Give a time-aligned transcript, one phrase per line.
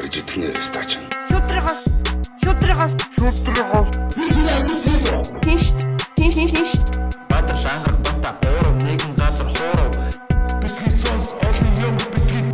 [0.00, 0.96] гарч идэх нэ стач.
[1.28, 1.80] Шүтрихос
[2.40, 3.88] шүтрихос шүтрихос
[5.44, 5.64] Тинш
[6.16, 6.72] тинш тинш тинш
[7.28, 9.92] Баатар шангар бата буурав нэгэн газар хуурав.
[10.62, 12.48] Бидний сонс олон юм бидний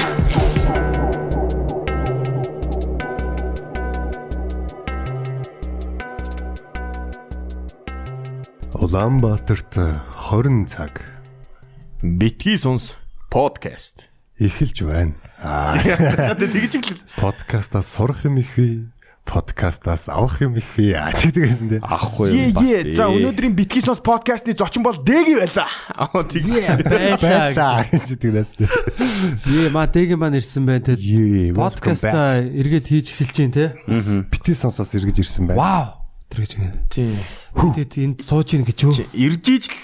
[8.83, 9.73] Улаанбаатарт
[10.31, 10.95] 20 цаг.
[12.03, 12.95] Битгий сонс
[13.31, 14.16] подкаст.
[14.41, 15.15] Эхэлж байна.
[15.43, 18.89] Аа, Тэгж л подкастаас сурах юм их вэ?
[19.27, 20.95] Подкастаас авах юм их вэ?
[20.95, 21.81] Аа, тэгдэгсэн дээ.
[21.83, 22.71] ахгүй юм бас.
[22.95, 25.67] За өнөөдрийн битгий сонс подкастны зочин бол Дэги байлаа.
[25.99, 27.19] Аа тэгээ.
[27.19, 28.71] Байлаа гэж тэгнэс дээ.
[29.67, 30.95] Ээ ма дэгийн маань ирсэн байна те.
[30.95, 33.75] Ее, Подкаста эргээд хийж эхэлж чинь те.
[34.31, 35.59] бити сонсоос эргэж ирсэн байна.
[35.59, 35.87] Вау.
[36.31, 36.53] Тэр гэж.
[36.91, 37.19] Тийм.
[37.55, 38.95] Тэгэд энд сууж ийн гэж юу?
[39.15, 39.79] Ирж иж л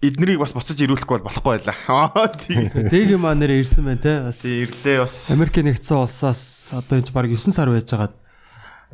[0.00, 1.76] эднэрийг бас буцаж ирүүлэхгүй бол болохгүй байлаа.
[2.16, 2.72] Аа тийм.
[2.72, 4.12] Дэгийн маань нэрээ ирсэн байна те.
[4.24, 5.16] Бас Ирлээ бас.
[5.28, 8.14] Америк нэгдсэн улсаас одоо энэ баг 9 сар байжгаад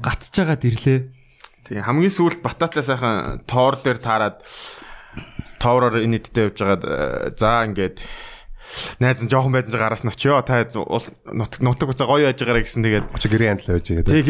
[0.02, 0.98] гатчихагаад ирлээ.
[1.70, 4.42] Тийм хамгийн сүүлд бататай сайхан тоор дээр таарад
[5.62, 8.02] тоороор энэ идтэй явж байгаад э, за ингээд
[8.98, 10.66] найз нь жоохон байдсан гараас нь очиё та
[11.62, 14.10] нутаг уцаа гоё яаж байгаарэ гэсэн тэгээд Очиг гэрээ амтлаа байж байгаа.
[14.10, 14.26] тэг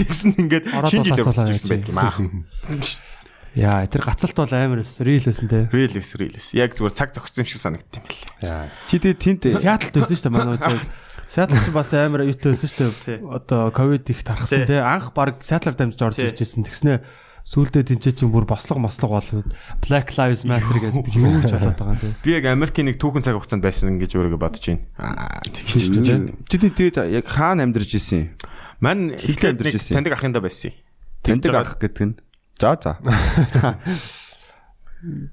[0.00, 2.12] тэгсэн ингээд шинэ гацаалаа болчихсон байт юм аа.
[3.56, 5.64] Яа, тэр гацалт бол амар рил байсан те.
[5.72, 6.52] Реалис реалис.
[6.52, 8.28] Яг зүгээр цаг юм шиг санагдт юм байна.
[8.44, 8.68] Яа.
[8.84, 10.84] Чи тэгээ тэнт Сиатлд байсан шүү дээ манай үеийг.
[11.32, 13.18] Сиатлд ч бас амар юутай байсан шүү дээ.
[13.24, 14.84] Одоо ковид их тархсан те.
[14.84, 16.68] Анх баг Сиатлаар дамжиж орж ирж ирсэн.
[16.68, 17.00] Тэгснэ
[17.48, 19.48] сүүлдээ тэнцээ чинь бүр бослого мослого болоод
[19.80, 22.12] Black Lives Matter гэдэг юу ч болоод байгаа юм те.
[22.26, 24.84] Би яг Америкийн нэг түүхэн цаг хугацаанд байсан гэж өөрийгөө бодож байна.
[24.98, 26.34] Аа тэгэж байна.
[26.44, 28.34] чи тэгээ яг хаана амьдарч ирсэн
[28.82, 29.14] юм?
[29.16, 29.94] Хилтэй ихтэй амьдарч ирсэн.
[29.94, 30.74] таньдаг ахында байсан.
[31.22, 32.14] Таньдаг ах гэдэг нь.
[32.58, 32.98] За за.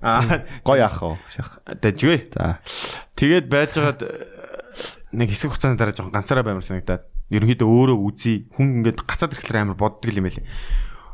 [0.02, 1.18] Аа Гой ах уу?
[1.66, 2.30] Дэжгүй.
[2.36, 2.60] За.
[3.16, 4.28] Тэгээд байжгаад э,
[5.16, 9.64] нэг хэсэг хугацааны дараа жоохон ганцаараа баймар санагдаад ерөнхийдөө өөрөө үзий хүн ингээд гацаад ирэхлээр
[9.64, 10.46] амар боддог юм байлээ.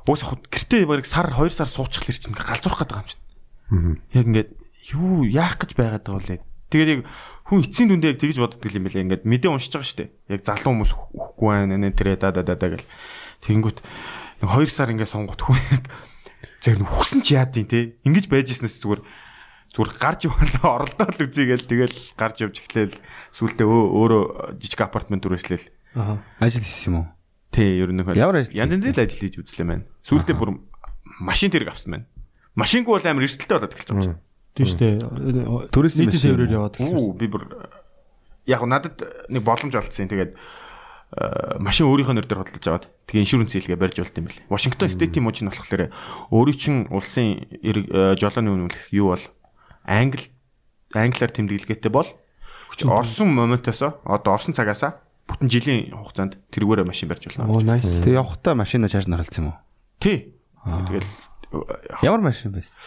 [0.09, 3.23] Уус хот гэртээ барыг сар 2 сар суучихлаар чинь галзуурах гэдэг юм чинь.
[4.17, 4.49] Яг ингээд
[4.97, 6.41] юу яах гэж байгаад байгаа вэ?
[6.73, 7.01] Тэгээд яг
[7.45, 9.05] хүн эцсийн дүндээ яг тэгж боддог юм байлээ.
[9.05, 10.09] Ингээд мэдээ уншиж байгаа штэ.
[10.33, 12.85] Яг залуу хүмүүс өхгүй байна нэ тэрэ да да да гэл.
[13.45, 13.79] Тэгэнгүүт
[14.39, 15.85] нэг 2 сар ингээд сонгот хүн яг
[16.63, 17.99] зэрэг үхсэн ч яад юм те.
[18.03, 19.01] Ингэж байж ирснээс зүгээр
[19.75, 22.95] зүгээр гарч яваа оролдоод л үзье гээл тэгэл гарч явж эхлээл
[23.35, 25.67] сүултээ өөрөө жижиг апартмент түрээслээл.
[25.99, 26.17] Аа.
[26.41, 27.07] Ажил хийсэн юм уу?
[27.53, 29.85] Тий, ер нь Ямар ажил янз янзын ажил хийж үзлээ маань.
[30.01, 30.57] Сүултээ бүр
[31.21, 32.07] машин тэрэг авсан байна.
[32.57, 34.17] Машингүй бол амар эрсдэлтэй болоод эхэлж байгаа шүү
[34.59, 34.95] Тийм шүү дээ.
[35.69, 36.97] Нийтийн машин тээврээр юм яваад эхэлсэн.
[36.99, 37.43] Үу би бүр
[38.49, 38.97] яг надад
[39.31, 40.09] нэг боломж олдсон.
[40.09, 40.35] Тэгээд
[41.59, 44.45] машин өөрийнхөө нэр дээр хөдөлж аваад тэгээ иншүрэнс хийлгээ барьж болт юм бэл.
[44.45, 45.89] Вашингтон стейтийн мужи нь болохоор
[46.29, 49.25] өөрийн чин улсын э, жолооны үнэмлэх юу бол
[49.89, 50.29] англи
[50.93, 52.09] англиар тэмдэглэгээтэй бол
[52.85, 57.57] орсон моментоос одоо орсон цагаасаа бүтэн жилийн хугацаанд тэргүүрээ машин барьж болно.
[57.57, 58.05] Оо nice.
[58.05, 59.57] Тэгээ явхдаа машина чарж наралцсан юм уу?
[59.97, 60.37] Тий.
[60.61, 61.09] Тэгэл
[62.01, 62.77] Ямар машин байсан?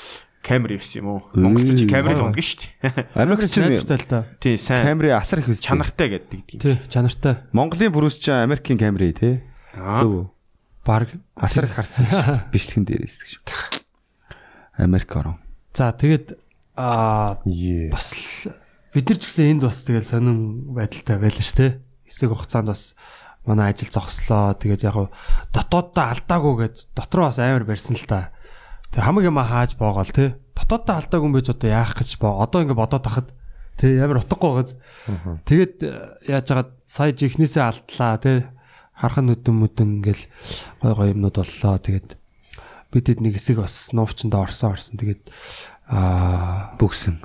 [0.43, 1.21] Камер явсан юм уу?
[1.39, 3.07] Монголч чи камерыг л ундаг шүү дээ.
[3.23, 4.19] Америк чинь найдвартай л та.
[4.43, 5.71] Тий, сайн Камри асар их үстэй.
[5.71, 6.61] чанартай гэдэг юм.
[6.61, 7.35] Тий, чанартай.
[7.55, 9.41] Монголын бүрүүс чинь Америкийн Камри тий.
[9.79, 10.03] Аа.
[10.03, 10.35] Зөв.
[10.85, 12.11] Баг Асар их харсан.
[12.53, 13.33] Бичлэгэн дээрээс гэж.
[14.83, 15.39] Америк орон.
[15.73, 16.35] За тэгээд
[16.75, 17.39] аа
[17.95, 18.09] бас
[18.93, 21.73] бид нар ч гэсэн энд бас тэгэл сонирн байдалтай байлаа шүү дээ.
[22.11, 22.99] Хэсэг хугацаанд бас
[23.47, 24.59] манай ажил зогслоо.
[24.59, 25.13] Тэгээд яг
[25.55, 28.33] дотооддоо алдаагүй гэж дотроо бас амар барьсан л та.
[28.93, 30.37] Тэг хамаг юм хааж боогоол те.
[30.53, 32.45] Дотооддоо алдаагүй юм байж одоо яах гэж боо.
[32.45, 33.33] Одоо ингэ бодоод тахад
[33.81, 34.77] те амар утгагүй газ.
[35.49, 35.89] Тэгээд э,
[36.29, 38.53] яаж хагаад сая жихнээсээ алдлаа те.
[38.93, 40.25] Хархан нүдэн мүдэн ингээл
[40.85, 41.81] гой гой юмнууд боллоо.
[41.81, 42.21] Тэгээд
[42.93, 45.01] бидэд нэг хэсэг бас нуувчанд орсон орсон.
[45.01, 45.33] Тэгээд
[45.89, 47.17] аа Бүгсэн.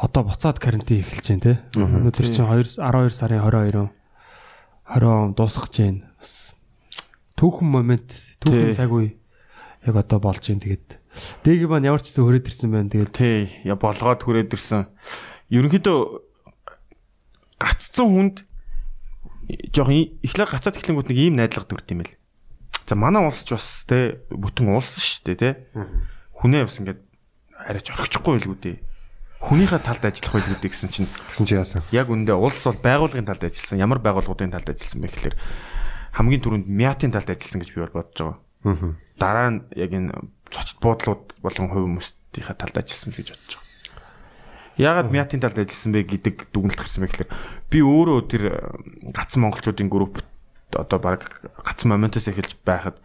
[0.00, 1.54] одоо буцаад карантин эхэлж байна те.
[1.76, 3.92] Өнөөдөр чинь 2 12 сарын 22
[4.96, 6.08] 20 дуусгаж байна.
[6.16, 6.56] Бас
[7.36, 9.20] түүхэн момент, түүхэн цаг үе
[9.86, 10.62] яг одоо болж байна.
[10.66, 10.86] Тэгээд
[11.46, 12.90] дээг маань ямар ч гэсэн хүрээд ирсэн байна.
[12.90, 14.90] Тэгээд Тий, я болгоод хүрээд ирсэн.
[15.54, 15.98] Ерөнхийдөө
[17.62, 18.36] гаццсан хүнд
[19.72, 22.14] жоох ихлээр гацаад эхлэнгүүт нэг ийм найдлага дүрт юм бэл.
[22.86, 25.50] За манай улс ч бас те бүтэн улс шүү дээ те.
[26.42, 27.00] Хүнээ бас ингээд
[27.54, 28.76] арайч орчихгүй байлгүй дээ.
[29.46, 31.82] Хүнийхээ талд ажиллах байлгүй дээ гэсэн чинь Тэгсэн чи яасан?
[31.94, 33.78] яг үндэ улс бол байгууллагын талд ажилласан.
[33.78, 35.36] Ямар байгууллагуудын талд ажилласан бэ гэхээр
[36.18, 38.38] хамгийн түрүүнд мятын талд ажилласан гэж би бол бодож байгаа.
[38.66, 39.05] Аа.
[39.16, 40.12] Дараа нь яг энэ
[40.52, 43.64] цочт буудлууд болон хувь хүмүүстийнхээ талд ажилласан л гэж бодож байгаа.
[44.76, 47.30] Яагаад мятын талд ажилласан бэ гэдэг дүгнэлт гарсан бэ гэхээр
[47.72, 48.44] би өөрөө тэр
[49.16, 50.20] гацсан монголчуудын групп
[50.76, 51.24] одоо баг
[51.64, 53.00] гацсан моментоос эхэлж байхад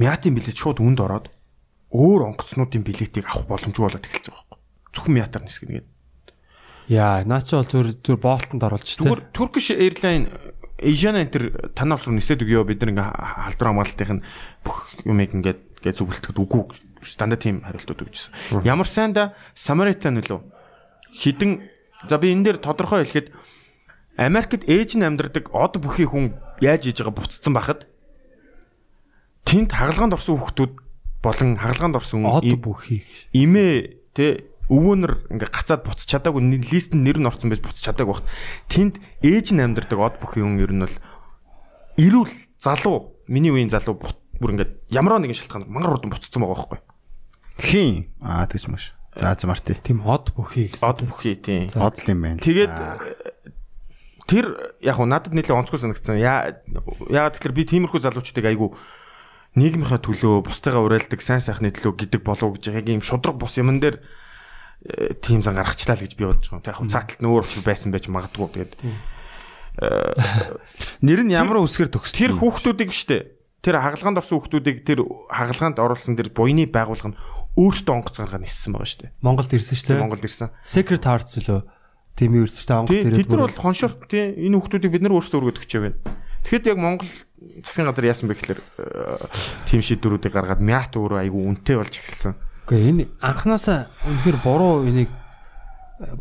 [0.00, 1.28] мятын билет шууд үнд ороод
[1.92, 4.58] өөр онгоцнуудын билетийг авах боломжгүй болоод эхэлж байгаа байхгүй.
[4.96, 5.92] Зөвхөн мятаар нисгэнэ гэдэг.
[6.88, 9.04] яа, наа чи бол зүр зүр болтонд оруулж штэ.
[9.04, 10.32] Зүгээр Turkish Airline
[10.82, 11.44] Энэ төр
[11.78, 14.20] танаа улс руу нисээд өгөө бид нар ингээ халдвар хамгаалтын
[14.66, 16.62] бүх юмыг ингээд ингээд зүгэлтгэхэд үгүй
[17.18, 18.62] дандаа тийм хариултууд өгчсэн.
[18.66, 20.40] Ямар сайнда Самаритан нөлөө
[21.18, 21.66] хідэн
[22.10, 23.30] за би энэ дээр тодорхой хэлэхэд
[24.18, 27.86] Америкт ээж нь амьдардаг од бүхий хүн яаж хийж байгаа буцсан байхад
[29.46, 30.72] тэнд хагалгаанд орсон хүүхдүүд
[31.22, 33.02] болон хагалгаанд орсон Од им- бүхий.
[33.34, 36.40] имээ тэ өвөөнөр ингээ гацаад буцаж чадаагүй
[36.72, 38.28] лист нь нэр нь орсон байж буцаж чадаагүй бахт
[38.72, 40.96] тэнд ээж нь амьдардаг од бүхий хүн ер нь бол
[42.00, 44.00] эрүүл залуу миний үеийн залуу
[44.40, 46.80] бүр ингээ ямар нэгэн шалтгаанаар мангар урдан буцсан байгаа байхгүй
[47.60, 48.08] Хин.
[48.22, 48.92] Аа тэгж маш.
[49.16, 49.76] За за марти.
[49.84, 52.40] Тийм од бүхий од бүхий тийм Одл юм байна.
[52.40, 52.72] тэгээд
[54.24, 54.46] тэр
[54.80, 56.56] яг уу надад нэлээд онцгой санагдсан яа
[57.12, 58.72] яагаад тэгэхээр би тиймэрхүү залуучуудыг айгу
[59.52, 63.84] нийгмийнхаа төлөө бусдыгаа уриалдаг сайн сайхны төлөө гэдэг болов гэж яг ийм шудраг бус юмн
[63.84, 64.00] дээр
[65.22, 66.74] тийм зан гаргачлаа л гэж би бодож байгаа.
[66.74, 68.74] Яг цааталт нь өөр учир байсан байж магадгүй тэгээд
[71.00, 72.18] Нэр нь ямар үсгэр төгсдөг.
[72.18, 73.32] тэр хүүхдүүдийг биштэй
[73.64, 75.00] тэр хагалгаанд орсон хүүхдүүдийг тэр
[75.32, 77.18] хагалгаанд оруулсан тэр буйны байгууллага нь
[77.56, 79.12] өөртөө онгоц гаргаад ниссэн байгаа шүү дээ.
[79.22, 80.02] Монголд ирсэн шүү дээ.
[80.02, 80.50] Монголд ирсэн.
[80.68, 81.60] Secret Hearts лөө
[82.18, 82.80] тийм юу ирсэн шүү дээ.
[82.82, 83.20] Онгоц ирээд.
[83.22, 85.96] Тэд нар бол хоншорт тий энэ хүүхдүүдийг бид нар өөрсдөө өргөд өгч байна.
[86.42, 87.12] Тэгэхэд яг Монгол
[87.62, 89.30] засгийн газар яасан бэ гэхээр э,
[89.70, 92.34] тийм шийдвэрүүдийг гаргаад мят өөрөө айгүй үнэтэй болж эхэлсэн.
[92.66, 95.10] Гэхдээ энэ анханасаа үнэхээр буруу энийг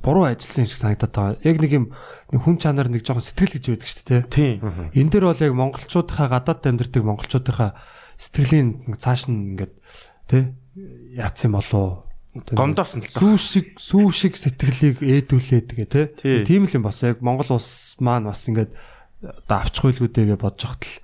[0.01, 1.37] буруу ажилласан шиг санагдаад байгаа.
[1.45, 1.85] Яг нэг юм
[2.33, 4.21] хүн чанар нэг жоохон сэтгэл гэж байдаг шүү дээ.
[4.29, 4.51] Тий.
[4.97, 7.71] Энэ дээр бол яг монголчуудынхаа гадаад амьдардаг монголчуудынхаа
[8.21, 9.73] сэтгэлийн цааш нь ингээд
[10.29, 10.43] тий
[11.17, 16.05] яац юм болоо Гомдоос нь л сүү шиг сүү шиг сэтгэлийг ээдүүлээд тэгээ Тий.
[16.21, 18.71] тий тийм л юм бас яг Монгол улс маань бас ингээд
[19.19, 20.95] одоо авчих хуйлгүүдээгээ бодож хахтал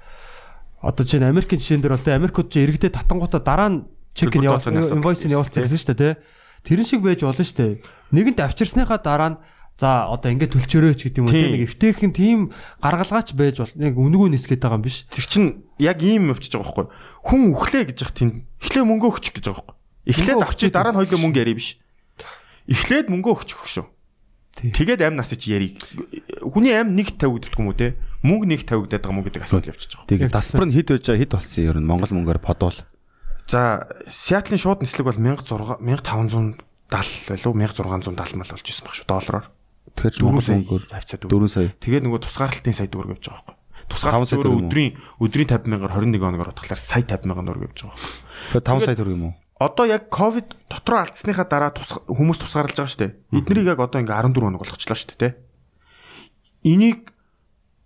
[0.79, 3.79] одоо чинь Америкийн жишээн дээр бол тий Америкууд чи иргэдээ татангуудаа дараа нь
[4.17, 7.73] чек нь инвойс нь явуулсан гэсэн шүү дээ тий тэрэн шиг байж болно шүү дээ
[8.17, 9.39] нэгэнт авчирсныхаа дараа нь
[9.77, 12.39] за одоо ингээд төлчөөрөөч гэдэг юм уу тий нэг эвтэйхэн тийм
[12.81, 16.65] гаргалгаач байж бол нэг үнгүү нисгээд байгаа юм биш Тэр чинь яг ийм өвчж байгаа
[16.65, 16.85] байхгүй.
[17.29, 18.33] Хүн өглөө гэж яхад тэнд
[18.65, 19.75] эхлээ мөнгө өгч гэж байгаа байхгүй.
[20.09, 21.77] Эхлээд авчи дараа нь хоёлоо мөнгө ярий биш.
[22.65, 23.85] Эхлээд мөнгө өгч өгөх шүү.
[24.57, 25.77] Тэгээд амь насч ярий.
[26.41, 27.93] Хүний амь нэг тавигддаг юм уу те?
[28.25, 30.09] Мөнгө нэг тавигдаад байгаа мó гэдэг асуудал явчихж байгаа.
[30.09, 32.77] Тэгээ дасбар нь хэд байж байгаа хэд болсон ер нь Монгол мөнгөөр подвол.
[33.47, 39.47] За Сиатлын шууд нислэг бол 1600 1570 байлуу 1670 мал болж исэн баг шүү доллараар.
[39.95, 41.69] Тэгэхээр 4 Монгол сая мөнгөөр тавьцаад 4 сая.
[41.79, 43.55] Тэгээд нөгөө тусгаарлалтын сая төгрөг явж байгаа байхгүй.
[43.87, 44.91] Тусгаарлалт төгрөг өдрийн
[45.23, 48.19] өдрийн 50 мянгаар 21 хоногор бодглохлаар сая 50 мянган төгрөг явж байгаа байхгүй.
[48.51, 49.35] Тэгэхээр 5 сая төгрөг юм уу?
[49.57, 53.15] Одоо яг ковид дотроо алдсныхаа дараа хүмүүс тусгаарлаж байгаа шүү дээ.
[53.41, 55.39] Эднийг яг одоо ингээ 14 хоног болгочлаа шүү дээ, тэ.
[56.61, 57.09] Энийг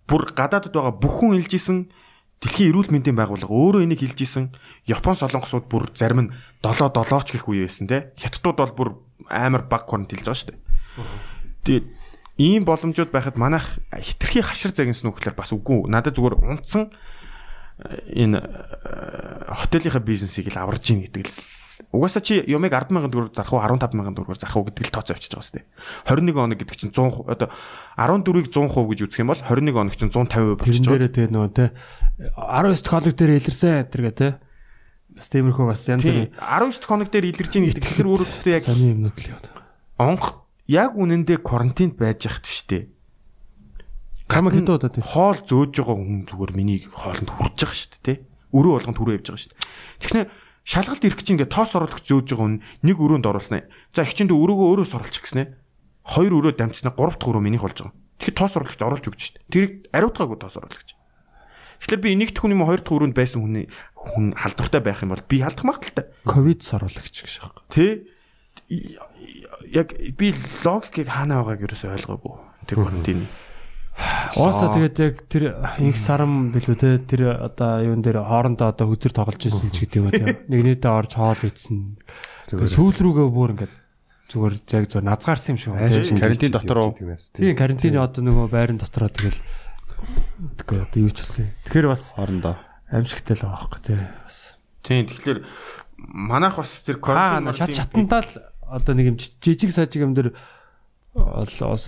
[0.04, 1.88] бүр гадаадд байгаа бүх хүн илжсэн
[2.42, 4.50] Дэлхийн эрүүл мэндийн байгууллага өөрөө энийг хэлжсэн.
[4.90, 6.32] Япон солонгосууд бүр зарим нь
[6.66, 8.10] 7 7 ч гэх үе байсан те.
[8.18, 8.88] Хятадууд бол бүр
[9.30, 10.60] амар баг карантинлж байгаа шүү дээ.
[11.62, 11.86] Тэгээд
[12.42, 15.86] ийм боломжууд байхад манайх хитрхи хашир загинсан үг гэхээр бас үгүй.
[15.86, 16.90] Надад зүгээр унтсан
[17.78, 21.38] э, энэ э, хотелийнхаа бизнесийг л аварж ийн гэдэг л
[21.92, 25.32] Угаасаа чи юмыг 100000 төгрөг зарах уу 15000 төгрөгээр зарах уу гэдэг л тооцоо авчиж
[25.36, 25.60] байгаа сте.
[26.08, 27.48] 21 хоног гэдэг чинь 100 ху- одоо
[28.00, 31.04] 14-ыг 100% гэж үзэх юм бол 21 хоног чинь 150% болчихж байгаа.
[31.04, 31.64] дээрээ тэгээ нөгөө те
[32.32, 34.28] 19 хоног дээр илэрсэн тэргээ те
[35.12, 38.88] бас тиймэрхүү бас янз бүрийн 19 хоног дээр илэрж ийн гэдэг тэр өөрөөсөө яг сони
[38.96, 39.46] юмнууд л яваад.
[40.00, 40.24] онх
[40.72, 42.88] яг үнэндээ карантинд байж яхад биштэй.
[44.32, 45.04] Камаг хэд удаад байсан?
[45.12, 48.18] хоол зөөж байгаа хүн зүгээр миний хоолнд хүрж байгаа шүү дээ тий.
[48.56, 49.60] Өрөө болгонд хүрээ явж байгаа шүү дээ.
[50.00, 50.28] Тэгэхээр
[50.62, 53.66] шалгалт ирэх чинь ингээ тоос оруулагч зөөж байгаа хүн нэг өрөөнд оруулснаа.
[53.90, 55.58] За их чинд өрөөгөө өөрөө оруулчих гэснэ.
[56.06, 57.94] Хоёр өрөө дамжснаа гурав дахь өрөө минийх болж байгаа.
[58.22, 59.46] Тэгэхээр тоос оруулагч оруулж өгч дээ.
[59.50, 60.88] Тэрийг ариутгаагүй тоос оруулагч.
[61.82, 63.66] Тэгэхээр би нэг дахь хүн юм уу, хоёр дахь өрөөнд байсан хүний
[63.98, 66.06] хүн халдвартай байх юм бол би халдах магадaltaй.
[66.22, 67.62] Ковид саруулагч гэж байгаа.
[67.74, 68.06] Тэ
[69.74, 70.30] яг би
[70.62, 72.34] логикийг хаана байгааг ерөөсөй ойлгоогүй.
[72.70, 73.26] Тэр карантин.
[74.36, 75.44] Уусаа тэгээд яг тэр
[75.84, 79.98] их сарам билүү те тэр одоо юун дээр хоорондоо одоо хүзэр тоглож ирсэн ч гэдэг
[80.00, 80.28] юм уу тийм.
[80.48, 82.00] Нэгнийдээ орж хоол идсэн.
[82.48, 83.74] Тэгээд сүүл рүүгээ бүр ингээд
[84.32, 86.00] зүгээр яг зөв назгаарсан юм шиг байна.
[86.00, 86.92] Карантин дотор уу?
[86.96, 89.36] Тийм карантины одоо нөгөө байран дотроо тэгэл
[90.64, 91.46] тэгээ одоо юу ч болсон.
[91.68, 92.56] Тэгэхээр бас Хоорондоо.
[92.88, 94.00] аимшигтай л байгаа байхгүй тий.
[94.24, 94.38] Бас
[94.80, 95.38] Тийм тэгэхээр
[96.00, 98.32] манайх бас тэр карантин шат шатандаа л
[98.72, 100.32] одоо нэг юм жи- жижиг сажиг юм дээр
[101.12, 101.84] бас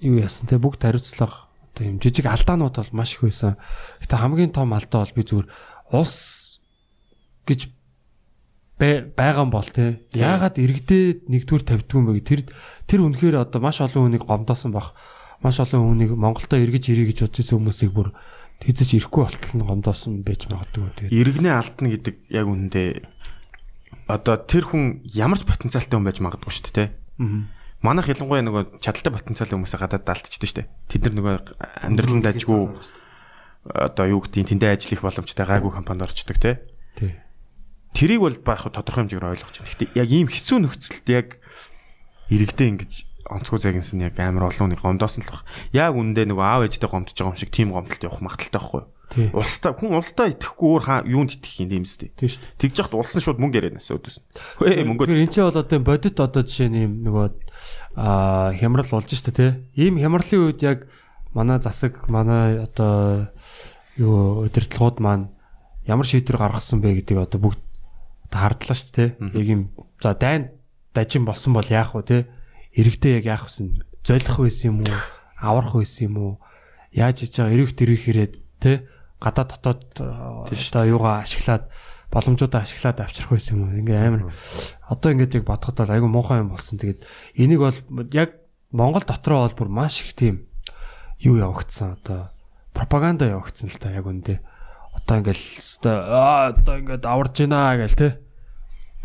[0.00, 3.56] юу яасан те бүгд хариуцлага одоо юм жижиг алдаанууд бол маш их байсан.
[4.00, 5.48] Гэтэ хамгийн том алдаа бол би зүгээр
[5.92, 6.60] улс
[7.44, 7.60] гэж
[8.80, 10.00] бай- байгаа бол те.
[10.16, 12.20] Яагаад иргэдээ нэгдүгээр тавьдгүй юм бэ?
[12.24, 12.40] Тэр
[12.88, 14.96] тэр үнэхээр одоо маш олон хүнийг гомдоосон бах.
[15.44, 18.08] Маш олон хүнийг Монголдо эргэж ирээ гэж бодож ирсэн хүмүүсийг бүр
[18.64, 22.88] хэзэж ирэхгүй болтол нь гомдоосон байж магадгүй тэгээд иргэнэ алдна гэдэг яг үнэндээ
[24.08, 26.84] одоо тэр хүн ямар ч потенциалтай хүн байж магадгүй шүү дээ те.
[27.84, 30.68] Манайх ялангуяа нөгөө чадaltaй потенциал хүмүүсээ гадаад даалтчихдээ штэ.
[30.88, 31.34] Тэд нар нөгөө
[31.84, 32.72] амьдраланд ажгүй
[33.66, 36.62] одоо юу гэдгийг тэндээ ажиллах боломжтой гайгүй компанид орчдөг те.
[36.96, 37.12] Тий.
[37.92, 39.70] Тэрийг бол баах тодорхой хэмжээгээр ойлгож байна.
[39.70, 41.28] Гэхдээ яг ийм хэцүү нөхцөлд яг
[42.32, 42.92] иргэдээ ингэж
[43.26, 45.42] онцгой загинсан яг амар олон нэг гомдоосон л баг.
[45.74, 48.88] Яг үндэ нөгөө аав ээжтэй гомдож байгаа юм шиг тийм гомдолт явах магадaltaй байхгүй юу?
[49.32, 52.12] Улстай хүн улстай итгэхгүй өөр хаа юунд итгэх юм дэмстэй.
[52.12, 52.60] Тий шүү дээ.
[52.60, 54.16] Тэгж яхад улс нь шууд мөнгө ярианаас өдөөс.
[54.60, 55.08] Хөөе мөнгө.
[55.08, 57.26] Тэгэхээр энэ ч бол одоо бодит одоо жишээ нь юм нөгөө
[57.96, 59.50] аа хямрал болж штэ тий.
[59.72, 60.78] Ийм хямралын үед яг
[61.32, 63.32] манай засаг манай одоо
[63.96, 65.32] юу удирдлагууд маань
[65.88, 67.62] ямар шийдвэр гаргасан бэ гэдгийг одоо бүгд
[68.28, 69.08] хардлаа штэ тий.
[69.32, 69.62] Яг юм
[70.02, 70.52] за дайн
[70.92, 72.22] дажин болсон бол яах вэ тий.
[72.76, 73.80] Иргэдээ яг яах вэ?
[74.04, 74.92] Золих байсан юм уу?
[75.40, 76.32] Аврах байсан юм уу?
[76.92, 78.76] Яаж хийж байгаа эрэг тэрэг ирээд тий
[79.20, 81.70] гадаад дотоод одоо юугаа ашиглаад
[82.12, 83.72] боломжуудаа ашиглаад авчрах байсан юм?
[83.72, 84.32] Ингээ амар
[84.86, 86.78] одоо ингээд яг бодоход бол айгүй муухай юм болсон.
[86.78, 87.04] Тэгээд
[87.36, 87.78] энийг бол
[88.12, 90.46] яг Монгол дотроо бол бүр маш их тийм
[91.18, 92.30] юу явагдсан одоо
[92.76, 94.40] пропаганда явагдсан л та яг үндэ.
[94.92, 95.44] Одоо ингээл
[95.88, 98.08] аа одоо ингээд аварж байна гээл те.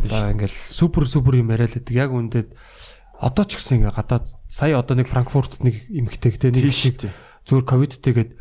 [0.03, 1.95] Одоо ингээл супер супер юм яриа л гэдэг.
[1.95, 2.51] Яг үндэ
[3.21, 7.05] одоо ч гэсэн ингээ гадаад сая одоо нэг Франкфурт нэг эмхтэй те нэг шиг
[7.45, 8.31] зүгээр ковидтэйгээд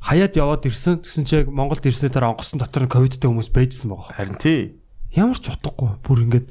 [0.00, 1.02] хаяад яваад ирсэн.
[1.02, 4.14] Тэгсэн чи яг Монголд ирсэнээр дараа онгоцсон дотор нь ковидтэй хүмүүс байжсан байгаа.
[4.14, 4.78] Харин тий.
[5.12, 5.98] Ямар ч утгагүй.
[6.04, 6.46] Бүр ингээд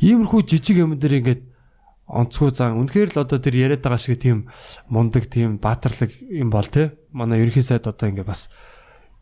[0.00, 1.42] иймэрхүү жижиг юм дээр ингээд
[2.06, 2.78] онцгой зан.
[2.78, 4.48] Үнэхээр л одоо тэр яриад байгаа шиг тийм
[4.88, 6.94] мундаг тийм баатарлаг юм бол те.
[7.10, 8.48] Манай ерөнхий сайд одоо ингээд бас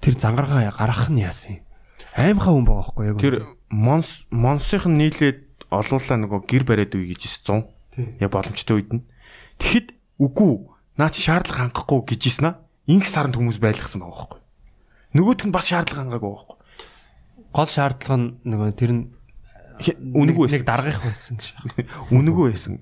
[0.05, 1.65] тэр зангаргаа гаргах нь яасан юм.
[2.15, 3.19] Аймхаа хүн байгаа байхгүй яг.
[3.19, 3.37] Тэр
[3.73, 5.41] монс монсынх нь нийлээд
[5.73, 7.67] олуулаа нөгөө гэр бариад үе гэж 100.
[8.21, 9.03] Яг боломжтой үед нь.
[9.59, 9.89] Тэгэхэд
[10.21, 10.53] үгүй
[11.01, 12.64] наа чи шаардлага хангахгүй гэж ийсэн аа.
[12.85, 14.41] Инх саранд хүмүүс байлгасан байгаа байхгүй.
[15.15, 16.57] Нөгөөдг нь бас шаардлага хангаагүй байхгүй.
[17.55, 19.05] гол шаардлага нь нөгөө тэр нь
[19.75, 20.69] Үнэгүй нэг байсан.
[20.69, 21.49] даргах байсан гэж.
[22.15, 22.79] Үнэгүй байсан.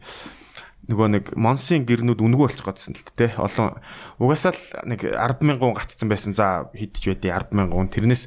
[0.91, 3.79] Нөгөө нэг монсын гэрнүүд үнэгүй болчих годсон л тэ олон
[4.19, 6.35] угаасаа л нэг 100000 гун гацсан байсан.
[6.35, 8.27] За хидж байдیں 100000 гун тэрнээс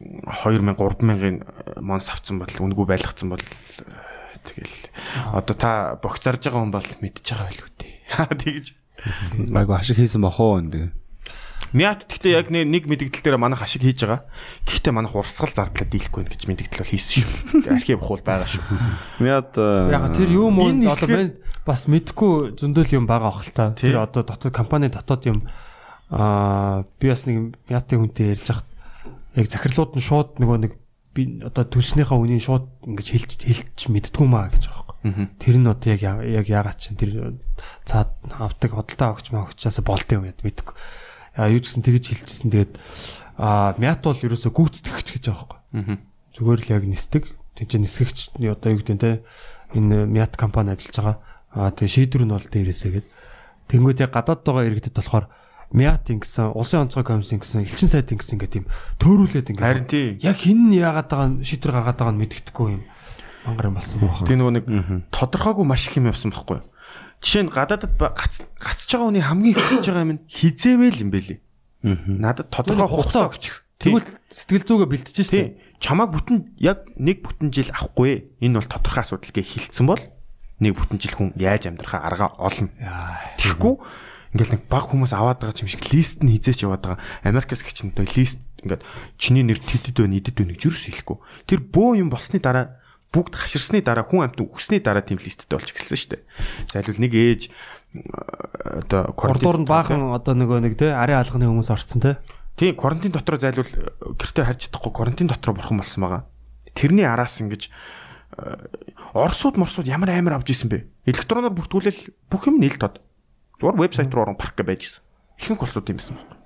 [0.00, 1.36] 2000 3000-ын
[1.80, 4.76] монс авцсан бол үнэгүй байлгацсан бол э, тэгэл
[5.30, 5.70] одоо та
[6.00, 7.94] богцарж байгаа хүн бол мэдчихэж байгаа байлгүй дээ.
[8.44, 8.66] Тэгж
[9.54, 10.92] Айгу ашиг хийсэн бохоо энэ.
[11.70, 14.26] Мят гэхдээ яг нэг мэдгдэл дээр манайх ашиг хийж байгаа.
[14.66, 17.70] Гэхдээ манайх урсгал зардлаа дийлэхгүй гэж мэдгдэл бол хийсэн шүү.
[17.78, 18.64] Архив хул байгаа шүү.
[19.22, 21.30] Мяд Яг тэр юу муу байна
[21.62, 23.70] бас мэдгүй зөндөл юм байгаа ах л та.
[23.78, 23.94] Тий.
[23.94, 25.38] Тэр одоо дотоод компани дотоод юм
[26.10, 28.66] аа би бас нэг ятын хүнтэй ярьж хахад
[29.38, 30.72] яг захирлууд нь шууд нөгөө нэг
[31.14, 34.89] би одоо төлснийхаа үнийн шууд ингэж хэлж хэлж мэддгүү маа гэж байгаа.
[35.00, 37.40] Тэр нь одоо яг яг яагаад чинь тэр
[37.88, 40.76] цаад авдаг хөдөлთა огч маа огчаасаа болд юм яд мэдгүй.
[41.40, 42.72] Аа юу гэсэн тэгж хэлчихсэн тэгээд
[43.40, 45.96] аа мят бол ерөөсө гүйцэтгэгч гэж байгаа байхгүй.
[46.36, 47.24] Зүгээр л яг нисдэг.
[47.56, 49.24] Чи нисгэгч одоо юу гэдэг те
[49.72, 51.16] энэ мят компани ажиллаж байгаа.
[51.56, 53.08] Аа тэг шийдвэр нь бол дээрээсээ гээд.
[53.72, 55.32] Тэнгүүд яг гадаад байгаа иргэдэд болохоор
[55.72, 59.62] мят ингэсэн улсын онцгой комиссын гэсэн элчин сайд ингэсэн гэдэг юм төөрүүлээд ингэ.
[59.62, 60.18] Харин тий.
[60.20, 62.82] Яг хин нь яагаад байгаа шийдвэр гаргаад байгаа нь мэддэхгүй юм.
[63.46, 64.24] Мангар юм болсон байна.
[64.26, 64.64] Тэгээ нөгөө нэг
[65.10, 66.66] тодорхойгүй маш их юм явсан байхгүй юу?
[67.20, 71.38] Жишээ нь гадаадад гацж байгаа хүний хамгийн их хийж байгаа юм нь хизээвэл юм бэлий.
[71.84, 73.64] Надад тодорхой хугацаа өгчих.
[73.80, 75.32] Тэгвэл сэтгэл зүгээ бэлтэж штэ.
[75.32, 75.48] тий.
[75.80, 78.28] Чамааг бүтэн яг нэг бүтэн жил авахгүй.
[78.44, 80.02] Энэ бол тодорхой асуудал гэж хэлсэн бол
[80.60, 82.68] нэг бүтэн жил хүн яаж амьдрахаа арга олно.
[83.40, 83.74] Тэгэхгүй
[84.36, 87.00] ингээл нэг баг хүмүүс аваад байгаа юм шиг лист нь хизээч яваад байгаа.
[87.24, 88.84] Америкас чинь лист ингээд
[89.16, 91.16] чиний нэр тэтэд байна, идэд байна гэж юус хэлэхгүй.
[91.48, 92.79] Тэр бөө юм болсны дараа
[93.10, 96.22] бүгд хаширсны дараа хүн амт үхсний дараа тийм листтэй болж эхэлсэн шүү дээ.
[96.70, 97.42] Зайлвал нэг ээж
[98.86, 99.10] одоо
[99.58, 102.22] нь баахан одоо нөгөө нэг те ари алганы хүмүүс орцсон те.
[102.54, 106.22] Тийм карантин дотор зайлвал э, гэртээ харж чадахгүй карантин дотор бурхан болсон байгаа.
[106.70, 108.70] Тэрний араас ингэж э,
[109.10, 110.86] Оросууд морсууд ямар амар авч исэн бэ?
[111.10, 113.02] Электроноор бүртгүүлэл бүх юм нийл тод.
[113.58, 115.02] Зүгээр вебсайт руу орон парк гэж байж исэн.
[115.42, 116.38] Ихэнх улсууд юм байсан байна.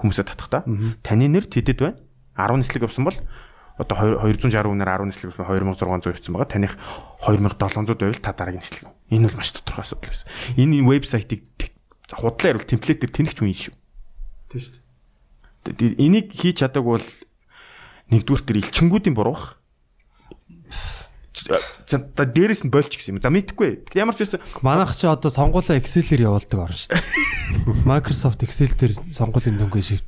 [0.00, 0.64] Хүмүүсээ татахта.
[1.04, 2.00] Таны нэр тэдэд байна.
[2.32, 3.18] 10 нислэг авсан бол
[3.78, 3.96] одоо
[4.28, 6.50] 260 үнээр 10 нислэг авсан 2600 явсан байгаа.
[6.52, 6.72] Таних
[7.24, 8.90] 2700 байвал та дараагийн нислэг.
[9.10, 10.28] Энэ бол маш тодорхой асуудал байсан.
[10.60, 11.42] Энэ вебсайтыг
[12.12, 13.74] худлаа ярил темплейтээр тэнэгч үн шүү.
[14.52, 14.76] Тийм шүү.
[15.72, 17.08] Тэ- Энийг хийж чадаагүй бол
[18.12, 19.56] нэгдүгээр тэр элчингүүдийн буруух.
[21.88, 23.22] За дээрэс нь больч гэсэн юм.
[23.24, 23.88] За мэдхгүй.
[23.96, 27.02] Ямар ч байсан Манайх чи одоо сонгуулаа Excel-ээр явуулдаг орно шүү дээ.
[27.88, 30.06] Microsoft Excel дээр сонгуулийн дөнгөө шивт.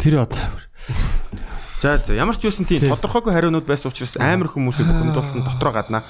[0.00, 0.48] Тэр одоо
[1.80, 6.04] За за ямар ч байсан тийм тодорхойгүй хариунууд байсан учраас амар хүмүүсийг бухимдуулсан дотроо гаднаа.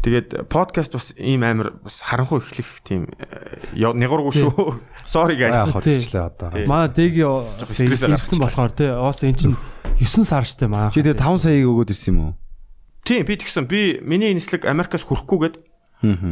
[0.00, 4.80] Тэгээд подкаст бас ийм амар бас харанхуй эхлэх тийм э, нэгургүй шүү.
[5.04, 5.68] Sorry guys.
[5.68, 6.48] хотчлээ одоо.
[6.64, 8.88] Маа дэг ирсэн болохоор тий.
[8.88, 9.52] Оос эн чин
[10.00, 10.88] 9 сар штэ маа.
[10.88, 12.32] Чи тэгээ 5 саяыг өгөөд ирсэн юм уу?
[13.04, 13.68] Тийм би тэгсэн.
[13.68, 15.60] Би миний нислэг Америкаас хүрэхгүйгээд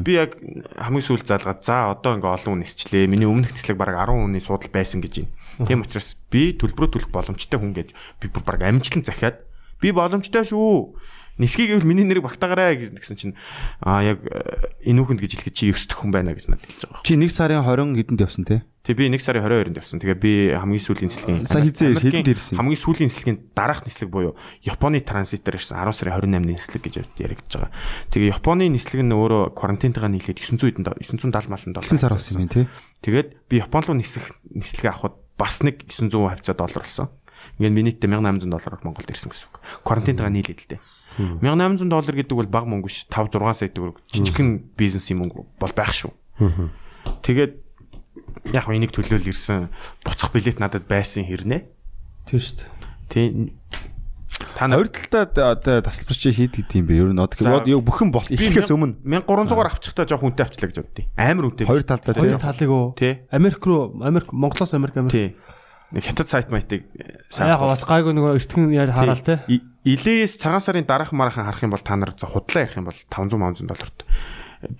[0.04, 0.38] Би яг
[0.76, 3.10] хамгийн сүүл залгаад за одоо ингээ олон хүн нисчлээ.
[3.10, 5.66] Миний өмнөх нислэг баг 10 хүний суудал байсан гэж байна.
[5.66, 7.88] Тийм учраас би төлбөрөө төлөх боломжтой хүн гэж
[8.22, 9.42] би бүр баг амжилтан захиад
[9.80, 10.94] би боломжтой шүү.
[11.38, 13.34] Нисхийг гэвэл миний нэрийг багтаагаарай гэсэн чинь
[13.82, 17.02] аа яг э, энүүхэнд гэж хэлэхэд чи 9 дэх хүн байна гэж надад хэлж байгаа.
[17.02, 18.62] Чи 1 сарын 20 хэдэнд явсан те?
[18.84, 19.98] Тэгээ би 1 сарын 22-нд явсан.
[19.98, 22.54] Тэгээ би хамгийн сүүлийн нислэгийн Сая хизээ хэдэнд ирсэн?
[22.60, 27.50] Хамгийн сүүлийн нислэгийн дараах нислэг буюу Японы транзитээр ирсэн 10 сарын 28-ны нислэг гэж яригдж
[27.56, 27.72] байгаа.
[28.12, 31.88] Тэгээ Японы нислэг нь өөрөө карантинтайгаа нийлээд 900 хэдэн дол- 970 малын доллар.
[31.88, 32.68] 9 сар болсон юм те.
[33.00, 36.14] Тэгээд би Япон руу нислэг нислэгээ авахд бас нэг 900
[36.44, 37.08] хавцаа доллар болсон.
[37.56, 39.64] Ингээд минуттай 1800 доллараар Монголд ирсэн гэсэн үг.
[39.80, 40.80] Карантинтайгаа нийлээд л дээ.
[41.18, 45.74] 1800 доллар гэдэг бол бага мөнгө ш 5 6 сая төгрөг жижигхэн бизнесийн мөнгө бол
[45.74, 46.10] байх шүү.
[47.22, 47.52] Тэгээд
[48.52, 49.68] яг энийг төлөөл ирсэн
[50.04, 51.62] буцах билет надад байсан хэрнээ.
[52.26, 52.68] Тийм шүү дээ.
[53.08, 53.52] Тий.
[54.58, 56.94] Та нар Хоёр одоо тасалбар чи хийд гэдэг юм бэ?
[56.98, 61.06] Ер нь За, яг бүхэн бол эхлэхээс өмнө 1300-аар авчихтаа жоох үнэтэй авчлаа гэж боддیں۔
[61.14, 61.66] Амар үнэтэй.
[61.70, 62.42] хоёр талдаа Хоёр те.
[62.42, 62.86] талыг уу?
[63.30, 65.14] Америк руу Америк Монголоос Америк Америк.
[65.14, 65.28] Тий.
[65.94, 66.82] Нэг хятад сайт майтыг
[67.38, 69.38] Яг бас гайгүй нөгөө эртхэн яар хараал те.
[69.84, 73.36] Илээс цагаан сарын дараах мараахан харах юм бол та нар худлаа ярих юм бол 500
[73.36, 74.08] 500 долларт.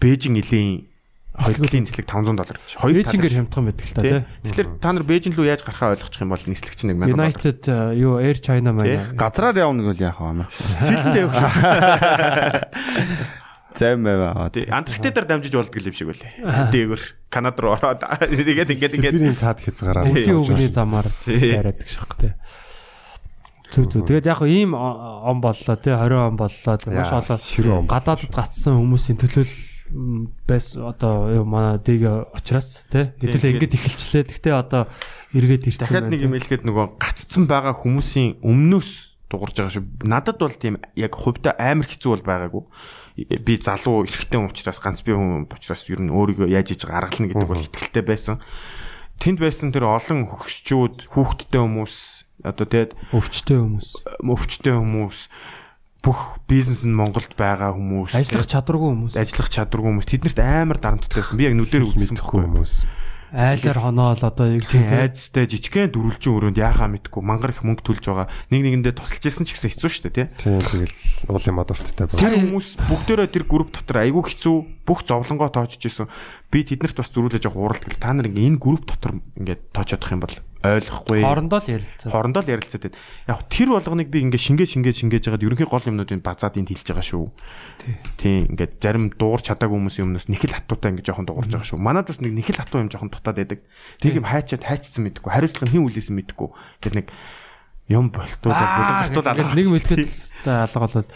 [0.01, 0.89] Бээжин илийн
[1.37, 2.81] хоёрын нислэг 500 доллар гэж.
[2.81, 4.25] Хоёр Бээжингээр хямдхан байдаг л та те.
[4.49, 7.21] Тэгэхээр та нар Бээжин рүү яаж гарахаа ойлгочих юм бол нислэг чинь 1000 доллар.
[7.21, 10.47] United э, юу Air China маань Газраар явна гэвэл яах вэ?
[10.79, 11.43] Сэлэндээ явах.
[13.75, 14.47] Займ байваа.
[14.55, 14.71] Тий.
[14.71, 16.71] Антарктидаар дамжиж болдго юм шиг үлээ.
[16.71, 20.79] Дээгүр Канада руу ороод тэгээд ингээд ингээд цаад явж өгний байгаа.
[20.79, 22.39] замаар яриад гэж шах те.
[23.75, 24.07] Зүг зүг.
[24.07, 26.79] Тэгээд яг ийм он боллоо те 20 он боллоо.
[26.87, 29.55] Маш олон гадаадд гацсан хүмүүсийн төлөөл
[29.91, 34.23] м, байс одоо манай дэг учраас те хэдүүлээ ингэж эхэлчлээ.
[34.31, 34.87] Гэхдээ одоо
[35.35, 38.91] эргээд ирсэн дахиад нэг юм хэлэхэд нөгөө гаццсан байгаа хүмүүсийн өмнөөс
[39.27, 40.07] дуурж байгаа шүү.
[40.07, 42.63] Надад бол тийм яг хувьдаа амар хэцүү бол байгаагүй.
[43.43, 47.51] Би залуу эрэгтэй учраас ганц би хүн учраас ер нь өөрийгөө яаж хийж гаргална гэдэг
[47.51, 48.39] бол ихтгэлтэй байсан.
[49.19, 53.89] Тэнд байсан тэр олон хөгшчүүд, хүүхдтэй хүмүүс одоо тэгээд өвчтэй хүмүүс.
[54.25, 55.19] өвчтэй хүмүүс
[56.05, 56.21] бүх
[56.51, 59.15] бизнес нь Монголд байгаа хүмүүс Ажиллах чадваргүй хүмүүс.
[59.17, 61.39] ажиллах чадваргүй хүмүүс тэднэрт амар дарамттай байсан.
[61.41, 62.45] Би яг нүдээр үзсэн байхгүй.
[62.45, 62.73] хүмүүс.
[63.35, 64.87] Айлаар хоноол одоо яг тийм.
[64.95, 68.31] Айцтай жижигхэн дөрвөлжин өрөөнд яхаа мэдгүй мангар их мөнгө төлж байгаа.
[68.55, 70.27] Нэг нэгэндээ тусалж ирсэн ч гэсэн хэцүү шүү дээ тий.
[70.39, 70.95] Тийм тэгэл
[71.35, 72.15] уулын модорттой байна.
[72.15, 76.07] Тэр хүмүүс бүгдээрээ тэр групп дотор айгүй хэцүү бүх зовлонгоо тоочж исэн.
[76.55, 80.15] Би тэднэрт бас зөрүүлж явах уралд гэл та нар ингээ энэ групп дотор ингээ тоочодох
[80.15, 81.21] юм бол ойлгохгүй.
[81.27, 82.09] Хоорондоо л ярилцсан.
[82.15, 82.95] Хоорондоо л ярилцаад.
[83.27, 86.87] Яг тэр болгоныг би ингээ шингээ шингээ шингээж хагаад ерөнхий гол юмнуудыг базаад энд хэлж
[86.95, 87.27] байгаа шүү.
[88.23, 91.83] Тийм ингээ зарим дуур чадаагүй хүмүүсийн өмнөөс нэхэл хатуутай ингээ жоохон дуурж байгаа шүү.
[91.83, 93.61] Манад бас нэг нэхэл хатуу юм жоохон дутаад байдаг.
[93.99, 95.35] Тийг юм хайчаад хайцсан мэдгүй.
[95.35, 96.49] Хариуцлага хин үлээсэн мэдгүй.
[96.81, 97.07] Гэт нэг
[97.89, 99.55] юм болтуулаад булгартуул алга.
[99.55, 100.09] нэг мэдгээд
[100.49, 101.09] алга болоод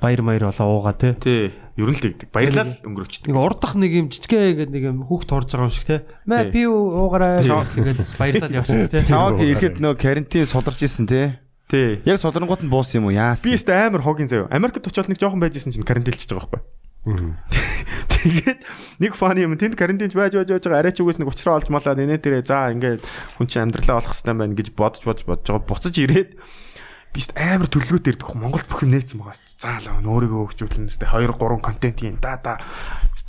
[0.00, 1.12] баяр маяр болоо уугаа те.
[1.20, 1.52] Тий.
[1.76, 2.32] Ер нь л тэгдэг.
[2.32, 3.28] Баярлал өнгөрөөчдөг.
[3.28, 5.96] Нэг урдах нэг юм жижигхэн ингээд нэг юм хүүхд турж байгаа юм шиг те.
[6.24, 6.52] Мэ Тий.
[6.52, 9.04] би уугараа ингээд баярлал явчихсан те.
[9.04, 11.40] Чааг ирэхэд нөө карантин суларч исэн те.
[11.68, 12.00] Тий.
[12.08, 13.14] Яг сулрангууд нь буусан юм уу?
[13.14, 13.44] Яасан?
[13.44, 14.48] Би өстө амар хогийн заяа.
[14.48, 16.79] Америкт очиод нэг жоохон байжсэн чинь карантинлчихж байгаа байхгүй.
[17.04, 18.60] Тэгээд
[19.00, 19.56] нэг фаны юм.
[19.56, 20.84] Тэнд карантинч байж байж байж байгаа.
[20.84, 23.00] Арай ч үгээс нэг уучраа олж малаа нэ тэрэ за ингээд
[23.40, 25.64] хүн чинь амьдралаа олох хэрэгтэй байна гэж бодож бодож бодож байгаа.
[25.64, 30.04] Буцаж ирээд би өст амар төлөвлөгөөтэй ирдэг хөө Монголд бүх юм нээсэн байгаа өст заалаа
[30.04, 32.60] өөрийгөө хөгжүүлнэ өст 2 3 контент хийн да да.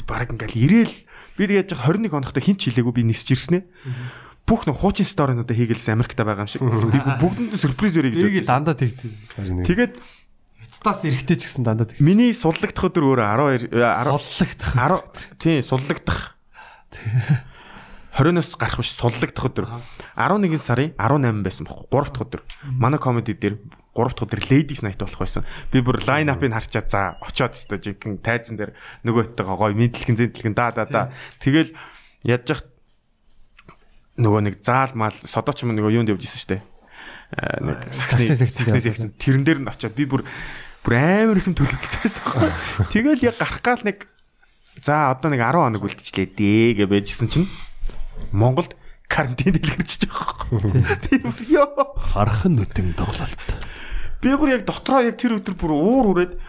[0.04, 0.96] Баг ингээл ирээл.
[1.40, 3.64] Би тэгээд яг 21 хоногтой хин ч хилээгүй би нисч ирснэ
[4.52, 6.60] бүх нэг хуучин сторинуудаа хийгээлсэн Америкта байгаа юм шиг.
[7.24, 9.94] Бүгдэнд сюрприз өрөө гэж бодож дандаа нэг Тэгээд
[10.82, 12.02] Стас эрэхтэй ч гэсэн дандаа тэгдэг.
[12.02, 14.74] миний суллагдах өдөр өөрөө 12 10 Соллогдох.
[14.74, 16.34] 10 тий суллагдах.
[18.17, 19.70] 20-оос гарах биш суллагдах өдөр.
[20.17, 22.41] 11 сарын 18 байсан байхгүй 3 дахь өдөр.
[22.82, 23.62] Манай комеди дээр
[23.94, 25.46] 3 дахь өдөр ladies night болох байсан.
[25.70, 28.74] Би бүр line up-ыг харчаад за очоод өстой жинхэнэ тайзан дээр
[29.06, 31.13] нөгөөтэйгээ гоё мэдлэгэн зэнтлэгэн да да да.
[31.38, 31.78] Тэгэл
[32.26, 32.65] ядж хат
[34.17, 36.58] нөгөө нэг заал мал содооч юм нөгөө юунд явж исэн штэ?
[37.38, 40.28] Аа, нэг саксны саксны саксны тэрэн дээр нь очоод би бүр
[40.86, 44.12] бүр амар их юм төлөвлөсөн байхгүй тэгэл яг гарах гал нэг
[44.80, 47.48] За одоо нэг 10 хоног үлдчихлээ дээ гэж байжсэн чинь
[48.32, 48.74] Монголд
[49.06, 50.96] карантин дэлгэрчиж байгаа.
[51.04, 52.00] Тийм ёо.
[52.00, 53.36] Харах нь нүдэн доглолт.
[54.24, 56.39] Би бүр яг дотроо яг тэр өдөр бүр уур үрээд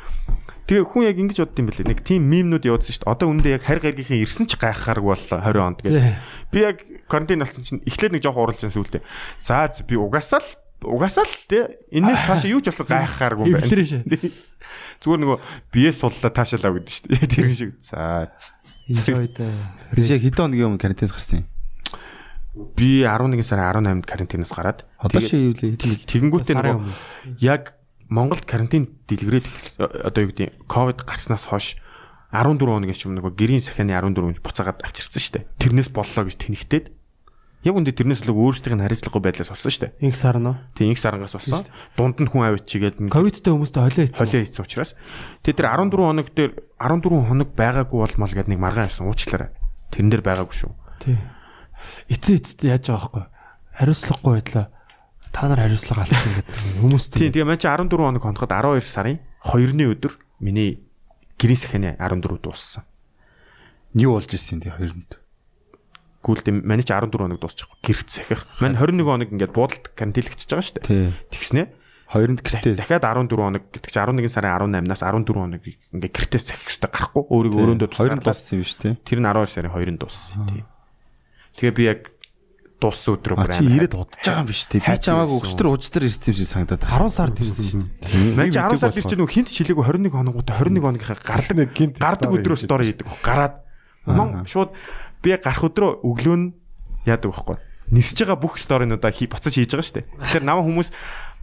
[0.71, 1.91] тэгээ хүн яг ингэж бодд юм бэлээ.
[1.91, 3.13] Нэг тийм мемнүүд явуулсан шүү дээ.
[3.13, 6.17] Одоо үндэ яг харь гаргийнхын ирсэн ч гайхахааргүй боллоо 20 онд гэдэг.
[6.55, 6.79] Би яг
[7.11, 9.03] карантин болсон чинь эхлээд нэг жоох ууралж байсан сүултээ.
[9.43, 10.49] За би угаасаа л
[10.85, 11.63] угаасаа л тий
[11.95, 13.63] энэс цаашаа юу ч болсон гайхахааргүй байна.
[13.63, 14.03] Эвлэрээ шээ.
[15.03, 15.39] Зүгээр нөгөө
[15.75, 17.31] биеэ суллаа таашаалаа гэдэг шүү дээ.
[17.31, 17.71] Тэр шиг.
[17.83, 18.31] За
[18.91, 19.47] Enjoy the.
[19.95, 21.47] Би яг хэдэн хоногийн өмнө карантинс гарсан юм.
[22.77, 25.81] би 11 сарын 18-нд карантинаас гараад Одоо чи юу жил?
[25.81, 27.81] Тэгэнгүүтээ нөгөө яг
[28.13, 31.81] Монголд карантин дэлгэрээд одоо юу гэдэг ковид гарснаас хойш
[32.29, 35.49] 14 хоногээс ч юм нөгөө гэрийн сахианы 14 буцаагаад авчирсан шүү дээ.
[35.65, 36.87] Тэрнээс боллоо гэж тэнхтээд
[37.63, 40.11] Яг үндэ тэрнээс л өөрсдийнх нь харилцаггүй байдлаас олсон шүү дээ.
[40.11, 40.59] Инх сарн уу?
[40.75, 41.63] Тийм, инх сарангаас олсон.
[41.95, 44.19] Дунд нь хүн авид чигээд ковидтэй хүмүүстэй холио хийсэн.
[44.19, 44.93] Холио хийсэн учраас
[45.47, 49.55] тэр 14 хоног дээр 14 хоног байгаагүй болмал гэдэг нэг маргаан авсан уучлаарай.
[49.95, 50.75] Тэрэн дээр байгаагүй шүү.
[51.07, 51.23] Тийм.
[52.11, 53.25] Эцээ эцэд яаж байгаа байхгүй.
[53.79, 54.67] Хариуцлагагүй байдлаа
[55.31, 57.11] та нар хариуцлага алдсан гэдэг хүмүүст.
[57.15, 60.83] Тийм, тэгээ маань чи 14 хоног хоноход 12 сарын 2-ны өдөр миний
[61.39, 62.83] гэрээ сахины 14 дууссан.
[63.95, 65.22] Юу болж ирсэн тий 2-нд?
[66.23, 68.47] гүлд манай чи 14 хоног дуусчихгүй гэрт сахих.
[68.63, 71.13] Манай 21 хоног ингээд буудалд карантинлэгчж байгаа шүү дээ.
[71.35, 71.63] Тэгснэ.
[72.13, 76.69] Хоёрнд гэртээ дахиад 14 хоног гэдэг чи 11 сарын 18-наас 14 хоног ингээд гэртээс сахих
[76.69, 78.21] хэрэгтэй гарахгүй өөрийгөө өрөөндөө тусгаарлаа.
[78.21, 78.95] Хоёрнд дууссан юм шүү дээ.
[79.03, 80.67] Тэр нь 12 сарын 2-нд дууссан тийм.
[81.57, 82.01] Тэгээ би яг
[82.83, 84.81] дууссан өдрөө бүр чи ирээд удаж байгаа юм биш тий.
[84.83, 86.83] Би ч хамаагүй өчтөр ужтэр ирсэн юм шиг санагдаад.
[86.85, 87.83] 10 сард ирсэн шин.
[88.37, 92.67] Мань 10 сард ирсэн нөх хинт чилээгүй 21 хоногуудаа 21 хоногийнхаа гардаг гинт гардаг өдрөөс
[92.67, 93.07] дор хийдэг.
[93.23, 93.55] Гараад
[94.05, 94.75] мон шууд
[95.23, 96.47] би гарах өдрөө өглөө нь
[97.07, 97.57] яадаг байхгүй.
[97.93, 100.07] Нисэж байгаа бүх сторинуудаа хий буцаж хийж байгаа шүү дээ.
[100.33, 100.89] Тэгэхээр намаа хүмүүс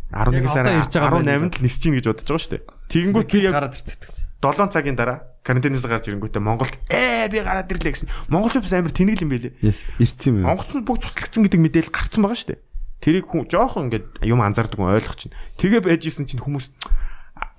[0.09, 2.53] 11 Яг одоо сарын ирж байгаа юм 18-нд л нисэж гин гэж бодож байгаа шүү
[2.57, 2.63] дээ.
[2.89, 4.01] Тэгэнгүүт би яг гараад ирцэт.
[4.39, 8.09] 7 цагийн дараа карантинээс гарч ирэнгүүтээ Монголд ээ би гараад ирлээ гэсэн.
[8.31, 9.53] Монголчууд бас амар тэнэг юм байлээ.
[9.99, 10.47] Ирсэн юм.
[10.47, 12.61] Монголд бүгд цуцлагдсан гэдэг мэдээлэл гарцсан байгаа шүү дээ.
[12.99, 15.35] Тэрийг хүн жоохон ингээд юм анзаардаг хүн ойлгох чинь.
[15.59, 16.71] Тэгээ байж исэн чинь хүмүүс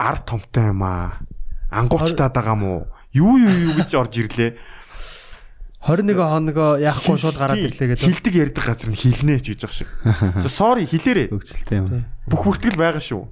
[0.01, 1.21] ард томтой юм аа.
[1.73, 2.89] Ангуучтаад байгаа мó.
[3.13, 4.57] Юу юу юу гэж орж ирлээ.
[5.81, 8.05] 21 хоногоо яахгүй шууд гараад ирлээ гэдэг.
[8.05, 9.91] Хилдэг ярьдаг газар нь хилнэ ч гэж байгаа шиг.
[10.45, 11.33] За sorry хэлээрээ.
[11.33, 12.05] Өгчлөлтэй юм.
[12.29, 13.25] Бүх бүртгэл байгаа шүү.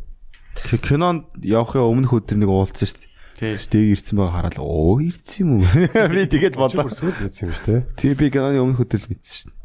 [0.65, 3.07] Тэг- Кинонд явахын өмнөх өдөр нэг уулзсан шүү дээ.
[3.39, 3.55] Тий.
[3.55, 5.69] Дэг ирсэн байгаа хараад оо ирсэн юм уу?
[6.09, 6.89] Би тэгээд бодлоо.
[6.89, 7.81] Сүүл мэдсэн юм шүү дээ.
[8.01, 9.57] Тий би киноны өмнөх өдөр л мэдсэн шүү дээ.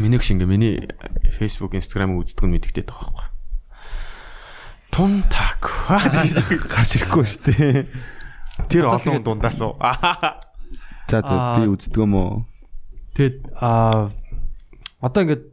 [0.00, 0.74] Миний шиг ингээ миний
[1.36, 3.28] Facebook, Instagram үздэг нь мэддэгтэй байгаа байхгүй.
[4.94, 5.60] Тун так.
[6.70, 7.84] Гарч ирэхгүй шүү дээ.
[8.70, 9.74] Тэр олон дундаас уу.
[11.10, 12.46] За за би үздэг юм уу?
[13.18, 14.14] Тэгэд аа
[15.02, 15.44] одоо ингээд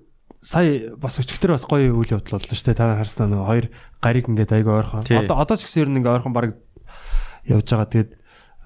[0.46, 2.78] сая бас өчигдөр бас гоё үйл явдал боллоо шүү дээ.
[2.78, 3.66] Та нар харснаа нөгөө хоёр
[3.98, 5.02] гариг ингээд айгүй ойрхон.
[5.10, 6.62] Одоо одоо ч гэсэн ер нь ингээд ойрхон баг
[7.50, 7.90] явж байгаа.
[7.90, 8.12] Тэгэд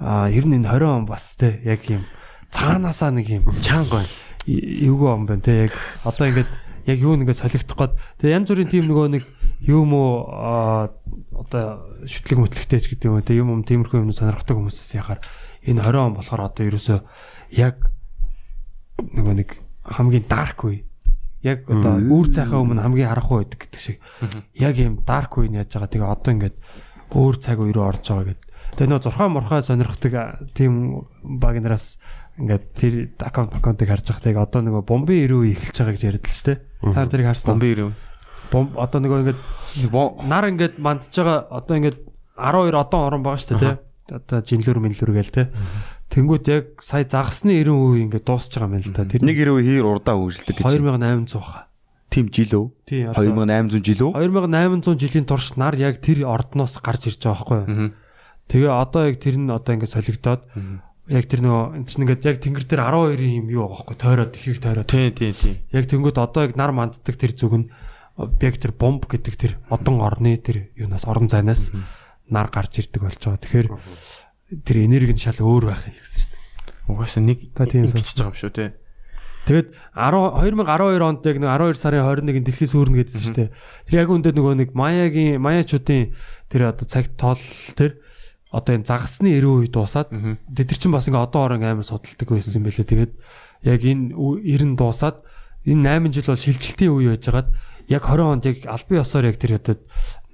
[0.03, 2.03] аа ер нь энэ 20 он бас те яг юм
[2.51, 4.03] цаанаасаа нэг юм Чанга.
[4.45, 5.73] эвгүй юм байна те яг
[6.03, 6.49] одоо ингээд
[6.89, 9.23] яг юу нэгэ солигдох гээд тэгээ янз бүрийн тийм нөгөө нэг
[9.69, 10.89] юм уу аа,
[11.37, 15.21] одоо шүтлэг мэтлэгтэй ч гэдэг юм те юм юм тиймэрхүү юм сонирхдаг хүмүүсээс яхаар
[15.65, 16.99] энэ 20 он болохоор одоо ерөөсөө
[17.57, 17.75] яг
[19.01, 19.49] нөгөө нэг
[19.85, 20.85] хамгийн dark үе
[21.41, 23.97] яг одоо үүр цайхаа өмнө хамгийн харахгүй байдаг гэдэг шиг
[24.57, 26.57] яг юм dark үе нь яаж байгаа тэгээ одоо ингээд
[27.11, 28.47] өөр цаг үе рүү орж байгаа гэдэг
[28.77, 30.13] тэгээ нөгөө зурхаа мурхаа сонирхдаг
[30.53, 31.97] тийм багнараас
[32.39, 34.23] ингээд тэр аккаунт аккаунтыг харж байгаа.
[34.23, 36.57] Тэгээ одоо нөгөө бомбын ирүү эхэлж байгаа гэж яриад л шүү дээ.
[36.81, 37.49] Та нар тэрийг харсан.
[37.51, 37.89] Бомбын ирэв.
[38.51, 39.39] Бом одоо нөгөө ингээд
[40.25, 41.97] нар ингээд мандж байгаа одоо ингээд
[42.39, 43.75] 12 одон орон байгаа шүү дээ тий.
[44.11, 45.47] Одоо жинлүр минлүр гээл тий.
[46.11, 49.07] Тэнгүүд яг сая загасны 90 үе ингээд дуусч байгаа юм л да.
[49.07, 50.65] Тэр Нэг хэрэг хэр урдаа үргэлжлэдэг гэж.
[50.67, 51.71] 2800 хаа.
[52.11, 54.11] Тим жил одоо 2800 жил үү?
[54.19, 57.95] 2800 жилийн турш нар яг тэр ордноос гарч ирж байгаа байхгүй юу?
[58.51, 60.43] Тэгээ одоо яг тэр нь одоо ингээд солигдоод
[61.07, 64.31] яг тэр нөгөө энэ чинь ингээд яг тэнгэр дээр 12 юм юу байгаа байхгүй тойроод
[64.35, 65.55] дэлхийг тойроод Тий, тий, тий.
[65.71, 67.67] яг тэнгүүд одоо яг нар манддаг тэр зүг нь
[68.43, 71.71] яг тэр бомб гэдэг тэр одон орны тэр юунаас орон зайнаас
[72.31, 73.43] нар гарч ирдэг болж байгаа.
[73.43, 73.67] Тэгэхээр
[74.65, 76.39] тэр энерги нь шал өөр байх гэсэн дээ.
[76.91, 77.39] Угаасаа нэг
[77.91, 78.65] ингэж байгаа юм шүү те.
[79.41, 79.67] Тэгээд
[79.97, 83.49] 10 2012 онд яг нэг 12 сарын 21-нд дэлхийд сүрнэ гэдсэн шүү дээ.
[83.89, 86.13] Тэр яг үндэ нөгөө нэг маягийн маячуудын
[86.51, 87.41] тэр одоо цагт тоол
[87.73, 87.97] тэр
[88.53, 92.27] одоо энэ загасны 90 үе дуусаад тэд нар чинь бас ингээ одоо орон амар судалдаг
[92.29, 92.85] байсан юм байлээ.
[92.85, 93.11] Тэгээд
[93.65, 95.17] яг энэ үе- 90 дуусаад
[95.65, 97.49] энэ 8 жил бол шилжилтийн үе байжгаад
[97.89, 99.75] яг 20 онд яг албан ёсоор яг тэр одоо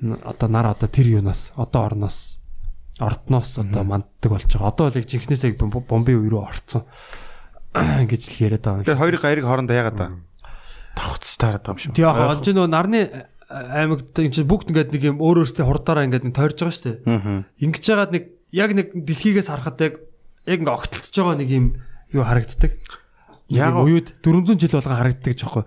[0.02, 2.38] одоо нар одоо тэр юунаас одоо орноос
[3.00, 4.70] ордноос одоо манддаг болж байгаа.
[4.74, 6.84] Одоо бол яг жинхнээсээ бом- бомбын үе рүү орцсон
[8.10, 8.86] гэж л яриад байгаа.
[8.86, 10.08] Тэр хоёр гайрыг хоорондоо яагаад та?
[10.98, 11.94] Давхц таарад байгаа юм шүү.
[11.94, 13.02] Тэгээ яг онч нөгөө нарны
[13.48, 16.98] аймагт энэ чинь бүгд ингээд нэг юм өөр өөртөө хурдаараа ингээд тойрж байгаа шүү дээ.
[17.06, 17.46] Аа.
[17.62, 19.94] Ингэж жагаад нэг яг нэг дэлхийгээс харахад яг
[20.50, 21.66] яг ингээ огтлцож байгаа нэг юм
[22.12, 22.74] юу харагддаг.
[23.48, 25.64] Яг уюуд 400 жил болгон харагддаг гэж байхгүй.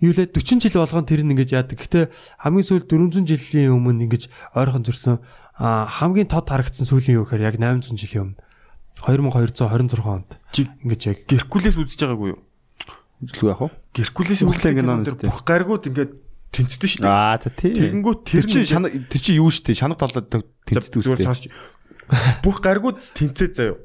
[0.00, 1.78] Юу лээ 40 жил болгон тэр нь ингэж яадаг.
[1.80, 2.12] Гэтэ
[2.44, 5.16] хамгийн сүүл 400 жилийн өмнө ингэж ойрхон зөрсөн
[5.56, 8.40] а хамгийн тод харагдсан сүүлийн юу гэхээр яг 800 жилийн өмнө
[9.00, 10.36] 2226 онд
[10.84, 12.40] ингэж яг Геркулес үзэж байгаагүй юу?
[13.24, 13.68] Үзлгүй яах вэ?
[13.96, 15.16] Геркулес Үзлээ кино нэстэй.
[15.16, 16.12] дээр бүх гаргууд ингээд
[16.52, 17.12] тэнцдэг шүү дээ.
[17.12, 17.72] Аа та тий.
[17.72, 19.72] Тэгэнгүүт Тэр тэр чи нь шанаа тэр чи юу штэ?
[19.76, 21.52] Шанав талаад тэнцдэг үстэй.
[22.44, 23.76] Бүх гаргууд тэнцээ заяа.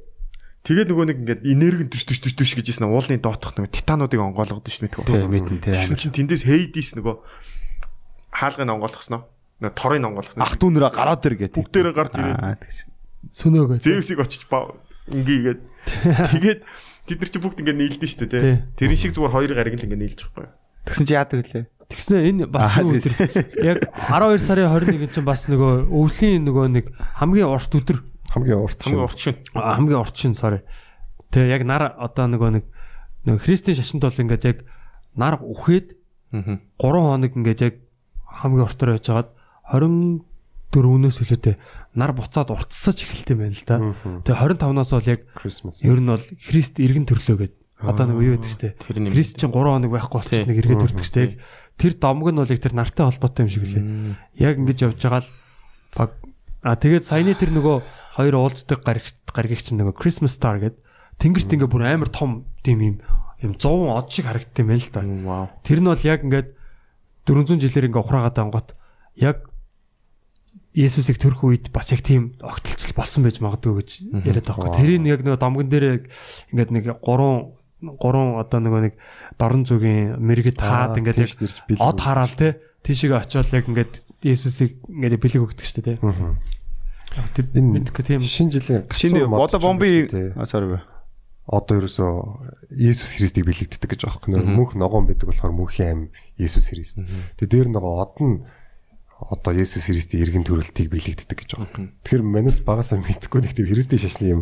[0.62, 4.70] Тэгээд нөгөө нэг ингээд энерги төш төш төш төш гэжсэн уулын доотох нөгөө титануудыг онгойлгоод
[4.70, 5.10] шүү дээ.
[5.10, 5.74] Тий, мэдэн тий.
[5.74, 7.16] Тэгсэн чинь тэндээс хейдис нөгөө
[8.30, 9.26] хаалгыг онгойлгосноо.
[9.58, 10.46] Нөгөө торыг онгойлгосноо.
[10.46, 11.58] Ах дүүнэрэ гараад ир гэдэг.
[11.58, 12.38] Бүгдээрээ гарч ирээ.
[12.38, 12.78] Аа тэгш.
[13.42, 13.82] сөнөөгөө.
[13.82, 14.70] Зевсийг очиж ба
[15.10, 15.60] Ингээгээд
[16.30, 16.60] тэгээд
[17.10, 18.58] тэд нар чи бүгд ингээд нийлдэн шүү дээ Тий.
[18.78, 20.54] Тэрэн шиг зүгээр хоёр гариг л ингээд нийлж байгаа юм.
[20.86, 21.66] Тэгсэн чи яадаг лээ.
[21.90, 26.86] Тэгснэ энэ бас яг 12 сарын 21 чинь бас нөгөө өвлийн нөгөө нэг
[27.18, 27.98] хамгийн урт өдөр
[28.32, 29.36] Хамгийн урт Хамгийн урт шин.
[29.54, 30.64] Хамгийн урт шин sorry.
[31.32, 32.66] Тэгээ яг нар одоо нөгөө нэг
[33.28, 34.58] нөгөө христийн шашинт бол ингээд яг
[35.16, 36.64] нар үхээд Аа.
[36.80, 37.76] 3 хоног ингээд яг
[38.24, 39.30] хамгийн уртаар байжгаад
[39.68, 41.56] 24-өөс үлээдээ
[42.00, 43.76] нар буцаад уртсаж эхэлт юм байна л да.
[44.24, 45.22] Тэгээ 25-наас бол яг
[45.84, 47.54] ер нь бол Христ иргэн төрлөө гэд.
[47.84, 48.80] Одоо нэг юу гэдэг.
[48.80, 51.28] Тэр нэг Христ чинь 3 хоног байхгүй болчих нэг эргээд төрдөг чтэй.
[51.76, 53.84] Тэр домог нь бол яг тэр нартай холбоотой юм шиг үлээ.
[54.40, 55.32] Яг ингэж явж байгаа л
[55.92, 56.10] баг
[56.62, 57.78] а тэгээд саяны тэр нөгөө
[58.18, 60.78] хоёр уулздаг гарагт гаргийг чинь нөгөө Christmas Star гэд.
[61.18, 62.96] Тэнгэрт ингээ бүр амар том тийм юм
[63.42, 65.02] юм 100 од шиг харагдсан байна л да.
[65.66, 66.50] Тэр нь бол яг ингээд
[67.26, 68.68] 400 жилээр ингээ ухраагаад ангот
[69.18, 69.50] яг
[70.72, 73.90] Есүсийг төрөх үед бас яг тийм огтлцол болсон байж магадгүй гэж
[74.24, 74.72] яриад байгаа.
[74.72, 76.08] Тэрийг яг нөгөө домгон дээр
[76.56, 78.94] ингээд нэг гурван гурван одоо нөгөө нэг
[79.36, 81.32] дорн зүгийн мэрэгд таад ингээд яг
[81.76, 86.04] од хараал те тийшээ очиод яг ингээд Есүсийг ингээд бэлэг өгдөг шүү дээ те.
[87.36, 90.08] Тэр Энэ мэдгүй тийм шинэ жилийн Шинэ бодо бомби
[90.48, 90.80] sorry.
[91.50, 92.12] одоо ерөөсөө
[92.72, 96.02] Есүс Христийг бэлэгддэг гэж аахгүй нөө мөнх ногоон байдаг болохоор мөнхийн аим
[96.40, 97.04] Есүс Христ.
[97.36, 98.36] Тэгээ дээр нөгөө од нь
[99.20, 101.92] одоо Есүс Христийн иргэн төрөлтийг бэлэгддэг гэж байгаа.
[102.08, 104.42] Тэгэхээр манас багасаа мэдхгүй нэг тийм Христийн шашны юм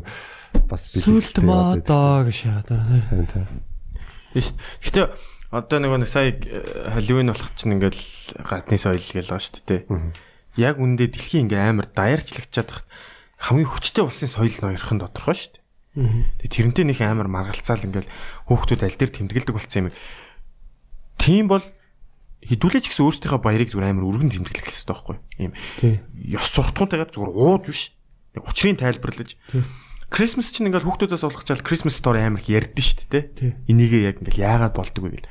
[0.69, 2.45] бас сүлд маа гэж.
[4.36, 4.54] Биш.
[4.86, 5.10] Гэтэ
[5.49, 8.01] одоо нөгөө сая э, Халливын болох чинь ингээл
[8.45, 9.81] гадны соёл гэж байгаа шүү дээ.
[10.62, 12.88] Яг үндэ дэлхийн ингээ амар даяарчлагчаад тахт
[13.41, 16.53] хамгийн хүчтэй улсын соёл ноёрхон тодорхой шүү дээ.
[16.53, 18.09] Тэрнтэй нэг амар маргалцаал ингээл
[18.45, 19.95] хүүхдүүд аль дээр тэмдэглэдэг болсон юм.
[21.17, 21.65] Тийм бол
[22.45, 25.17] хідүүлээч гэсэн өөрсдийнхөө баярыг зүгээр амар өргөн тэмдэглэх хэрэгтэй байхгүй
[25.49, 25.53] юм.
[26.29, 27.81] Ёс суртахуунтайгаар зүгээр ууж биш.
[28.38, 29.35] Учрыг тайлбарлаж.
[30.10, 33.24] Christmas чинь ингээл хүүхдүүдээс уулгачаал Christmas story амар их ярьдэн шүү дээ.
[33.38, 33.52] Тий.
[33.69, 35.30] Энийгээ яг ингээл яагаад болдог вэ гэл.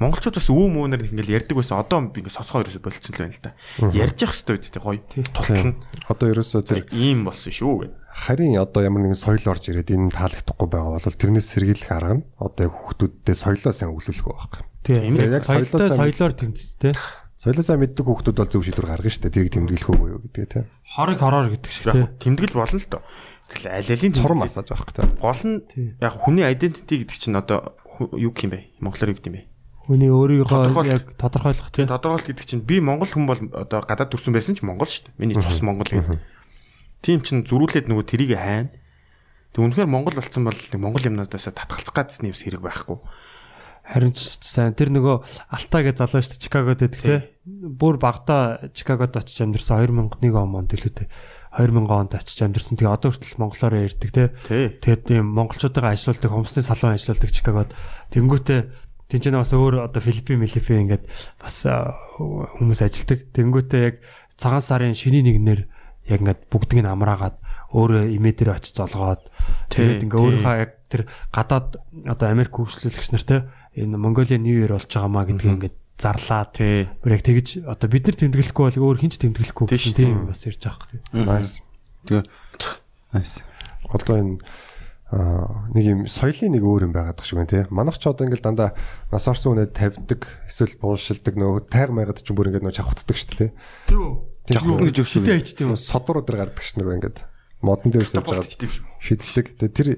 [0.00, 1.76] Монголчууд бас өвөө мөөнөр ингээл ярьдаг байсан.
[1.82, 3.52] Одоо би ингээд сосгоо ерөөсө болцсон л байна л да.
[3.92, 5.02] Ярьж явах хэрэгтэй үстэй гоё.
[5.12, 5.76] Тултал нь
[6.08, 7.88] Одоо ерөөсөө тэр ийм болсон шүү гэ.
[8.10, 12.24] харин одоо ямар нэгэн соёл орж ирээд энэ таалагдахгүй байгаа бол тэрнээс сэргийлэх арга нь
[12.40, 14.62] одоо яг хүүхдүүддээ соёлоо сайн өглөөлөх байгаа.
[14.88, 15.14] Тийм.
[15.20, 16.90] Тэгээ яг соёлоо сайн- соёлоор тэмцэж те.
[17.40, 19.34] Соёлоо сайн мэддэг хүүхдүүд бол зөв шийдвэр гаргана шүү дээ.
[19.36, 20.64] Тэрийг тэмдэглэх үгүй юу гэдэг тий.
[20.96, 22.08] Хорыг хороор гэдэг шиг те.
[22.08, 23.02] Яг тэмдэглэж болно л доо.
[23.50, 25.04] Тэгэл аль алийн Цурам тэмдэглэл- масаж авах тий.
[25.18, 25.58] Гол нь
[25.98, 27.74] яг хүний identity гэдэг чинь одоо
[28.14, 28.60] юу гэх юм бэ?
[28.78, 29.42] Монголоор юу гэдэг юм бэ?
[29.90, 31.90] Хүний өөрийгөө яг тодорхойлох те.
[31.90, 35.18] Тодорхойлт гэдэг чинь би монгол хүн бол одоо гадаад төрсэн байсан ч монгол шүү дээ.
[35.18, 36.22] Миний цус монгол гэдэг.
[37.02, 38.70] Тийм чинь зөрүүлээд нөгөө тэрийг хайна.
[39.50, 43.02] Тэг үнэхээр монгол болсон бол монгол юмнаас татгалцах гадсны юмс хэрэг байхгүй.
[43.90, 47.16] Харин ч сайн тэр нөгөө Алта гэж залуу шүү дээ Чикагод байдаг те.
[47.42, 51.10] Бүр багада Чикагод очиж амьдэрсэн 2001 онд илүү те.
[51.54, 52.78] 2000 онд очиж амьдэрсэн.
[52.78, 54.30] Тэгээ одоо хүртэл монголоор ярьдаг те.
[54.46, 57.70] Тэгээд тийм монголчуудаа ажилуулдаг, хомсны салон ажилуулдаг Чикагод.
[58.14, 58.60] Тэнгүүтээ
[59.10, 61.04] тэнцэнэ бас өөр одоо Филиппин, Филиппин ингээд
[61.42, 63.34] бас хүмүүс ажилдаг.
[63.34, 63.96] Тэнгүүтээ яг
[64.38, 65.60] цагаан сарын шөнийн нэгнэр
[66.06, 67.36] яг ингээд бүгдийг нь амраагаад
[67.70, 69.30] өөрөө имээ дээр очиж золгоод
[69.70, 73.46] тэгээд ингээ өөрийнхөө яг тэр гадаад одоо Америк хөгжлөлөгч нартай
[73.78, 76.88] энэ Mongolia New Year болж байгаамаа гэдгийг ингээд зарлаад Тий.
[77.04, 80.08] бүр яг тэгж одоо бид нар тэмдэглэхгүй бол өөр хинч тэмдэглэхгүй гэсэн тий.
[80.08, 81.04] тийм бас ярьж байгаа хэрэг.
[81.12, 81.60] Nice.
[82.08, 82.24] Тэгээ
[83.12, 83.44] nice.
[83.92, 84.34] Одоо энэ
[85.10, 87.62] аа нэг юм соёлын нэг өөр юм байгаад байгаа шүү гэн тий.
[87.68, 88.72] Манайх ч одоо ингээл дандаа
[89.10, 93.28] нас орсон үнэд тавьдаг эсвэл буушилдаг нөө тайг майгад ч бүр ингээд нөө чавхтдаг шүү
[93.28, 93.50] дээ тий.
[93.90, 94.22] Тийм.
[94.46, 95.46] Жавхтна гэж.
[95.66, 97.18] Нөө содор өдр гардаг ш нөгөө ингээд
[97.60, 98.86] модон дээрс явж байгаа шүү.
[99.02, 99.46] шидэлдэг.
[99.60, 99.88] Тэгээ тэр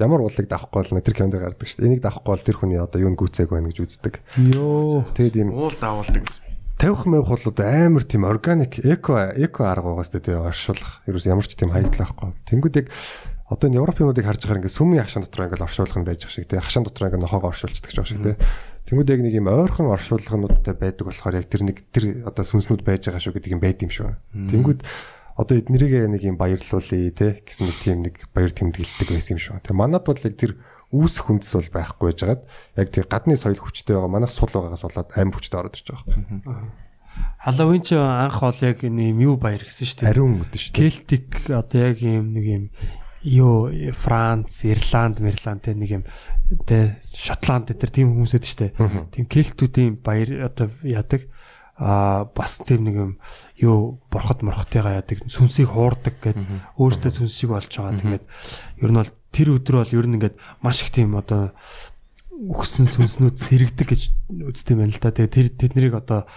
[0.00, 1.88] ямар уулыг давахгүй бол тэр календар гардаг шүү дээ.
[1.92, 4.14] Энийг давахгүй бол тэр хүний одоо юу гүцээг байна гэж үздэг.
[4.56, 5.04] Йоо.
[5.12, 6.42] Тэгээд ийм Уул даавалдаг гэсэн.
[6.80, 11.04] тавих мавих бол одоо амар тийм органик эко эко арга байгаа сте тэгээ оршуулах.
[11.04, 12.32] Ерөөс ямар ч тийм хаягдл байхгүй.
[12.48, 12.88] Тэнгүүд яг
[13.52, 16.48] одоо энэ европынуудыг харж байгаа ингээд сүмийн хашаан дотор ингээд оршуулах нь байж байгаа шиг
[16.48, 18.38] тэгээ хашаан дотор ингээд нохоог оршуулцдаг ч шиг тэгээ.
[18.88, 23.10] Тэнгүүд яг нэг юм ойрхон оршуулгануудтай байдаг болохоор яг тэр нэг тэр одоо сүнснүүд байж
[23.10, 24.16] байгаа шүү гэдэг юм байд юм шүү.
[24.48, 24.80] Тэнгүүд
[25.40, 29.64] одоо эднэрийг нэг юм баярлуулъя те гэсэн нэг тийм нэг баяр тэмдэглэдэг байсан юм шүү.
[29.64, 30.60] Тэгээ манад бол яг тэр
[30.92, 32.42] үүсэх хүндэс бол байхгүй байжгаад
[32.76, 36.14] яг тэр гадны соёл хүчтэй байгаа манайх сул байгаагаас болоод аим хүчтэй ороод ирж байгаа
[36.18, 36.70] юм.
[37.40, 40.10] Халлоуин ч анх бол яг энэ юм юу баяр гэсэн шүү дээ.
[40.10, 40.80] Ариун үдэн шүү дээ.
[40.82, 42.64] Келтик одоо яг юм нэг юм
[43.22, 46.04] юу Франц, Ирланд, Мерланд те нэг юм
[46.66, 48.74] те Шотланд тэр тийм хүмүүс байдаг шүү дээ.
[49.14, 51.28] Тийм келтүүдийн баяр одоо яадаг
[51.80, 53.12] а бас тийм нэг юм
[53.56, 57.96] юу борхот морхотыгаа яадаг сүнсийг хуурдаг гэдэг өөртөө сүнс шиг болж байгаа.
[57.96, 58.24] Тэгээд
[58.84, 61.56] ер нь бол тэр өдөр бол ер нь ингээд маш их тийм одоо
[62.36, 64.02] үхсэн сүнснүүд сэрэгдэг гэж
[64.52, 65.08] үздэг юм байна л да.
[65.08, 66.28] Тэгээ тэр тэднийг одоо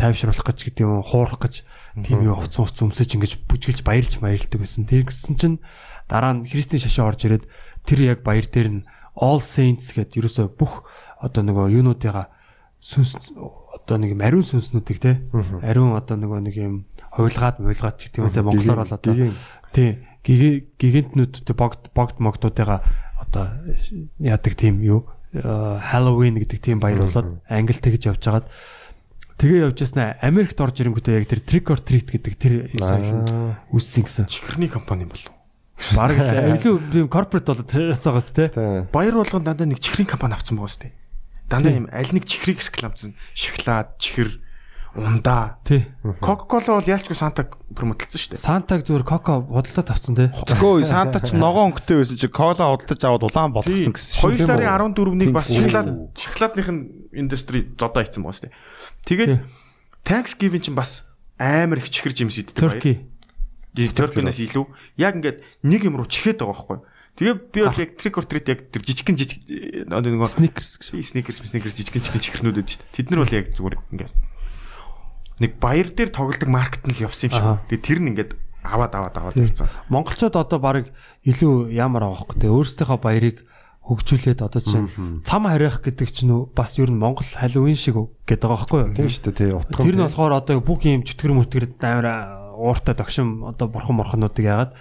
[0.00, 1.54] тайвшруулах гэж гэдэг юм хуурах гэж
[2.00, 4.88] тийм юу хувц хувц өмсөж ингэж бүжгэлж баярлж баярлдаг байсан.
[4.88, 5.60] Тэр гэсэн чинь
[6.08, 7.44] дараа нь Христийн шашин орж ирээд
[7.84, 8.86] тэр яг баяр дээр нь
[9.20, 10.88] All Saints гэдэг ерөөсөө бүх
[11.20, 12.32] одоо нөгөө юунуудыгаа
[12.80, 13.18] сүнс
[13.78, 15.22] одоо нэг юм ариун сүнснүүдийг те.
[15.62, 16.74] Ариун одоо нөгөө нэг юм
[17.14, 19.14] хувилгаад муулгаад ч гэдэг юм те монголоор бол одоо
[19.72, 19.98] тий.
[20.26, 22.82] Гигантнүүд богд богд могдуудыгаа
[23.22, 23.46] одоо
[24.18, 25.06] яадаг тийм юу?
[25.32, 28.46] Halloween гэдэг тийм баяр болоод англи тэгж явж хагаад
[29.36, 34.02] тэгээ явж яснаа Америкт орж ирэнгүүтээ яг тэр trick or treat гэдэг тэр соёл үүссэн
[34.08, 34.24] гэсэн.
[34.26, 35.32] чихэрний компани болов.
[35.94, 36.18] Бараг
[36.58, 38.50] илүү корпорат болоод цаагаас те.
[38.90, 40.90] Баяр болгонд дандаа нэг чихрийн компани авсан байгаа сте.
[41.48, 43.16] Дандаа юм аль нэг чихрийг рекламцсан.
[43.32, 44.40] Шоколад, чихэр,
[44.94, 45.58] ундаа.
[45.64, 45.86] Тий.
[46.20, 48.42] Coca-Cola бол яалчгүй Санта промотлсон шүү дээ.
[48.42, 50.28] Сантаг зүгээр коко бодлоо тавцсан те.
[50.32, 54.92] Тэггүй Санта ч ногоон өнгөтэй байсан чи кола худалдаж аваад улаан болгосон гэсэн 2 сарын
[54.96, 56.80] 14-нийг бас шоколад шоколадных нь
[57.12, 58.56] индустри зодоо хийсэн байгаа шүү дээ.
[59.06, 59.32] Тэгээд
[60.08, 61.04] Thanksgiving чинь бас
[61.38, 62.58] амар их чихэр жимс иддэг.
[62.58, 62.94] Turkey.
[63.76, 64.64] Turkey-наас илүү
[64.98, 66.78] яг ингээд нэг юм руу чихээд байгаа байхгүй.
[67.18, 69.42] Тэгээ би бол яг trick or treat яг тэр жижигхэн жижиг
[69.90, 71.02] нөгөө Snickers гэж.
[71.02, 72.94] sneakers sneakers жижигхэн жижигхэн шүү дээ.
[72.94, 74.14] Тэд нар бол яг зүгээр ингээд
[75.42, 77.46] нэг баяр дээр тоглодог маркет нь л явсан юм шиг.
[77.74, 79.66] Тэгээ тэр нь ингээд аваад аваад аваад явсан.
[79.90, 80.94] Монголчууд одоо баг
[81.26, 83.42] илүү ямар хөөхгүй те өөрсдийнхөө баярыг
[83.88, 84.86] хөгжүүлээд одоо чинь
[85.24, 87.96] цам харих гэдэг чинь бас ер нь Монгол халуун шиг
[88.28, 88.94] гэдэг байгаа байхгүй юу?
[88.94, 89.82] Тийм шүү дээ тий утга.
[89.82, 92.06] Тэр нь болохоор одоо бүх юм чөтгөр мөтгөр амар
[92.58, 94.72] ууртай догшин одоо бурхан морхонуудыг яагаад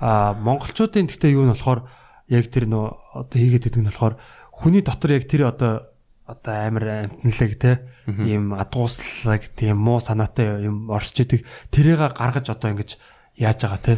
[0.00, 1.88] а монголчуудын гэхдээ юу нь болохоор
[2.28, 2.86] яг тэр нөө
[3.26, 4.14] одоо хийгээд идэг нь болохоор
[4.52, 5.92] хүний дотор яг тэр одоо
[6.26, 7.72] одоо амар амтналаг те
[8.10, 11.46] ийм адгууслаг тийм муу санаатай юм орсч идэг.
[11.70, 12.98] Тэрийг гаргаж одоо ингэж
[13.38, 13.94] яаж байгаа те?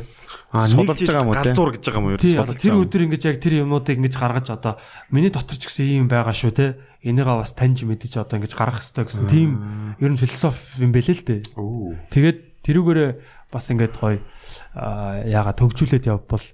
[0.52, 1.50] А Сулалж байгаа юм уу, те?
[1.54, 2.18] Галзуур гэж байгаа юм уу?
[2.18, 4.76] одоо тэр өдөр ингэж яг тэр юмнуудыг ингэж гаргаж одоо
[5.08, 6.76] миний дотор ч гэсэн ийм байгаа шүү те.
[7.00, 9.30] Энийгээ бас таньж мэдэж одоо ингэж гаргах хэрэгтэй гэсэн.
[9.30, 9.50] Тийм
[10.02, 11.40] ер нь философи юм бэлээ л дээ.
[12.12, 13.10] Тэгээд тэрүүгээрээ
[13.48, 14.20] бас ингэж гоё
[14.76, 16.44] аа, яага төгжүүлээд явбал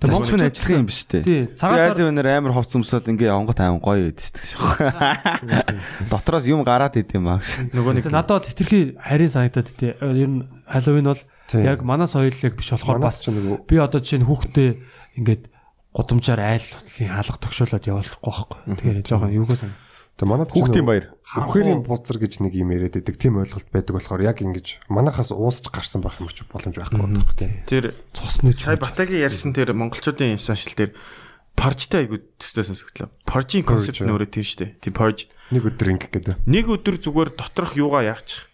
[0.00, 1.22] монголын ажиллах юм биш үү?
[1.26, 6.10] тий цагаан аль өнөр амар ховц өмсөөл ингээ онгот аим гоё байдаг шүү дээ.
[6.10, 7.42] Дотроос юм гараад идэм аа.
[7.74, 11.22] Нөгөө нэг надад бол хитрхи харийн санагдаад тий ер нь Halloween бол
[11.58, 14.70] яг манай соёлыг биш болохоор бас би одоо жишээ нь хүүхдээ
[15.18, 15.42] ингээд
[15.94, 18.58] гудамжаар айлтлын хаалга тогшуулаад явуулахгүй байхгүй.
[18.78, 19.72] Тэгэхээр жоохон юугаа сан.
[20.14, 21.06] Тэг манад ч Хүүхдийн баяр.
[21.34, 23.18] Бүхэрийн бузар гэж нэг юм яриад байдаг.
[23.18, 27.26] Тийм ойлголт байдаг болохоор яг ингэж манахаас уусч гарсан байх юм ч боломж байхгүй байна
[27.34, 27.52] тийм.
[27.66, 30.92] тэр Цусны ч сая Батагийн ярьсан тэр монголчуудын инсаншил дээр
[31.58, 33.10] паржтай айгуу төстэй сонсогдлоо.
[33.26, 34.70] Паржийн концепт өөрөө тийм дээ.
[34.78, 35.26] Тийм парж.
[35.50, 36.46] Нэг өдөр ингэх гэдэг.
[36.46, 38.46] Нэг өдөр зүгээр доторх юугаа яачих.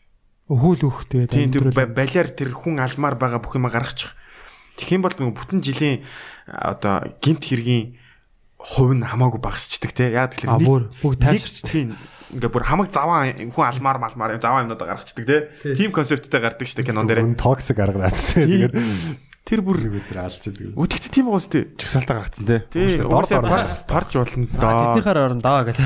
[0.48, 4.18] өхөөл өөх тэгээд Тийм тэр балиар тэр хүн алмаар байгаа бүх юма гаргачих.
[4.76, 6.02] Тэгэх юм бол бүтэн жилийн
[6.48, 7.99] одоо гинт хэргийн
[8.60, 10.12] хувь нь хамаагүй багасчдаг те.
[10.12, 11.72] Яа тэгэхээр бүр бүгд тайвширчдаг.
[11.72, 11.96] Тийм.
[12.30, 15.48] Ингээ бүр хамаг заваа хүн алмаар малмаар заваа юмнууд гаргацдаг те.
[15.64, 17.24] Тим концепттэй гардаг штэ кинон дээр.
[17.24, 18.76] Өн токсик гаргаад зүгээр
[19.50, 20.78] Тэр бүр нэг өдөр алж идэг.
[20.78, 21.74] Үтгэж тийм байгаас тээ.
[21.74, 22.60] Чагсаалтаа гаргацсан тий.
[22.70, 23.02] Тий.
[23.02, 23.48] Дор дор
[23.88, 24.94] парч болно доо.
[24.94, 25.80] тэднийхэр орон даа гэл.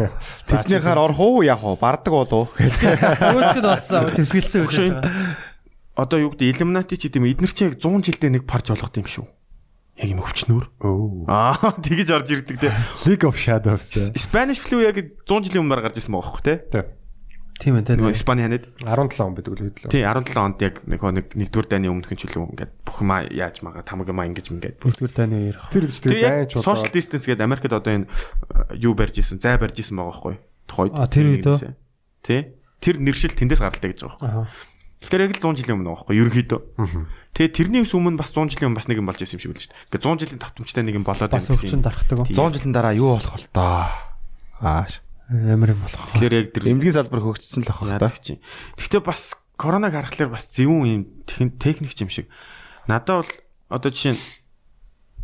[0.48, 1.76] Тэднийхаар орох уу яах вэ?
[1.76, 2.48] Бардаг болов уу?
[4.16, 4.88] Төвсгэлцэн үгүй Хөшөө.
[4.88, 5.36] байгаа.
[6.00, 9.04] Одоо юу гэдэг Illuminati ч гэдэм эднэр чи яг 100 жилдээ нэг парч болгох юм
[9.04, 9.26] шүү.
[10.00, 10.64] Яг юм өвчнөр.
[10.80, 11.28] Оо.
[11.28, 12.72] Аа тэгэж орж ирдэг те.
[13.04, 13.92] League of Shadows.
[14.16, 16.64] Spanish flu яг 100 жилийн өмнө гарч ирсэн байгаа хөх те.
[17.60, 18.16] Тийм ээ Нөгөө тийм.
[18.16, 18.64] Испани ханад.
[18.80, 19.92] 17 он байдаг л хэд л.
[19.92, 23.56] Тий 17 онд яг нэг нэг нэгдүгээр дайны өмнөхөн ч үлээ ингээд бүх юм яаж
[23.60, 24.80] магаа тамаг юм ингэж ингээд.
[24.80, 25.68] Бүгдгээр таны ярих.
[25.68, 29.20] Тэр ч Тэгээ тэр яг дайнч social distance гэдэг Америкт одоо энэ э, юу барьж
[29.20, 30.34] исэн, зай барьж исэн байгаа байхгүй.
[30.64, 30.92] Тухайд.
[30.96, 31.44] А, тэр үед?
[32.24, 32.56] Тий.
[32.80, 34.48] Тэр нэршил тэндээс гаралтай гэж байгаа байхгүй.
[35.00, 36.60] Тэгэхээр яг л 100 жилийн өмнө байгаа байхгүй ерөнхийдөө.
[37.32, 39.62] Тэгээ тэрнээс өмнө бас 100 жилийн өмнө бас нэг юм болж исэн юм шиг үлж
[39.64, 39.80] шүү дээ.
[39.96, 42.16] Ингээд 100 жилийн тавтамжтай нэг юм болоод Бас байна өвчин дарахдаг.
[42.28, 43.88] 100 жилийн дараа юу болох вэ таа?
[44.60, 45.00] Ааш.
[45.32, 46.04] Амар юм болох.
[46.20, 48.12] Тэгэхээр яг тэр Эмнэлгийн салбар хөгжсөн л ах та.
[48.12, 52.28] Гэхдээ бас коронавиг харахаар бас зөвүүн юм техник техник юм шиг.
[52.84, 53.32] Надад бол
[53.72, 54.22] одоо жишээ нь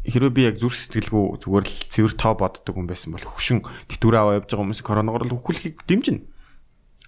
[0.06, 4.20] хэрвээ би яг зүрх сэтгэлгүй зүгээр л цэвэр тоо боддог хүн байсан бол хөшин тэтгэврээ
[4.22, 6.22] аваа явж байгаа хүмүүс коронавигоор л хөхүүлэхийг дэмжинэ.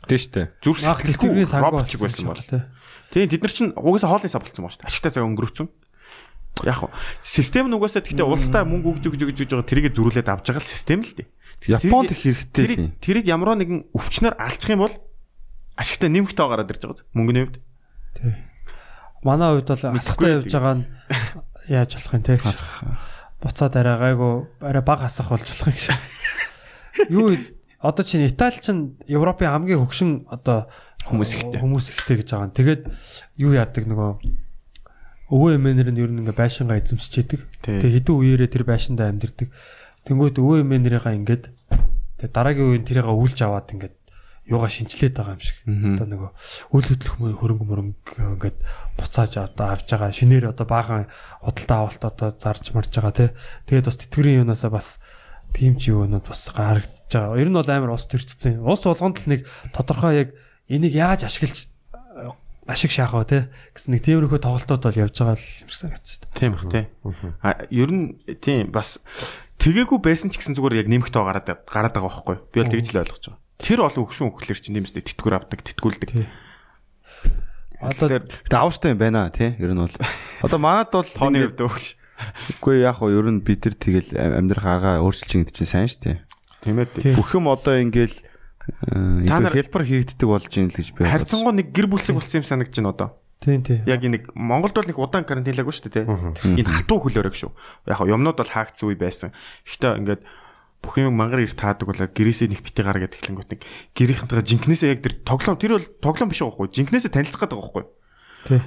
[0.08, 0.46] Тийм шүү дээ.
[0.64, 2.40] Зүрх сэтгэлгүй тэтгэврийн санг робот шиг байсан бол.
[2.40, 2.62] тий.
[3.12, 4.88] Тийм тэд нар чинь угаасаа хоолны сав болсон байгаа шүү дээ.
[4.88, 5.68] Ашигтай цаг өнгөрөөцөн.
[6.64, 6.90] Яг уу
[7.20, 10.72] систем нь угаасаа гэхдээ улстай мөнгө өгж өгж өгж байгаа тэрийг зөрүүлээд авч байгаа л
[10.72, 11.28] систем л дээ.
[11.68, 14.94] Японд их хэрэгтэй л тэрийг ямар нэгэн өвчнөр алчих юм бол
[15.78, 17.58] ашигтай нэмэх тоо гараад ирж байгаа мөнгөний хувьд.
[18.18, 18.34] Тий.
[19.22, 20.84] Манай хувьд бол хасахтай явж байгаа нь
[21.78, 22.38] яаж болох юм те.
[23.38, 25.84] Буцаад арай гайгүй арай баг хасах болж болох юм гэж.
[27.14, 27.28] Юу
[27.78, 30.66] одоо чинь Итали чинь Европын хамгийн хөгшин одоо
[31.08, 31.60] Хүмүүс ихтэй.
[31.62, 32.52] хүмүүс ихтэй гэж байгаа.
[32.52, 32.82] Тэгээд
[33.40, 34.10] юу яадаг нөгөө
[35.32, 37.40] өвөө эмээнэр нь ер нь ингээ байшингаа эзэмсэж идэг.
[37.64, 37.80] Тий.
[37.80, 39.48] Тэгээ хэдэн үеэрээ тэр байшиндаа амьдэрдэг.
[40.04, 41.44] Тэнгүүт өвөө эмээнэрийнхаа ингээд
[42.20, 43.96] тэгээ дараагийн үеийн тэрийг үлж аваад ингээд
[44.48, 45.58] юугаа шинжилээд байгаа юм шиг.
[45.68, 46.30] Одоо нөгөө
[46.72, 48.58] үл хөдлөх хөрөнгө мөрөнгө ингээд
[48.96, 51.04] буцааж одоо авч байгаа шинээр одоо баахан
[51.44, 53.28] худалдаа авалт одоо зарж марж байгаа тий.
[53.68, 54.96] Тэгээд бас тэтгэврийн юунаасаа бас
[55.54, 57.40] тийм ч юунууд бас харагдаж байгаа.
[57.40, 58.60] Ер нь бол амар ус төрчихсөн.
[58.62, 59.40] Ус болгонд л нэг
[59.72, 60.28] тодорхой яг
[60.68, 62.30] энийг яаж ашиглаж э,
[62.68, 63.38] ашиг шаах вэ те
[63.72, 66.20] гэсэн нэг тиймэрхүү тоглолтууд бол явж байгаа л юм шиг санагдчих.
[66.36, 66.84] Тийм бах тий.
[67.40, 69.00] А ер нь тийм бас
[69.56, 72.36] тэгээгүй байсан ч гэсэн зүгээр яг нэмэх тоо гараад гараад байгаа байхгүй.
[72.52, 73.42] Би бол тэгж л ойлгож байгаа.
[73.58, 76.10] Тэр олон хөвшин хөхлөр чинь нэмсдээ тэтгэвэр авдаг, тэтгүүлдэг.
[77.82, 79.54] Одоо Гэтэ авштай юм байна тий.
[79.58, 79.96] Ер нь бол.
[80.46, 81.97] Одоо манад бол Тооны хувьд өгч.
[82.58, 86.02] Үгүй яг уу ер нь бид нар тэгэл амьдрах аргаа өөрчилж ингэ чинь сайн шүү
[86.02, 86.18] дээ.
[86.62, 86.88] Тийм ээ.
[86.98, 87.14] Тий.
[87.14, 91.68] Бүх юм одоо ингээл э, илүү хэлбэр хийгддэг болж юм л гэж би Харьцангуй нэг
[91.70, 93.08] гэр бүлсэг болсон юм санагдаж байна одоо.
[93.38, 93.86] тийм тийм.
[93.86, 96.58] Яг нэг Монголд бол нэг удаан карантинлаагүй шүү дээ.
[96.58, 97.54] Энэ хатуу хөлөөрөг шүү.
[97.86, 99.30] Яг юмнууд бол хаагдсан үе байсан.
[99.62, 100.22] Гэхдээ ингээд
[100.82, 103.62] бүх юм мангар ир таадаг бол гэрээсээ нэг битээ гараад эхлэнгүүт нэг
[103.98, 106.66] гэрийнхэнтэйгээ жинкнээсээ яг тэр тоглоом тэр бол тоглоом биш байхгүй.
[106.70, 107.84] Жинкнээсээ танилцах гэдэг байхгүй.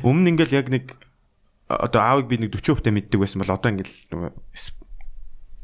[0.04, 0.86] Өмнө ингээл яг нэг
[1.80, 3.96] одоо аавыг би нэг 40% та мэддэг байсан бол одоо ингээл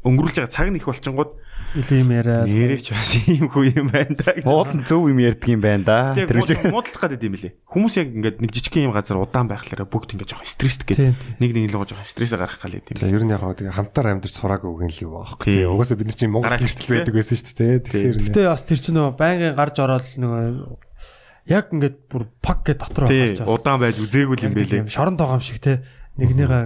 [0.06, 1.32] өнгөрүүлж байгаа цаг нь их болчингууд
[1.74, 2.46] илүү юм яриа.
[2.48, 4.32] нэрэж бас ийм хүү юм байна да.
[4.46, 5.98] Уулын зөв юм ярьдаг юм байна да.
[6.16, 6.64] Тэр шиг.
[6.64, 7.52] муудалцах гэдэг юм лээ.
[7.68, 10.48] Хүмүүс яг ингээд нэг жижиг юм газар удаан байхлаараа бүгд ингээд жоохон
[10.86, 10.96] гэдэг.
[10.96, 11.36] тийм.
[11.42, 12.84] Нэг нэг л жоохон стрессээ гаргах гал юм.
[12.94, 15.44] За ер нь яг гоо тэгээ хамтаар амьдарч сураагүй үг юм л юу аахгүй.
[15.44, 15.54] Тий.
[15.60, 17.78] Тэгээ угаасаа бид нар чинь Монгол гэртэл байдаг байсан шүү дээ.
[17.84, 18.26] Тэгэхээр нэ.
[18.32, 20.42] Гэтэ бас тэр чинь нөгөө байнгын гарч ороод нөгөө
[21.52, 22.80] яг ингээд бүр пак гэ
[23.12, 23.48] Тий, гарч бас.
[23.60, 24.88] удаан байж үзээгүй юм бэлээ.
[24.88, 25.84] Шорон тоогоо юм шиг те.
[26.18, 26.64] Нэгнийгээ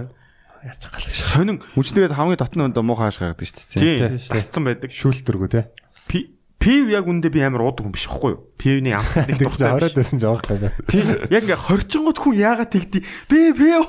[0.65, 1.17] яач гал гэж.
[1.17, 4.17] Сонин Үчнэгээд хамгийн дотны өндө муу хааш гаргадаг шүү дээ.
[4.17, 4.89] тий тасцсан байдаг.
[4.89, 5.69] шүүлтэргүй те.
[6.09, 6.33] Пи
[6.63, 8.41] пив яг үндэ би амар уудаг юм биш байхгүй юу?
[8.55, 10.71] Пивний амт нэг Тэгж дуртай ороод байсан жоох гашаа.
[10.87, 13.03] Тий, яг ингээ хорчингууд хүн яагаад тэгдий?
[13.27, 13.83] Би пив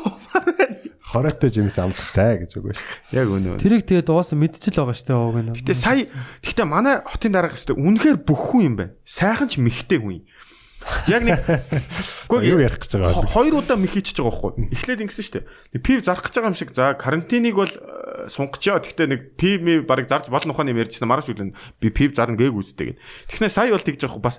[1.04, 3.20] Хороотой жимс амттай гэж үгүй шүү дээ.
[3.20, 3.60] Яг үнэ.
[3.60, 5.52] Тэрийг тэгээд уусаа мэдчихэл байгаа штэ ууг нь.
[5.54, 6.08] Гэтэ сая
[6.42, 8.96] гэтэ манай хотын дараах хэвээр үнэхээр бүх хүн юм байна.
[9.04, 10.26] Сайхан ч мэхтэй хүн юм.
[11.08, 11.40] Яг нэг
[12.28, 14.72] Гэхдээ юу ярих гэж байгаа Хоёр удаа мэх хийчихэж байгаа байхгүй.
[14.72, 15.80] Эхлээд ингэсэн шүү дээ.
[15.84, 16.70] Пив зарах гэж байгаа юм шиг.
[16.72, 18.80] За карантиныг бол э, сунгачаа.
[18.84, 22.36] Гэхдээ нэг пив ми барыг зарж болно ухааны юм ярьжсэн маргааш үлэн би пив зарна
[22.36, 22.96] гээг үздэг.
[23.32, 24.36] Тэгснэ сая бол тэгж байгаа бас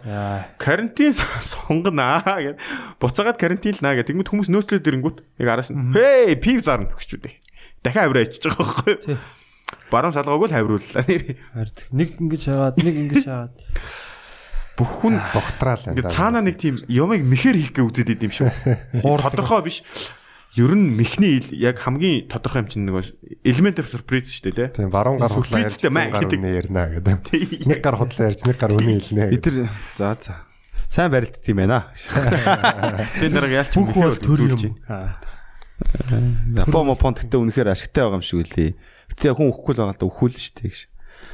[0.57, 1.13] карантин
[1.49, 2.57] сунгана гэд.
[3.01, 4.09] Буцаагаад карантинлнаа гэд.
[4.13, 7.35] Тэгмэд хүмүүс нөөцлөд ирэнгүүт яг араас нь хей пив зарна гэхчүү дээ.
[7.85, 9.17] Дахин авираа ичиж байгаа байхгүй.
[9.89, 10.57] Баруун салгаагүй л.
[11.53, 11.77] Хард.
[11.93, 13.53] Нэг ингэж шаагаад, нэг ингэж шаагаад.
[14.75, 18.51] Бүх хүн Докторал Ингээд цаана нэг тийм ямыг мэхэр хийх гээ үзээд идэм шүү.
[19.23, 19.83] Тодорхой биш.
[20.55, 23.11] Ер нь мэхний ил- яг хамгийн тодорхой юм чинь нэг
[23.43, 24.83] элемент of surprise шүү дээ тий.
[24.83, 26.39] Тийм баруун гар худлаа ярьж гар гэдэг.
[26.39, 27.67] үнэ ярина гэдэг.
[27.67, 29.23] Нэг гар худлаа ярьж нэг гар үнэ хэлнэ.
[29.31, 29.55] Бид тэр
[29.99, 30.35] за за.
[30.87, 31.91] Сайн барилддаг юм байна.
[33.19, 34.59] Тэр нарыг яалч Бүх бол төр юм.
[36.55, 38.75] Япон мопон гэхдээ үнэхээр ашигтай байгаа юм шиг үлээ.
[39.11, 40.79] Гэтэ хүн өөхгүй л байгаа л да өхүүл шүү дээ гэж.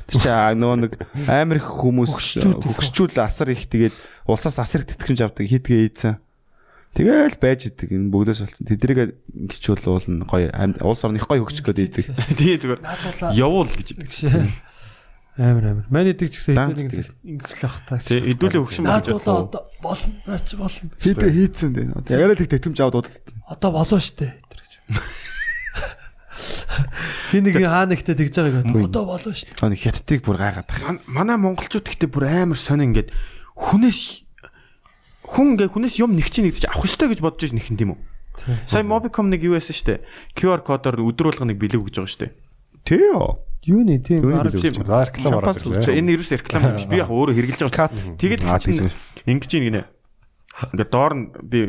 [0.07, 0.93] Тэр чи нөгөө нэг
[1.27, 3.95] амар их хүмүүс хөгсчүүл асар их тэгээд
[4.25, 6.17] улсаас асар их тэтгэмж авдаг хийдгээ ийцэн.
[6.91, 8.67] Тэгэл байж идэг энэ бүгдээс болсон.
[8.67, 10.51] Тэдрийг гिचүүл уулна гоё
[10.83, 12.05] улс орны их гоё хөгжих гээд идэг.
[12.39, 12.83] тий зүгээр
[13.31, 13.95] явуул гэж.
[15.39, 15.85] Амар амар.
[15.87, 18.03] Манайдаг ч гэсэн хэзээ нэг ингэх л ах та.
[18.03, 20.15] Тий хэдүүлээ хөгшин болж Наадуулаа одоо болно.
[20.27, 20.91] Наач болно.
[20.99, 22.11] Хийдгээ хийцэн дээ.
[22.11, 23.23] Яриад их тэтгэмж аваад удаад.
[23.47, 24.35] Одоо болоо штэ.
[27.31, 28.91] Хин нэг хаа нэгтээ тэгж байгааг бод.
[28.91, 29.55] Одоо болоо штэ.
[29.63, 30.83] Аа хятадыг бүр гайгаад тах.
[30.83, 33.09] Ман- Манай монголчууд гэхдээ бүр амар сонь ингээд
[33.55, 34.27] хүнээс
[35.31, 37.99] хүн ингээ хүнээс юм нэг чинь нэгдэж авах ёстой гэж бодож иж нэхэн тийм үү?
[38.67, 40.03] Сая Mobicom нэг юу байсан штэ.
[40.35, 42.27] QR кодоор өдөр болгоныг бэлэг өгж байгаа штэ.
[42.83, 43.39] Тий ёо.
[43.63, 44.81] Юу нэ тийм Юу нэ, Тийм.
[44.83, 45.93] За реклам ороод ирлээ.
[46.01, 46.87] Энэ ерөөс реклам юм биш.
[46.89, 47.87] Би яг өөрөө хэрглэж байгаа.
[48.17, 48.41] Тэгээд
[49.29, 49.81] ингэж ийн гинэ.
[50.73, 51.59] Ингээ доор нь би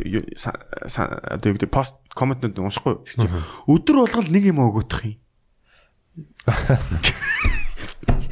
[0.43, 3.37] одоо юу гэдэг пост комментнууд уншихгүй гэсэн чинь
[3.69, 5.22] өдөр болгол нэг юм өгöөх юм.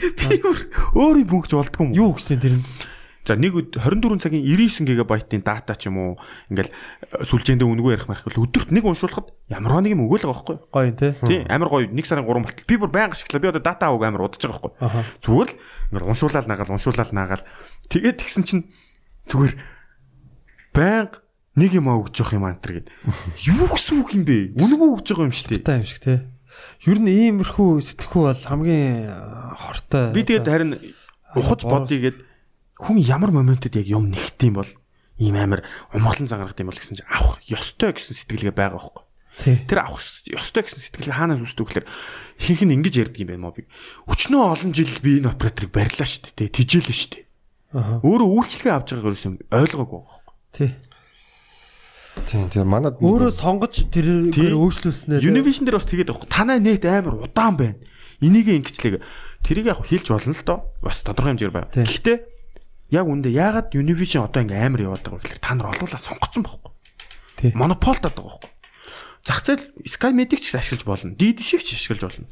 [0.01, 1.93] Би өөр- өөрийн мөнгөж болдгоо юм.
[1.93, 2.65] юу гэсэн тэр нь?
[3.29, 6.13] За нэг өд- 24 цагийн 99 ГБ-ийн дата ч юм уу
[6.49, 10.41] ингээл э, сүлжээндээ үнэгүй ярих марх бол өдөрт нэг уншуулахад ямар нэг юм өгөөл байгаа
[10.41, 10.57] байхгүй?
[10.73, 11.13] Гоё те.
[11.29, 11.85] Тий, амар гоё.
[11.93, 12.65] Нэг сарын 3 болтол.
[12.67, 13.41] Би бүр байнга ашиглаа.
[13.45, 15.05] Би одоо дата аваг амар удаж байгаа байхгүй.
[15.21, 15.57] Зүгээр л
[15.93, 17.45] ингээд уншуулаад нагаал, уншуулаад нагаал.
[17.93, 18.65] Тэгээд тэгсэн чинь
[19.29, 19.55] зүгээр
[20.75, 21.21] байнга
[21.61, 22.89] нэг юм өгж явах юм энэ гэд.
[23.47, 24.57] Юу гэсэн үг юм бэ?
[24.59, 25.63] Үнэгүй өгж байгаа юм шүү дээ.
[25.63, 26.25] Та юм шиг те.
[26.87, 30.13] Ер нь иймэрхүү сэтгэхүй бол хамгийн а, хортой.
[30.17, 30.73] Би тэгээд харин
[31.37, 32.17] ухаж бодъё гэд
[32.81, 34.71] хүн ямар моментод яг юм нэгдэм бол
[35.21, 39.05] ийм амар умгалан зангарахд юм бол гэсэн чинь авах ёстой гэсэн сэтгэлгээ байгаа байхгүй.
[39.41, 41.87] Тэр авах ёстой гэсэн сэтгэлгээ хаанаас үүсдэг гэхээр
[42.41, 43.69] ихэнх нь ингэж ярьдаг юм байна мобиг.
[44.09, 46.57] Өчнөө олон жил би энэ операторыг барьлаа шүү дээ.
[46.57, 47.25] Тижээлээ шүү дээ.
[48.05, 50.35] Өөрөө үйлчлэгээ авч байгаагаар юусэн ойлгоогүй байхгүй.
[50.57, 50.71] Тий.
[52.27, 54.51] Тийм тийм манад Өөрөө сонгож тэрээр Тий.
[54.51, 56.29] өөрчлүүлснээр Univision дээр бас тэгээд байхгүй.
[56.31, 57.79] Танай нэт амар удаан байна.
[58.21, 59.01] Энийгээ ингэчлэг.
[59.47, 60.59] Тэрийг яг хэлж болно л доо.
[60.83, 61.71] Бас тодорхой хэмжээр байна.
[61.71, 62.17] Гэхдээ
[62.91, 66.43] яг үндэ ягаад Univision одоо ингээм амар яваад байгаа вэ гэхээр та нар олуулаа сонгоцсон
[66.43, 66.73] байхгүй.
[67.39, 67.51] Тий.
[67.55, 68.51] Монополд байгаа байхгүй.
[69.25, 71.15] Зах зээл Sky Medic ч ашиглаж болно.
[71.15, 72.29] DD шиг ч ашиглаж болно.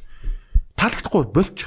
[0.74, 1.58] Таалагдахгүй бол болч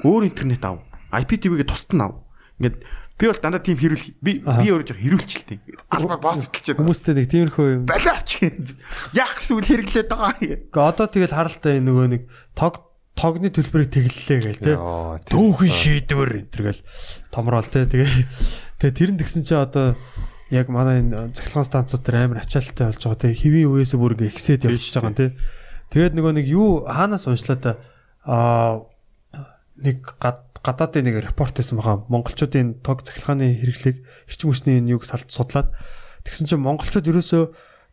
[0.00, 0.80] өөр интернет ав.
[1.12, 2.24] IPTV-гээ тусад нь ав.
[2.56, 2.80] Ингээд
[3.22, 5.58] би бол дандаа тийм хэрүүл би би өөрөө жоо хэрүүлчилтэй.
[5.94, 7.82] Албаар босс тэлчээд Хүмүүстэй нэг тиймэрхүү юм.
[7.86, 8.74] балаач гэж.
[9.14, 10.34] Яг эсвэл хэрэглээд байгаа.
[10.42, 12.22] Гэхдээ одоо тэгэл харалтай нөгөө нэг
[12.58, 12.82] тог
[13.14, 14.76] тогны төлбөрийг тэглэлээ гээл тий.
[15.30, 16.82] Түүхэн шийдвэр энэ төр гэл
[17.30, 17.86] томроол тий.
[17.86, 18.10] Тэгээ
[18.82, 19.94] тэгээ тэр нь тэгсэн чи одоо
[20.50, 23.32] яг манай энэ цахилгаан станцууд дээр амар ачаалттай болж байгаа тий.
[23.38, 25.30] Хэвийн үеэс бүр ингээ ихсээд явчихж байгаа юм тий.
[25.92, 27.78] Тэгээд нөгөө нэг юу хаанаас уншлаа
[28.26, 28.82] аа
[29.76, 32.06] нэг гад гадаадын нэг репорт хийсэн байгаа.
[32.06, 33.96] Монголчуудын тог цахилгааны хэрэглээг
[34.30, 35.74] эрчим хүчний энэ юг судлаад
[36.22, 37.42] тэгсэн чинь монголчууд ерөөсөө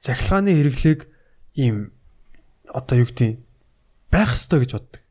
[0.05, 1.09] цахилгааны хэрэглээг
[1.57, 1.91] ийм
[2.69, 3.41] одоо юу гэдэг
[4.13, 5.01] байх ёстой гэж боддог.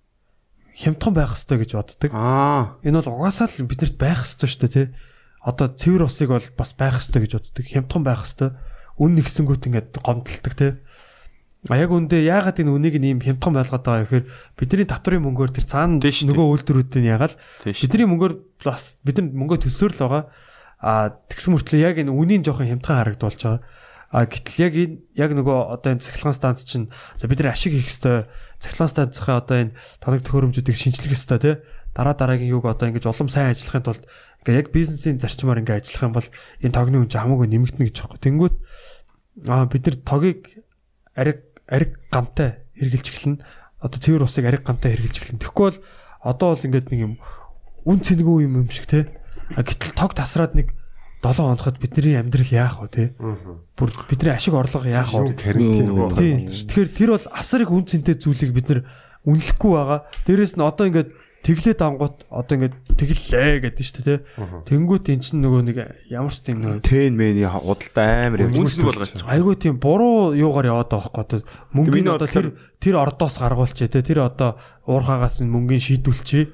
[0.79, 2.11] Хямдхан байх ёстой гэж боддог.
[2.15, 2.79] Аа.
[2.87, 4.87] Энэ бол угаасаа л биднэрт байх ёстой шүү дээ тий.
[5.43, 7.65] Одоо цэвэр усыг бол бас байх ёстой гэж боддог.
[7.67, 8.55] Хямдхан байх ёстой.
[8.99, 10.79] Үн нэгсэнгүүт ингээд гомдолдог тий.
[11.69, 15.67] А яг үндэ яагаад энэ үнийг ийм хямдхан байлгаад байгаа гэхээр бидний татврын мөнгөөр тэр
[15.69, 17.85] цаана нөгөө үйлдвэрүүдийн ягаал Тийш.
[17.85, 20.25] бидний мөнгөөр бас бидний мөнгө төсөөр л байгаа.
[20.81, 23.61] А тэгсэн мөртлөө яг энэ үнийн жоохон хямдхан харагдуулж байгаа.
[24.09, 26.89] А гэтэл яг энэ яг нөгөө одоо энэ цахилгаан станц чинь
[27.21, 28.25] за бид нар ашиг хийх ёстой.
[28.57, 31.55] Цахилгаан станцынхаа одоо энэ тоног төхөөрөмжүүдийг шинжлэх ёстой тий.
[31.93, 34.09] Дараа дараагийн юг одоо ингэж улам сайн ажиллахын тулд
[34.49, 36.29] ингээ яг бизнесийн зарчмаар ингээ ажиллах юм бол
[36.65, 38.25] энэ тогны үн чинь хамаагүй нэмэгдэнэ гэж байна.
[38.25, 38.57] Тэнгүүт
[39.45, 40.41] а бид нар тогийг
[41.19, 43.45] ариг ариг гамтай хэрглэж эхэлнэ.
[43.79, 45.41] Одоо цэвэр усыг ариг гамтай хэрглэж эхэлнэ.
[45.45, 45.79] Тэгэхгүй бол
[46.25, 47.15] одоо бол ингээд нэг юм
[47.87, 49.13] үн цэнгүй юм юм шиг те.
[49.55, 50.73] А гэтэл тог тасраад нэг
[51.23, 53.05] 7 хоногт бидний амьдрал яах вэ те.
[53.77, 55.35] Бүр бидний ашиг орлого яах вэ?
[55.35, 56.51] карантин Нөгөө- байдаг.
[56.69, 58.81] Тэгэхээр тэр бол асар их үн цэнтэй зүйлийг бид нар
[59.27, 60.01] үнэлэхгүй байгаа.
[60.27, 61.11] Дээрээс нь одоо ингээд
[61.49, 64.21] тэглээд ангууд одоо ингээд тэглэлээ гэдэг нь шүү дээ.
[64.69, 65.79] Тэнгүүт эн чинь нөгөө нэг
[66.13, 69.33] ямар ч тийм нөгөө Тэн мэний худалдаа амар Үнсэг болгож байгаа.
[69.33, 71.41] айгүй тийм буруу юугаар яваад байгаа одоо
[71.73, 72.47] мөнгөний одоо тэр
[72.77, 76.45] тэр ордоос гаргуулчээ те тэр одоо уурхаагаас нь мөнгөний шийдүүлчээ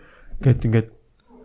[0.47, 0.89] гэд ингээд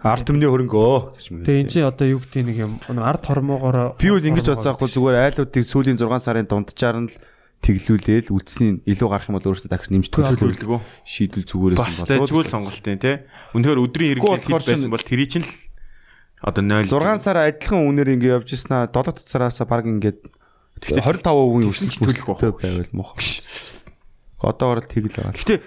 [0.06, 1.44] арт өмнө хөрөнгөө гэж мөн.
[1.44, 5.18] тэгээ эн чинь одоо юу гэдэг нэг юм ард хормоогоор Би үл ингэж бодсаахгүй зүгээр
[5.28, 7.18] айлуудыг сүүлийн 6 сарын дундчаар нь л
[7.60, 10.80] тэглүүлээл үлдсний илүү гарах юм бол өөрөөсөө дахиж нэмж төлөвлөл төлөвлөгөө.
[11.04, 13.16] шийдэл зүгээрээс Бас тэжгүй л сонголтын тий.
[13.52, 15.52] Үнэхээр өдрийн хэрэглэл байсан бол тэрий чинь л
[16.40, 18.88] одоо 0 6 сар адилхан үнээр ингэ явж ирсэн аа.
[18.88, 20.24] 7 сараас баг ингээд
[20.80, 23.20] 25% тэгсэн өсөлт төлөхтэй байвал мох.
[24.40, 25.36] Одоогор л тэгл байгаа.
[25.36, 25.60] Гэтэ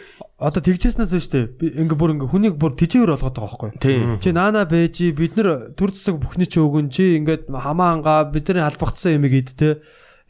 [0.42, 1.28] одоо тэгжсэнээс биш
[1.60, 5.70] би ингээ бүр ингээ хүнийг бүр тижээвэр болгоод байгаа байхгүй чи наана бэжи бид нар
[5.78, 9.78] төр засаг бүхний чи өгөн чи ингээд хамаа ангаа бидний халбагдсан юмыг идтэй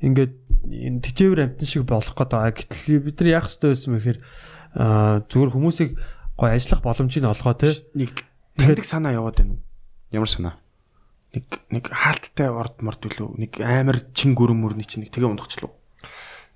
[0.03, 0.34] ингээд
[0.66, 4.18] энэ тижээвэр амтан шиг болох гээд байгаа гэтэл бид нар яах ёстой байсан мэхээр
[4.74, 5.90] аа зүгээр хүмүүсийг
[6.36, 8.26] гой ажиллах боломжийг олгоо те Нэг
[8.59, 9.62] таньдаг санаа яваад байна уу?
[10.11, 10.55] Ямар санаа?
[11.32, 13.40] Нэг нэг хаалттай орд морд үлээ.
[13.40, 15.72] Нэг амар чин гүрэн мөрний чинь нэг тэгээ ундагчлаа.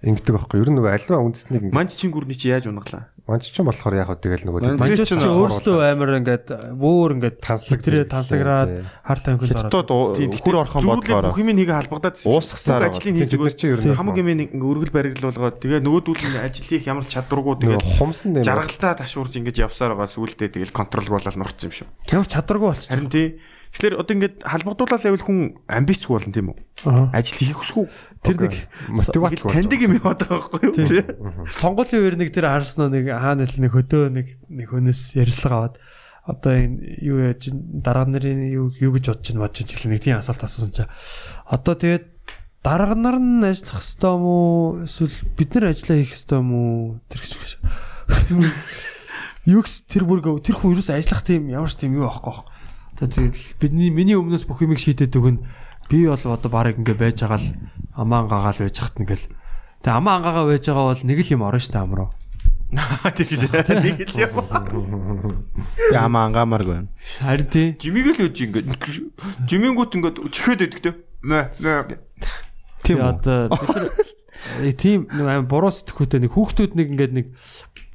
[0.05, 0.61] Ингэдэг байхгүй.
[0.61, 3.09] Ер нь нөгөө альва үндэснийг ингэ- Манч чин гүрний чи яаж унглаа?
[3.27, 6.47] манч ч юм болохоор яг хөө тэгэл нөгөө Манч манжууч чи өөрсдөө амар ингээд
[6.79, 8.71] бөөр ингээд Тансаг зэрэг тансаграад
[9.03, 9.91] хар тамхинд Хятад
[10.47, 14.15] хөр орхон бодлоор бүх юм нэг халбагдаад Уусгасаар ажлын хийж өгөөд чи ер нь хамаг
[14.23, 18.95] юм ингээ өргөл бариглуулгаад тэгээ нөгөөдүүл нь ажил хийх ямар чадваргүй тэгээ хумсан нэм жаргалзаа
[19.03, 21.89] ташуурж ингэж явсаар байгаа сүултээ тэгэл контрол болоод нурцсан юм шүү.
[22.15, 22.91] ямар чадваргүй болчих.
[22.95, 23.43] Харин тий.
[23.75, 26.59] Тэгэхээр одоо ингээд халбагдуулаад байвал хүн амбицгүй болно тийм үү?
[27.13, 27.87] Ажил хийх хүсгүй.
[28.23, 28.55] Тэр нэг
[28.89, 30.75] мотивац Ингээд таньдаг юм яваад байгаа байхгүй юу?
[30.87, 31.03] Тий.
[31.51, 35.75] сонгуулийн үеэр нэг тэр харсан нэг хаана л нэг хөдөө нэг нэг хүнээс ярьслага аваад
[36.27, 40.03] одоо энэ юу яаж ин дарга нарын юу юу гэж бодож чинь бодож чинь нэг
[40.03, 40.91] тийм асуулт асуусан чаа.
[41.47, 42.07] Одоо тэгээд
[42.67, 46.99] дарга нар нь ажиллах хэвээр юм уу эсвэл бид нар ажиллаа хийх хэвээр юм уу
[47.07, 48.51] тэр гэж байна.
[49.47, 52.43] Юу гэс тэр бүр тэр хүн юу ч ажиллах тийм ямар ч тийм юу байхгүй.
[52.97, 55.45] Одоо тэгэл бидний миний өмнөөс бүх юмыг шийдээд өгнө.
[55.93, 57.53] Би бол одоо баг ингээ байж байгаа л
[57.93, 59.29] амаан гагаал байж хат нэгэл.
[59.85, 62.09] Тэгээ амаан гагаа байж байгаа бол нэг л юм орно штэ амруу.
[63.21, 64.33] Тэгээс нэг л юм.
[65.93, 66.91] Яма ангамааргүй байна.
[67.21, 67.69] Харин тий.
[67.77, 68.67] Жимиг л үж ингээд
[69.45, 70.97] жимингүүт ингээд чихээд те.
[71.21, 72.01] Мэ мэ.
[72.81, 73.05] Тийм?
[73.05, 73.77] Одоо бид
[74.57, 77.27] нар э, тийм нэг буруу сэтгхүүтэй нэг хүүхдүүд нэг ингээд нэг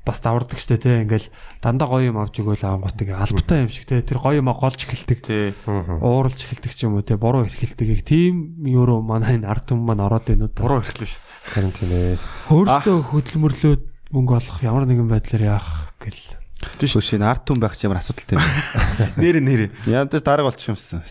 [0.02, 1.30] бас давардаг штэ тий ингээл
[1.62, 4.82] дандаа гоё юм авч өгөөл аангууд ингээ албатай юм шиг тий тэр гоё юм голж
[4.82, 5.20] эхэлдэг.
[5.22, 5.54] Тий.
[5.70, 10.02] ууралж эхэлдэг ч юм уу тий буруу эрхэлдэг тийм юуруу манай энэ ард түмэн маань
[10.02, 11.22] ороод байна уу Буруу ихлээ ш.
[11.54, 12.18] харин тийм ээ.
[12.50, 16.38] өөртөө хөдөлмөрлөөд мөнгө олох ямар нэгэн байдлаар яах гэл.
[16.82, 18.46] Түш энэ арт хүн байх чи ямар асуудалтай юм.
[19.22, 19.62] Нэр нэр.
[19.86, 21.02] Ядаж дарга болчих юмсан.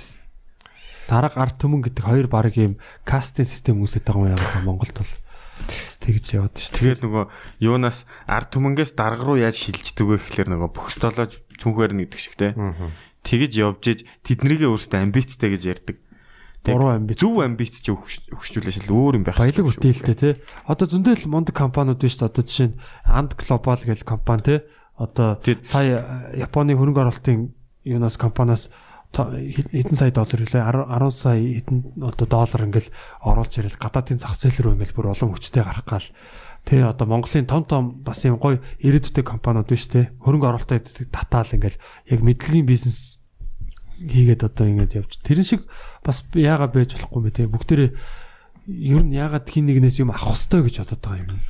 [1.11, 2.78] дарга ард түмэн гэдэг хоёр баг юм.
[3.03, 5.11] Кастинг систем үүсэж байгаа юм яг Монголд бол
[5.67, 7.25] тэгж яваад дээ Тэгээд нөгөө
[7.61, 12.21] юунаас ард түмэнгээс дарга руу яаж шилждэг вэ гэхэлэр нөгөө бүх столож цүнхээр нь гэдэг
[12.21, 12.57] шиг те.
[13.21, 15.97] тэгэж явж иж тэднэрийгээ өөрсдөө амбицтай гэж ярьдаг.
[16.65, 17.21] Буруу амбиц.
[17.21, 20.33] Зөв амбиц өгч- өгчүүлээ шал өөр юм байх Баялаг бүтээлтэй тий.
[20.69, 22.21] Одоо зөндөл мундаг компаниуд биш?
[22.21, 24.59] Одоо жишээ нь Ant Global гэх компани тий.
[25.01, 27.57] Одоо сая э, Японы хөрөнгө оруулалтын
[27.89, 28.69] юунаас компаниас
[29.11, 32.95] хэдэн сая доллар хэлээ 10 10 сая хэдэн одоо доллар ингээл
[33.27, 36.09] оруулж ирэл гадаадын зах зээл рүү ингээл бүр олон хүчтэй гарах гал.
[36.63, 41.51] Тий одоо Монголын том том бас юм гоё ирээдүйтэй компаниуд биш тий хөрөнгө оруулалтад татаал
[41.51, 43.19] ингээл яг мэдлэгийн бизнес
[43.99, 45.19] хийгээд одоо ингэж явж.
[45.27, 45.67] Тэрэн шиг
[46.07, 47.91] бас яагаад байж болохгүй мэ тий бүгдээрээ
[48.71, 51.41] ер нь яагаад хин нэгнээс юм авах хэвээр гэж бодоод байгаа юм.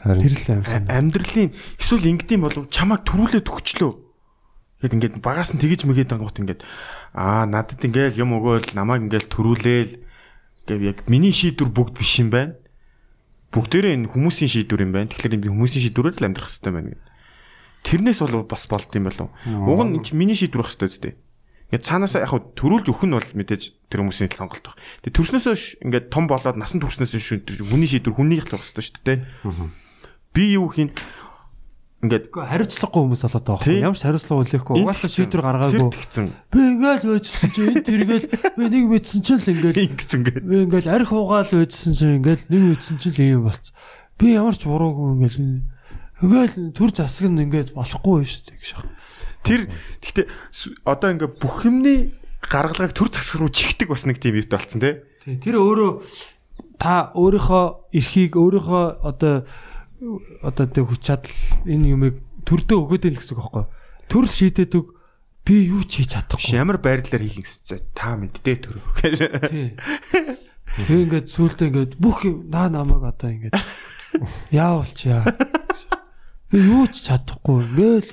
[0.00, 3.92] Тэр л аим амьдралын эсвэл ингэдэм болов чамайг төрүүлээд өгчлөө.
[4.80, 6.64] Яг ингээд багаас нь тэгэж мэгээд байгаа гот ингээд
[7.14, 9.92] аа надад ингээл юм өгөөл намайг ингээл төрүүлээл
[10.70, 12.54] гэв яг миний шийдвэр бүгд биш юм байна.
[13.50, 15.10] Бүгдээрээ энэ хүмүүсийн шийдвэр юм байна.
[15.10, 17.08] Тэгэхээр би хүмүүсийн шийдвэрээр л амьдрах хэрэгтэй байна гэдэг.
[17.82, 19.28] Тэрнээс бол бас болд юм болов.
[19.42, 21.14] Уг нь миний шийдвэр байх хэрэгтэй үстэй.
[21.70, 24.78] Ингээд цаанаас яг төрүүлж өгөх нь бол мэдээж тэр хүмүүсийн сонголт баг.
[25.06, 28.66] Тэгээ төрснөөс хойш ингээд том болоод насан турснаас хойш тэр хүний шийдвэр хүнийх л байх
[28.66, 29.18] хэрэгтэй шүү дээ.
[30.34, 30.90] Би юу хийн
[32.00, 35.88] ингээд хариуцлагагүй хүмүүс болоод байгаа байхгүй ямар ч хариуцлага үлээхгүй угаасаа шийдвэр гаргаагүй.
[36.48, 38.26] Би ингээл байжсэн чи энэ тэргээл
[38.56, 39.84] би нэг мэдсэн чинь л ингээл.
[39.84, 40.44] Ингэсэн ингээд.
[40.48, 43.68] би ингээл арх угаал байжсэн чинь ингээл нэг мэдсэн чинь л юм болц.
[44.16, 45.60] Би ямар ч буруугүй ингээл.
[46.24, 48.70] Ингээл төр засаг нь ингээд болохгүй шүү дээ гэж.
[49.44, 49.60] Тэр
[50.00, 50.26] гэхдээ
[50.88, 55.04] одоо ингээд бүх юмны гаргалгааг төр засаг руу чихдэг бас нэг тийм юутай болцсон тий.
[55.20, 55.90] Тий, тэр өөрөө
[56.80, 59.44] та өөрийнхөө эрхийг өөрийнхөө одоо
[60.40, 61.36] одоо тэг хүч чадал
[61.68, 62.14] энэ юмыг
[62.48, 63.64] төрдөө өгөөд л гэсэн үг байхгүй.
[64.08, 64.86] Төрөл шийдээд өг
[65.44, 66.56] би юу ч хийж чадахгүй.
[66.56, 68.76] ямар байдлаар хийх гэсэн та мэддээ төр.
[69.52, 69.76] Тий.
[70.88, 73.56] Тэг ингээд сүултээ ингээд бүх наа намайг одоо ингээд
[74.54, 75.24] яавалч яа.
[76.48, 78.10] Би юу ч чадахгүй ингээл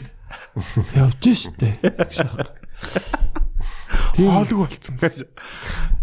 [0.97, 1.79] явж штэ.
[4.17, 5.29] Тийм Хоолог болцсон гэж.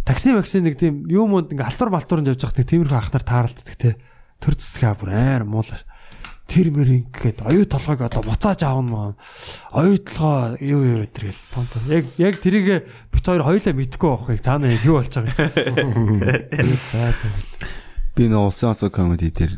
[0.07, 3.99] такси вакцины нэг тийм юм уу ингээ алтур малтурнд явж байхад тиймэрхүү ахнаар тааралддаг те.
[4.45, 5.81] Төр зэсгээ бүр аяар муулаа.
[6.45, 9.11] Тэр мэр ингээд оюу толгойг одоо буцааж аавна маа.
[9.73, 11.89] Оюу толгой юу юу өдргээл тон тон.
[11.89, 15.49] Яг яг тэрийг бит хоёр хоёлаа мэдгүй байхыг цаана яг юу болж байгаа
[15.81, 16.21] юм.
[16.93, 17.33] За за.
[18.13, 19.57] Би нөө улсын онцгой комеди дээр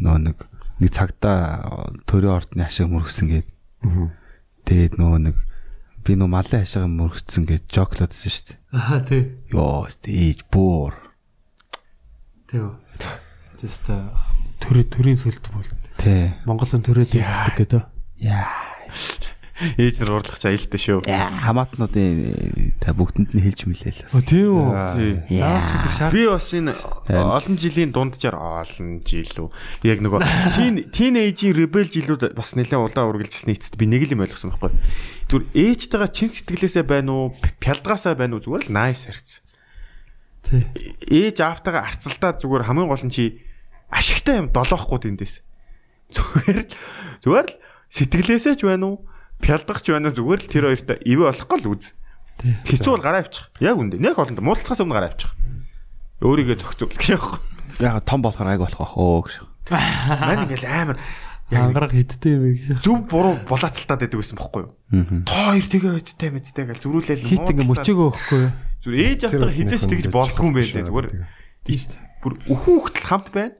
[0.00, 0.48] нөө нэг
[0.80, 3.48] нэг цагтаа төрийн ордны ашиг мөргсөн гээд.
[4.64, 5.36] Тэгээд нөгөө нэг
[6.08, 8.58] би нөө малын ашиг мөргсөн гээд жоклодсон шүү дээ.
[8.72, 9.22] Аа тий.
[9.52, 10.96] Йоо, ээж буур.
[12.48, 12.64] Тий.
[13.64, 13.88] Just
[14.60, 15.64] төрөө төрийн сүлд бол
[15.96, 16.36] Тэ.
[16.44, 17.82] Монголын төрөөд явдаг гэдэг.
[18.20, 18.44] Яа.
[19.80, 21.00] Ээж нар уурлах ч аюултай шүү.
[21.08, 24.20] Хамаатнуудын та бүгдэнд нь хэлж мэлээ л.
[24.20, 24.68] Өө тийм үү.
[25.30, 25.40] Тий.
[25.40, 26.12] Заавч гэдэг шаардлага.
[26.12, 26.72] Би бас энэ
[27.08, 29.48] олон жилийн дунджаар олон жил үү.
[29.88, 30.20] Яг нөгөө
[30.60, 34.76] тин тинейжийн ребел жилүүд бас нэлээд удаан үргэлжилсний эцэст би нэг л юм ойлгосон байхгүй.
[35.30, 37.26] Зүгээр ээжтэйгээ чин сэтгэлээсээ байна уу,
[37.62, 39.40] пялдгаасаа байна уу зүгээр л nice харьцсан.
[40.44, 40.60] Тий.
[41.08, 43.40] ээж аавтайгаа арцалтаа зүгээр хамгийн гол нь чи
[43.94, 45.34] ашигтай юм долоохгүй тэндээс.
[46.10, 46.70] Зүгээр л
[47.22, 47.54] зүгээр л
[47.94, 48.96] сэтгэлээсээ ч байна уу?
[49.38, 50.18] Пялдах ч байна уу?
[50.18, 51.94] Зүгээр л тэр хоёртой ивэ болохгүй л үз.
[52.42, 53.48] Хэцүү бол гараа авчих.
[53.62, 54.02] Яг үндэ.
[54.02, 55.32] Нэг хоолнд муудалцахаас өмнө гараа авчих.
[56.20, 57.38] Өөрийгөө зохицуул гэж яах.
[57.78, 59.46] Яг том болохоор айг болох ах оо гэж.
[59.70, 60.98] Мань ингээл амар
[61.52, 62.80] Ангараг хидтэй юм гэж.
[62.82, 64.72] зөв буруу булаацалтаад байдаг байсан бохгүй юу?
[65.28, 68.42] Тоо хоёр тэгээ өдтэй мэдтэй гэж зүрүүлээл Хит ингээ мөчөөгөө өгөхгүй.
[68.80, 71.08] Зүгээр ээж автайгаа хизээч тэгж болохгүй юм байлээ зүгээр.
[72.24, 73.54] бүр өхөн хөлтөл хамт байна.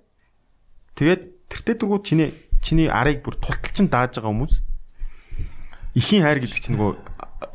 [0.94, 2.30] Тэгээд тэртээ дөрвөө чиний
[2.62, 4.54] чиний арыг бүр тулталчин дааж байгаа хүмүүс
[5.98, 6.92] ихийн хайр гэдэг чинь нөгөө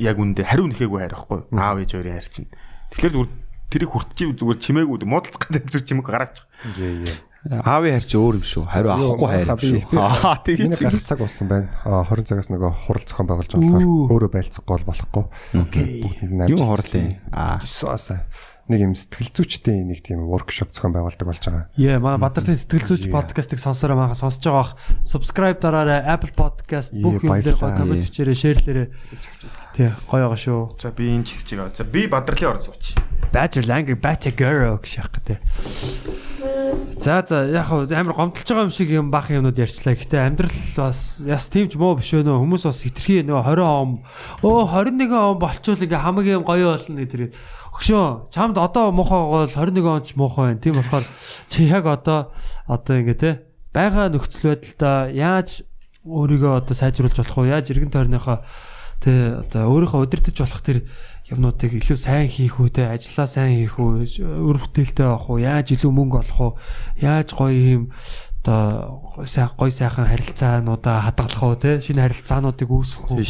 [0.04, 2.50] яг үндэ хариу нэхээгүй хайр байхгүй аав ээж хоёрын хайр чинь.
[2.94, 3.32] Тэгэхээр зүгээр
[3.74, 6.46] тэрийг хүртчих зүгээр чимээгүй муудалцах гэдэг зүг чимээг гараачих.
[7.48, 8.64] Аавын хайр чи өөр юм шүү.
[8.68, 9.96] Хариу авахгүй хайр юм шүү.
[9.96, 11.72] Аа Миний тэгээд гарах цаг болсон байна.
[11.88, 15.24] Аа 20 цагаас нөгөө хурал зохион байгуулж байгаа болохоор өөрөө байлцахгүй бол болохгүй.
[15.64, 15.88] Окей.
[16.52, 17.08] юу хурлын.
[17.32, 17.64] Аа.
[17.64, 18.28] Сааса
[18.70, 21.66] нэг юм сэтгэл зүйчдийн нэг тийм воркшоп зохион байгуулдаг болж байгаа.
[21.74, 24.72] Яа, манай Бадартын сэтгэл зүйч подкастыг сонсороо маахан сонсож байгаа бах.
[25.02, 26.06] Subscribe дараарай.
[26.06, 28.88] Apple Podcast бүх юм дээр гоё коммент хийрээ, шеэрлээрээ.
[29.74, 30.62] Тий, гоё байгаа шүү.
[30.78, 31.74] За би энэ чивчийг аваа.
[31.74, 32.94] За би бадрлын орон сууч.
[33.34, 35.38] Badger Langer Batcha Girl яах гэдэг.
[37.00, 39.96] За за яг амар гомдолж байгаа юм шиг юм бах юмнууд ярьчлаа.
[39.96, 43.64] Гэтэ амьдрал бас яс тийм ч муу биш вэ нөө хүмүүс бас хитрхи нөө 20
[43.64, 43.90] он
[44.44, 47.32] өө 21 он болчвол ингээ хамгийн гоё болно гэдэг.
[47.74, 50.64] Өгшөө чамд одоо муухай бол 21 он ч муухай байна.
[50.64, 51.06] Тийм болохоор
[51.50, 52.34] чи яг одоо
[52.66, 53.32] одоо ингээ те
[53.74, 55.64] байгаа нөхцөл байдалда яаж
[56.06, 57.54] өөрийгөө одоо сайжруулж болох вэ?
[57.54, 58.42] Яаж эргэн тойрныхоо
[59.00, 60.78] тэ одоо өөрийнхөө удирдах болох тэр
[61.30, 64.10] юмнуудыг илүү сайн хийх үү те ажиллаа сайн хийх үү
[64.50, 66.54] өр бүтээлтэй авах уу яаж илүү мөнгө олох уу
[66.98, 67.84] яаж гоё юм
[68.50, 73.22] одоо гой сайхан харилцаануудаа хадгалах уу те шинэ харилцаануудыг үүсгэх үү.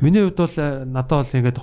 [0.00, 1.58] Миний хувьд бол э, надад бол ингээд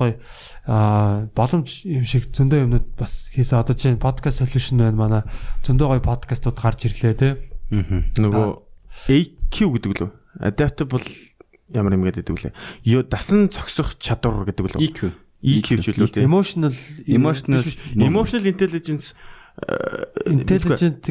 [0.68, 3.64] аа боломж юм шиг зөндөө юмнууд бас хийсэн.
[3.64, 5.24] Одоо чинь podcast solution байна манай.
[5.64, 7.30] Зөндөө гоё подкастууд гарч ирлээ те.
[7.72, 8.48] Нөгөө
[9.08, 10.10] AQ гэдэг лөө.
[10.44, 11.08] Adaptable
[11.72, 12.54] ямар юм гэдэг лээ.
[12.84, 14.84] Ёо дасан зогсох чадвар гэдэг лөө.
[14.84, 15.00] EQ.
[15.48, 16.28] EQ ч үлээ тийм.
[16.28, 16.74] Emotional
[17.06, 17.64] Emotional
[17.96, 19.14] Emotional intelligence
[20.26, 21.02] intelligent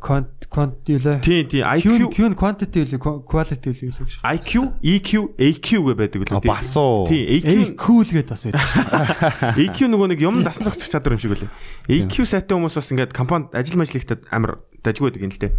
[0.00, 1.20] quant quant юу лээ.
[1.20, 4.12] тийм тийм IQ Q нь quantity үлээ quality үлээ гэж.
[4.24, 6.40] IQ EQ AQ гэ байдаг лөө.
[6.48, 7.04] Бас уу.
[7.04, 9.60] Тийм Эй AQ cool гэдэг бас байдаг шүү дээ.
[9.68, 11.52] AQ нөгөө нэг юм дасан зогсох чадвар юм шиг үлээ.
[11.92, 15.52] AQ сайтай хүмүүс бас ингээд компанид ажил мэл хийхдээ амар дажгүй байдаг юм л дээ.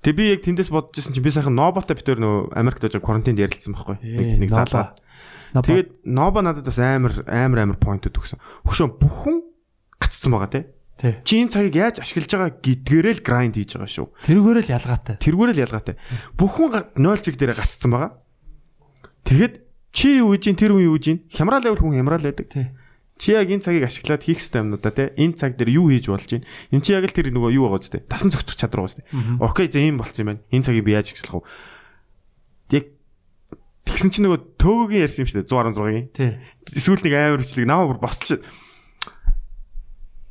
[0.00, 3.40] Тэг би яг тэндээс бодож ирсэн чинь би сайхан Нобота битэр нөгөө Америкт очиж карантинд
[3.40, 4.00] ярилцсан байхгүй.
[4.00, 4.96] Нэг нэг залгаа.
[5.56, 8.40] Тэгээд Нобо надад бас амар амар амар поинтууд өгсөн.
[8.68, 9.36] Хөшөө бүхэн
[9.96, 10.52] гацсан байгаа.
[10.52, 10.64] Тий.
[10.94, 14.08] Чи энэ цагийг яаж ашиглаж байгаа гэдгээрээ л грайнд хийж байгаа шүү.
[14.30, 15.16] Тэрүүгээр л ялгаатай.
[15.18, 15.94] Тэргээр л ялгаатай.
[16.38, 18.12] Бүхэн 0 цэг дээр гацсан байгаа.
[19.26, 19.54] Тэгэхэд
[19.90, 22.46] чи юу хийж тэр хүн юу хийж хямрал байвал хүн хямрал байдаг.
[22.46, 22.70] Тий.
[23.18, 25.10] Чи яг энэ цагийг ашиглаад хийх ёстой юмнуудаа те.
[25.18, 26.46] Энэ цаг дээр юу хийж болж ин.
[26.70, 29.06] Энэ чи яг л тэр нөгөө юу байгаа зү Дасан зохицох чадвар байгаа зү.
[29.42, 30.42] Окей за ийм болцсон юм байна.
[30.50, 31.50] Энэ цагийг би яаж ашиглах вэ?
[32.74, 32.84] Яг
[33.86, 36.06] тэгсэн чи нөгөө төөгөгийн ярьсан юм шүү дээ 116-ийн.
[36.10, 36.30] Тий.
[36.74, 38.38] Эсвэл нэг амар хүчлэг намаа бүр босч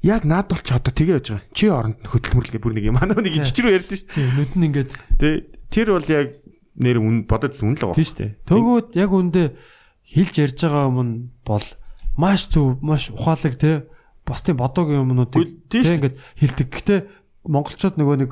[0.04, 1.48] Яг наад бол ч одоо тэгээ яж байгаа.
[1.56, 3.00] Чи оронд нь хөдөлмөрлөгээ бүр нэг юм.
[3.00, 4.28] Манай нэг ичч рүү ярьдэн шүү Тий.
[4.36, 5.36] Нүд нь ингээд дээ.
[5.72, 6.28] Тэр бол яг
[6.76, 7.96] нэр үн бодож үн л байгаа.
[7.96, 8.26] тий штэ.
[8.44, 9.44] Төгөөд яг үндэ
[10.04, 11.66] хэлж ярьж байгаа юм бол
[12.20, 13.88] маш зөв, маш ухаалаг те
[14.28, 16.68] бусдын бодоогийн юмнуудыг тий ингээд хэлдэг.
[16.68, 16.96] Гэтэ
[17.48, 18.32] монголчууд нөгөө нэг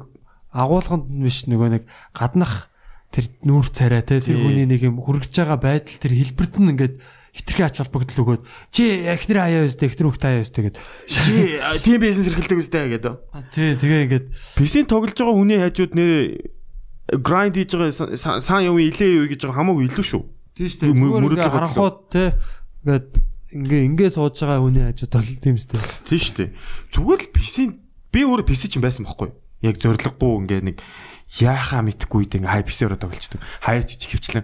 [0.51, 2.67] агуулганд нь биш нөгөө нэг гаднах
[3.11, 4.43] тэр нүүр царай те тэр Тий.
[4.43, 6.95] хүний нэг юм хүргэж байгаа байдал тэр хэлбэрт нь ингээд
[7.31, 8.41] хитрхи ач холбогдол өгөөд
[8.75, 10.75] чи эхнэр аяа өстэй эхнэр хүүхдээ аяа өстэй гэд
[11.07, 13.15] Чи а, тийм бизнес эрхэлдэг үстэй гэдэг.
[13.55, 14.25] тий тэгээ ингээд
[14.59, 16.11] Бисийн тоглож байгаа хүний хажууд нэр
[17.23, 20.23] грайнд хийж байгаа сан юу илээ юу гэж байгаа хамаагүй илүү шүү.
[20.59, 22.23] тий штэ Мө- зүгээр мөрөдлөг ингээд харанхууд те
[22.83, 23.05] ингээд
[23.51, 25.75] ингээ ингээ сууж байгаа хүний хажууд бол тийм штэ
[26.07, 26.47] Тийм шүү.
[26.91, 27.69] Зүгээр л писийн
[28.11, 29.31] би өөрөө писи чинь байсан байхгүй.
[29.63, 30.77] Яг зориггүй ингээ нэг
[31.39, 33.39] яахаа мэдхгүй үед ингээ хай писи өрөө тоглолцдог.
[33.63, 34.43] Хаяа чи хөвчлэн.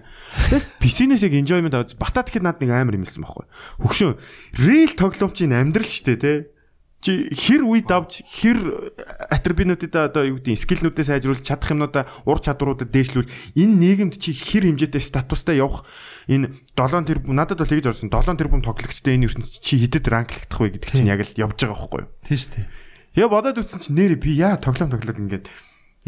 [0.80, 3.44] Писинээс яг enjoyment аваад бата тэгэхэд над нэг амар юм хэлсэн байхгүй.
[3.84, 4.10] Хөгшөө
[4.64, 6.48] real тоглоом чинь амьдрал дээ те.
[6.98, 8.58] Чи хэр үед авч хэр
[9.30, 14.66] атрибутуудаа одоо юу гэдэг скиллнүүдээ сайжруулж чадах юмнуудаа ур чадваруудад дээшлүүл энэ нийгэмд чи хэр
[14.66, 15.86] хэмжээтэй статустай явах
[16.26, 20.58] энэ 7 тэрбум надад бол тэгж орсон 7 тэрбум тоглогчтой энэ ертөнд чи хэдэд ранклагдах
[20.58, 22.66] вэ гэдэг чинь яг л явж байгаа байхгүй юу тий штэ
[23.14, 25.46] Я бодоод үзсэн чинь нэр би яа тоглоом тоглоод ингээд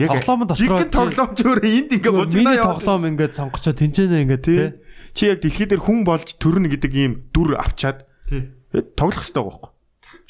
[0.01, 3.74] яг Тоглоом дотроо жигэн тоглоом ч өөрөө энд ингээд болж миний байна тоглоом ингээд сонгочоо
[3.76, 4.80] тэнцэнэ ингээд тий.
[5.12, 8.51] чи яг дэлхий дээр хүн болж төрнө гэдэг ийм дүр авчаад тий.
[8.72, 9.70] Э, тоглох хэрэгтэй байхгүй.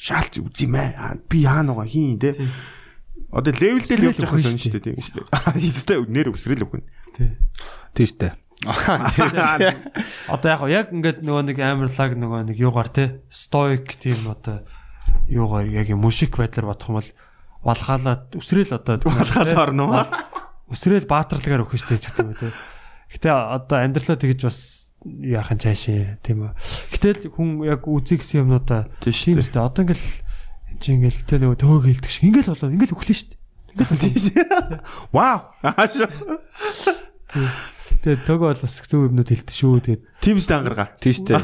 [0.01, 0.97] Шаалц үзье мэ.
[0.97, 2.35] Аа, би яа нөгөө хийн те.
[3.31, 4.97] Одоо левел дээр явж байгаа юм шүү дээ тий
[5.31, 6.83] аа хэвээ нэр өсрөл өгнө.
[7.15, 7.29] Тий.
[7.95, 8.29] Тийм штэ.
[10.33, 13.23] Одоо яг яг ингээд нөгөө нэг амарлаг нөгөө нэг юугаар те.
[13.31, 14.61] Стоик тийм одоо
[15.25, 17.09] юугаар яг юм мушик байдлаар бодох юм бол
[17.61, 20.05] валхаалаад үсрээл одоо Валхаалаа орно уу?
[20.73, 22.49] Үсрээл баатарлагаар өгөх штэ ч гэдэг юм те.
[23.13, 26.51] Гэтэ одоо амьдралаа тэгж бас яахан цаашаа тийм үү.
[26.95, 29.61] Гэтэл хүн яг үзье гэсэн юмнуудаа Тийм шүү штэ.
[29.61, 30.05] Одоо ингээл
[30.81, 33.35] чи ингээл те нөгөө төг хилдэг шиг ингээл болоо ингээл өглөө штэ.
[33.77, 34.81] Ингээл болоо.
[35.13, 35.39] Вау
[38.01, 39.77] Тэгээ төг бол бас зөв юмнууд хилдэг шүү.
[39.85, 41.37] Тэгээд Тимс ангаргаа Тийм штэ.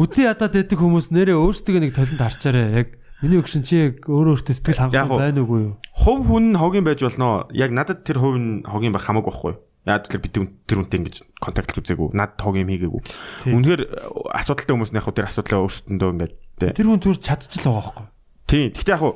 [0.00, 2.62] Үзий ядаад байдаг хүмүүс нэрээ өөрсдөө нэг толинд харчаарэ.
[2.80, 2.88] Яг
[3.24, 4.92] миний өгшин чи яг өөрөө өөртөө сэтгэл уу.
[4.92, 5.74] хангалуун байна уугүй юу?
[5.96, 7.48] Хов хүн хогийн байж болно.
[7.56, 9.54] Яг надад тэр хов нь хогийн байх хамаагүй байхгүй.
[9.88, 10.36] Яг тэр бид
[10.68, 12.12] тэр үнтэй ингэж контактлж үзээгүй.
[12.12, 13.02] Над хогийн хийгээгүй.
[13.48, 13.64] Тийм.
[13.64, 13.88] Үнэхээр э,
[14.36, 16.72] асуудалтай хүмүүс нь яг хөө тэр асуудлаа өөрсдөндөө ингэж тэ.
[16.76, 18.06] Тэр хүн зүгээр чадчихл байгаа байхгүй.
[18.44, 18.68] Тийм.
[18.76, 19.14] Гэхдээ яг хөө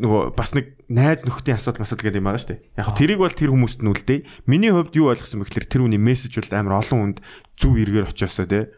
[0.00, 2.60] нөгөө бас нэг найз нөхдийн асуудал масал гэдэг юм байгаа шүү дээ.
[2.80, 4.20] Яг хөө тэрийг бол тэр хүмүүст нь үлдээ.
[4.48, 7.18] Миний хувьд юу ойлгосон бэ гэхээр тэр хүний мессеж бол амар олон хүнд
[7.60, 8.72] зөв эргээр очиосоо тэ.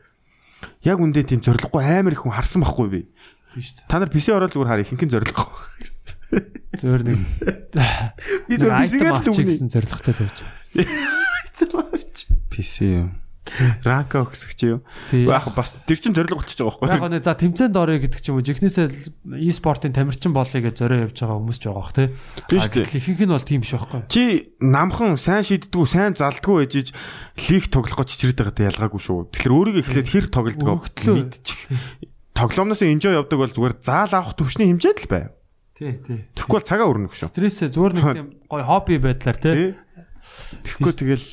[0.83, 3.01] Яг үндэ тийм зориггүй амар их хүн харсан байхгүй би.
[3.53, 5.49] Тийм шүү Та нар PC ороод зүгээр хараа ихэнх нь зориггүй.
[6.33, 6.81] дээ.
[6.81, 7.19] Зүгээр нэг
[8.49, 9.45] Би зөв PC-гээр л үгүй.
[9.53, 10.39] гэсэн зоригтой л байж.
[12.53, 13.09] PC юу?
[13.85, 14.81] Ранка өгсөг чи юу?
[15.29, 17.11] Яг бас тэр чин зориг болчихж байгаа Яг байхгүй.
[17.13, 18.47] нэг за тэмцээнд орё гэдэг ч юм уу.
[18.47, 18.97] Жихнээсээ л
[19.45, 22.09] e-спортын тамирчин болъё гэж зорио явж байгаа хүмүүс ч байгаа бах тий.
[22.49, 24.01] Гэтэл ихэнх нь бол тийм биш байхгүй.
[24.09, 24.23] Чи
[24.63, 26.89] намхан сайн шийддгүү, сайн залдгүү ээжиж
[27.51, 29.19] лиг тоглох гэж чичрээд байгаа даа ялгаагүй шүү.
[29.37, 31.17] Тэгэхээр өөрийгөө эхлээд хэр тоглодгоо Өгтлөө.
[31.29, 31.61] мэдчих
[32.37, 35.29] тоглоомноос enjoy явдаг бол зүгээр заал авах төвчний хэмжээнд л байв.
[35.77, 36.19] Тий, тий.
[36.37, 37.33] Тэгэхгүй бол цагаа өрнөх шүү.
[37.33, 39.75] Стрессээ зүгээр нэг тийм гоё хобби байдлаар тий.
[40.65, 41.27] Тэгэхгүй тэгэл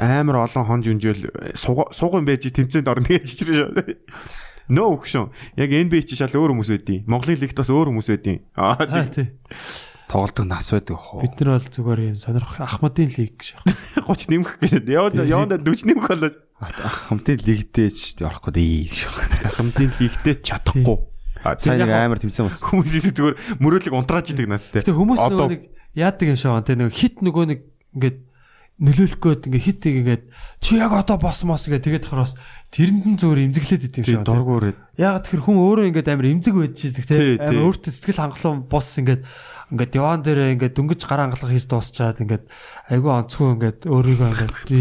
[0.00, 1.22] амар олон хонж өнжөл
[1.56, 3.96] суугаа юм байж тэмцээнд орно гэж чичрээ шүү.
[4.72, 5.28] No хөшөө.
[5.60, 9.28] Яг NBA чи шал өөр хүмүүс байдیں۔ Монголын лигт бас өөр хүмүүс байдیں۔ Аа тий
[10.08, 11.20] тоглолтог нас байдаг хоо.
[11.22, 13.76] Бид нар бол зүгээр юм сонирх Ахмадын лиг гэж байна.
[14.08, 14.72] 30 нэмэх гэж.
[14.88, 16.32] Яваад яваад 40 нэмэх болоо.
[16.64, 19.52] Хамтын лигдээч орохгүй дээ.
[19.58, 20.98] Хамтын лигтээ чадахгүй.
[21.44, 22.62] А Сайн нэг амар тэмцээн бас.
[22.64, 24.80] хүмүүсээс зүгээр мөрөөлөг унтрааж идэг нас те.
[24.80, 27.60] Гэтэ хүмүүс нөгөө нэг яадаг юм шиг байна те нөгөө хит нөгөө нэг
[28.00, 28.18] ингээд
[28.74, 30.22] нөлөөлөх гээд ингээд хитийг ингээд
[30.58, 32.34] чи яг одоо бос мос гэдэг тэгээд тахараас
[32.74, 34.18] тэрэнд нь зүгээр имзэглээд идэв те.
[34.26, 34.78] дургуурээд.
[34.98, 37.38] Яг тэр хүн өөрөө ингээд амар имзэг байж идэг те.
[37.38, 39.22] Амар өөртөө сэтгэл хангалуун бос ингээд
[39.70, 42.44] ингээд диван дээр ингээд дөнгөж гар хангалах хийж дуусчаад ингээд
[42.90, 44.80] айгүй онцгүй ингээд өөрийгөө ингээд би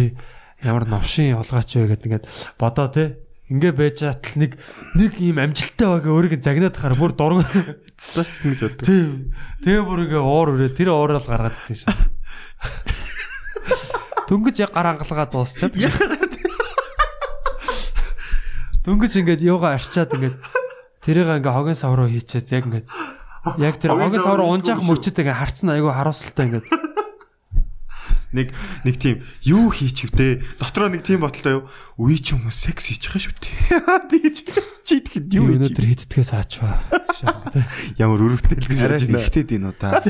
[0.65, 2.25] ямар новшин олгаач вэ гэдэг ингээд
[2.57, 3.21] бодоо те.
[3.45, 4.57] Ингээ байж атал нэг
[4.97, 7.45] нэг ийм амжилттай байгаа өөрийг загнаад тахаар бүр дург
[8.01, 8.87] цаач гэж боддог.
[8.89, 9.29] Тийм.
[9.61, 11.93] Тэгээ бүр ингээ уур өрөө тэр уураал гаргаад идэв шээ.
[14.27, 15.73] Дөнгөж яг гар хангалгаа дуусчаад.
[18.83, 20.35] Дөнгөж ингээд юугаа арчаад ингээд
[21.03, 22.87] тэрийг ингээ хогийн сав руу хийчээд яг ингээд
[23.59, 26.67] яг тэр Хогийн хогийн сав сав руу руу унжаах мөчөд ингээ харцсан айгүй харуулсалтай ингээд
[28.33, 28.49] Нэг
[28.81, 30.57] нэг тийм юу хийчихвдээ.
[30.57, 31.69] Дотроо нэг тийм боталтай юу?
[32.01, 33.77] Үе ч хүмүүс секс хийчих шүү дээ.
[34.09, 34.37] Тэгэж
[34.81, 36.81] чи идэхэд юу хийж өнөөдөр хитгэдгээс аачваа.
[38.01, 39.21] Ямар өрөвтэй л гэж бодож байна.
[39.21, 40.01] ихтэй дий нуу та.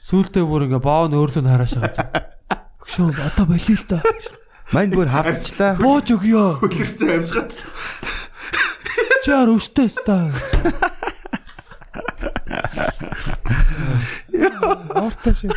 [0.00, 1.76] Сүүлдээ бүр ингээ баав нь өөрлөө нь харааш
[2.88, 4.00] Гшөө одоо болиё л доо.
[4.72, 5.76] Мань бүр хавцлаа.
[5.76, 6.64] Бууж өгөө.
[6.64, 7.52] Хөрцөө амьсгаад.
[9.20, 10.32] Чи ар өвчтэй ста.
[14.96, 15.52] Ортой шээ.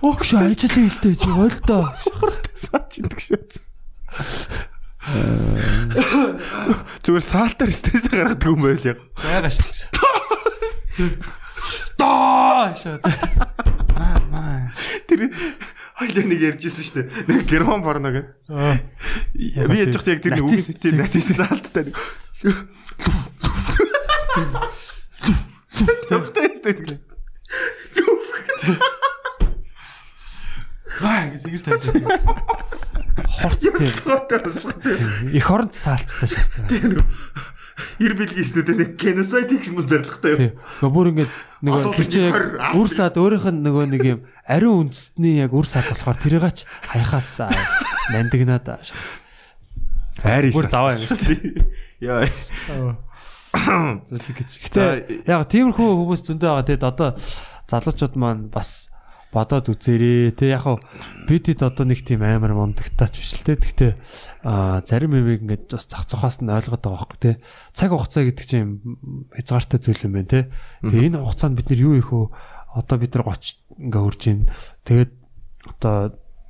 [0.00, 1.92] Огш ажил хийлдэ чи ойлдоо.
[2.56, 3.36] Саач идэг шээ.
[7.04, 8.98] Зүгээр саалтаар стресс гаргадаг юм байл яг.
[9.20, 11.20] Байгаа шүү.
[12.02, 12.98] Тоо шээ.
[15.06, 15.20] Тэр
[15.94, 17.06] хоёлаа нэг ярьжсэн шүү дээ.
[17.30, 18.26] Нэг герман порно гэх.
[19.38, 21.94] Би яаж яг тэр нэг үгүй тийм нацист саалттай нэг.
[26.10, 26.98] Тэгтээ тэгтээ.
[31.02, 32.18] Ваа гэж ингэж тавьж байгаа.
[33.42, 33.78] Хорц тийм.
[35.30, 36.98] Их хоронт саалттай шээ.
[37.72, 40.52] Хэр билгийснүүдээ нэг геноцид хийх юм зоригтой юу?
[40.84, 41.32] Нөгөө бүр ингээд
[41.64, 45.64] нөгөө тэр чинь яг үр сад өөрийнх нь нөгөө нэг юм ариун үндэстний яг үр
[45.64, 47.48] сад болохоор тэрийгач хаяхаас
[48.12, 48.92] нандинаад
[50.20, 51.64] Айр бүр заваа юм шүү.
[52.04, 52.28] Яа.
[53.52, 54.50] Зөвлөг гэж.
[54.68, 54.82] Гэтэ
[55.24, 56.68] яг тиймэрхүү хүмүүс зөндөө байгаа.
[56.68, 57.08] Тэгэд одоо
[57.72, 58.91] залуучууд маань бас
[59.32, 60.36] бодоод үзээрээ.
[60.36, 60.78] Тэ яг хав
[61.24, 63.56] бидэд одоо нэг тийм амар мондагтаач биш л те.
[63.56, 63.92] Гэхдээ
[64.84, 67.32] зарим юмыг ингээд бас зах цохоос нь ойлгоод байгаа байхгүй те.
[67.72, 68.84] Цаг хугацаа гэдэг чинь
[69.32, 70.40] хязгаартай зүйл юм байна те.
[70.84, 72.28] Тэгээ энэ хугацаанд бид нар юу их вэ?
[72.76, 74.40] Одоо бид нар 30 ингээ хурж ийн.
[74.84, 75.12] Тэгээд
[75.80, 75.96] одоо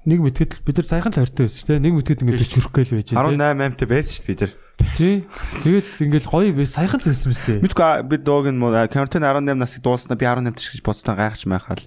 [0.02, 1.78] нэг мэтгэд бид нар саяхан л хортой байсан те.
[1.78, 3.18] Нэг мэтгэд ингээд чөрөх гээл байж те.
[3.18, 4.52] 18 8-тай байсан шүү дээ бид нар.
[4.98, 5.16] Тий.
[5.62, 7.54] Тэгээд ингээл гоё би саяхан л байсан мэт те.
[7.62, 8.58] Мэдгүй а, би дууг нь
[8.90, 11.84] Камертон 18 насыг дууснаа би 18 гэж бодсоо гайхаж майхаал.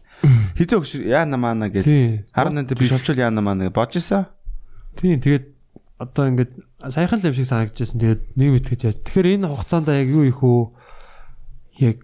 [0.56, 1.84] Хизээ өгш яана маана гэж.
[1.84, 2.24] Тий.
[2.32, 4.32] 18 би шовчул яана маана бодчихсан.
[4.96, 5.52] Тийм тэгээд
[6.00, 6.52] одоо ингээд
[6.92, 8.00] саяхан л юм шиг санагдчихсан.
[8.00, 8.98] Тэгээд нэг мэтгэж яаж.
[9.04, 10.62] Тэгэхээр энэ хугацаанд яг юу их үү?
[11.84, 11.98] Яг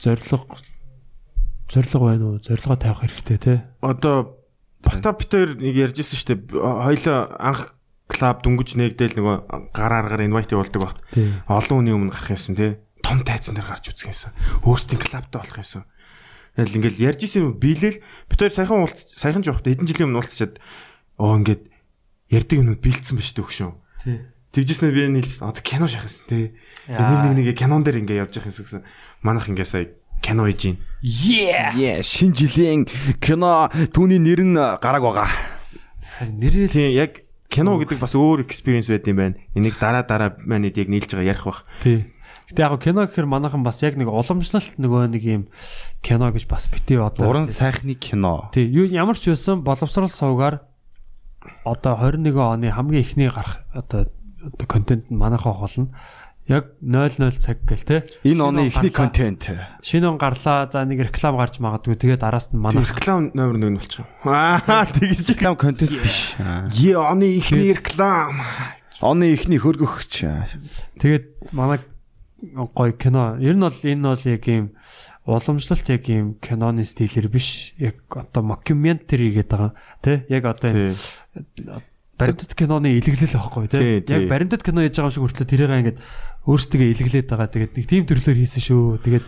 [0.00, 0.24] зориг
[1.68, 2.40] зориг байна уу?
[2.40, 3.54] Зорилгоо тавих хэрэгтэй те.
[3.84, 4.38] Одоо
[4.84, 6.40] бата битээр нэг ярьжсэн шүү дээ.
[6.56, 7.76] Хоёлоо анх
[8.08, 9.36] клуб дүнгиж нэгдэл нөгөө
[9.76, 10.98] гар аргаар инвайт явуулдаг багт.
[11.46, 12.80] Олон хүний өмнө гарах юмсан тий.
[13.04, 14.32] Том тайзан дээр гарч үзэх юмсан.
[14.64, 15.84] Өөрсдийн клубтай болох юмсан.
[16.58, 20.58] Тэгэл ингээл ярьжсэн юм биелэл битээр саяхан уулз саяхан жоохот хэдэн жилийн өмнө уулзчаад
[21.22, 21.70] оо ингээд
[22.34, 23.70] ярддаг юмуд бэлдсэн ба дээ өгшөө.
[24.02, 24.18] Тий.
[24.50, 25.46] Тэгжсэн би нийлсэн.
[25.46, 26.58] Одоо кино шахсан тий.
[26.90, 28.82] Нэг нэг нэг кинон дээр ингээ явж явах юмсан гэсэн.
[29.22, 29.86] Манайх ингээ сая
[30.18, 30.76] кино хийж гин.
[30.98, 31.78] Yeah.
[31.78, 32.90] Yeah, шинэ жилийн
[33.22, 35.30] кино түүний нэр нь гараг байгаа.
[36.18, 39.38] Харин нэрээ Тийм яг кино гэдэг бас өөр experience байд юм байна.
[39.54, 41.62] Энийг дараа дараа манайд яг нийлж байгаа ярих бах.
[41.86, 42.10] тий.
[42.48, 45.42] Гэтэ яг кино гэхэр манайхан бас яг нэг уламжлалт нөгөө нэг юм
[46.00, 47.28] кино гэж бас битээ одоо.
[47.28, 48.48] Уран сайхны кино.
[48.56, 50.64] Тий, юу ямар ч байсан боловсрал сувгаар
[51.64, 54.08] одоо 21 оны хамгийн эхний гарах одоо
[54.40, 55.92] одоо контент нь манайхаа холно.
[56.48, 58.08] Яг 00 цаг гэл те.
[58.24, 58.96] Энэ оны гарлаа.
[58.96, 59.52] контент.
[59.84, 60.72] Шинэ он гарлаа.
[60.72, 62.00] За нэг реклам гарч магадгүй.
[62.00, 64.08] Тэгээд араас нь манайх Реклам номер 1 болчих.
[64.24, 66.32] Аа тэгж Реклам контент биш.
[66.40, 68.40] Е оны ихний реклам.
[69.04, 70.24] Оны ихний хөргөгч.
[70.96, 71.84] тэгээд манай
[72.74, 73.36] гоё кино.
[73.40, 74.70] Ер нь бол энэ бол яг юм
[75.26, 77.74] уламжлалт яг юм киноны стилэр биш.
[77.78, 79.72] Яг одоо mockumentary гэдэг байгаа.
[80.00, 80.24] Тэ?
[80.30, 80.94] Яг одоо
[82.18, 84.02] баримтат киноны илэглэл байхгүй Тий.
[84.06, 85.98] Яг баримтат кино хийж байгаа юм шиг хүртэл тэрийг ингээд
[86.46, 87.48] өөрсдөө илэглээд байгаа.
[87.50, 88.84] Тэгээд нэг тийм төрлөөр хийсэн шүү.
[89.02, 89.26] Тэгээд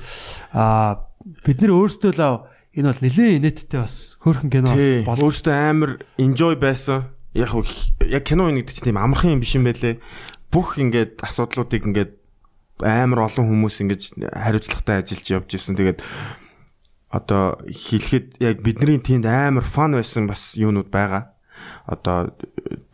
[0.54, 1.06] аа
[1.46, 4.70] бид нэр өөрсдөө л энэ бол нэлээд инээдтэй бас хөөрхөн кино
[5.02, 7.11] бол Өөртөө амар enjoy байсан.
[7.34, 7.50] Яг
[8.06, 9.98] яг кино нэг чинь тийм амархан юм биш юм байлээ.
[10.50, 12.19] Бүх ингээд асуудлуудыг ингээд
[12.82, 14.02] амар олон хүмүүс ингэж
[14.32, 15.76] хариуцлагатай ажиллаж явж ирсэн.
[15.76, 16.00] Тэгээд
[17.10, 21.34] одоо хэлэхэд яг бидний тэнд амар фан байсан бас юунууд байгаа.
[21.84, 22.32] Одоо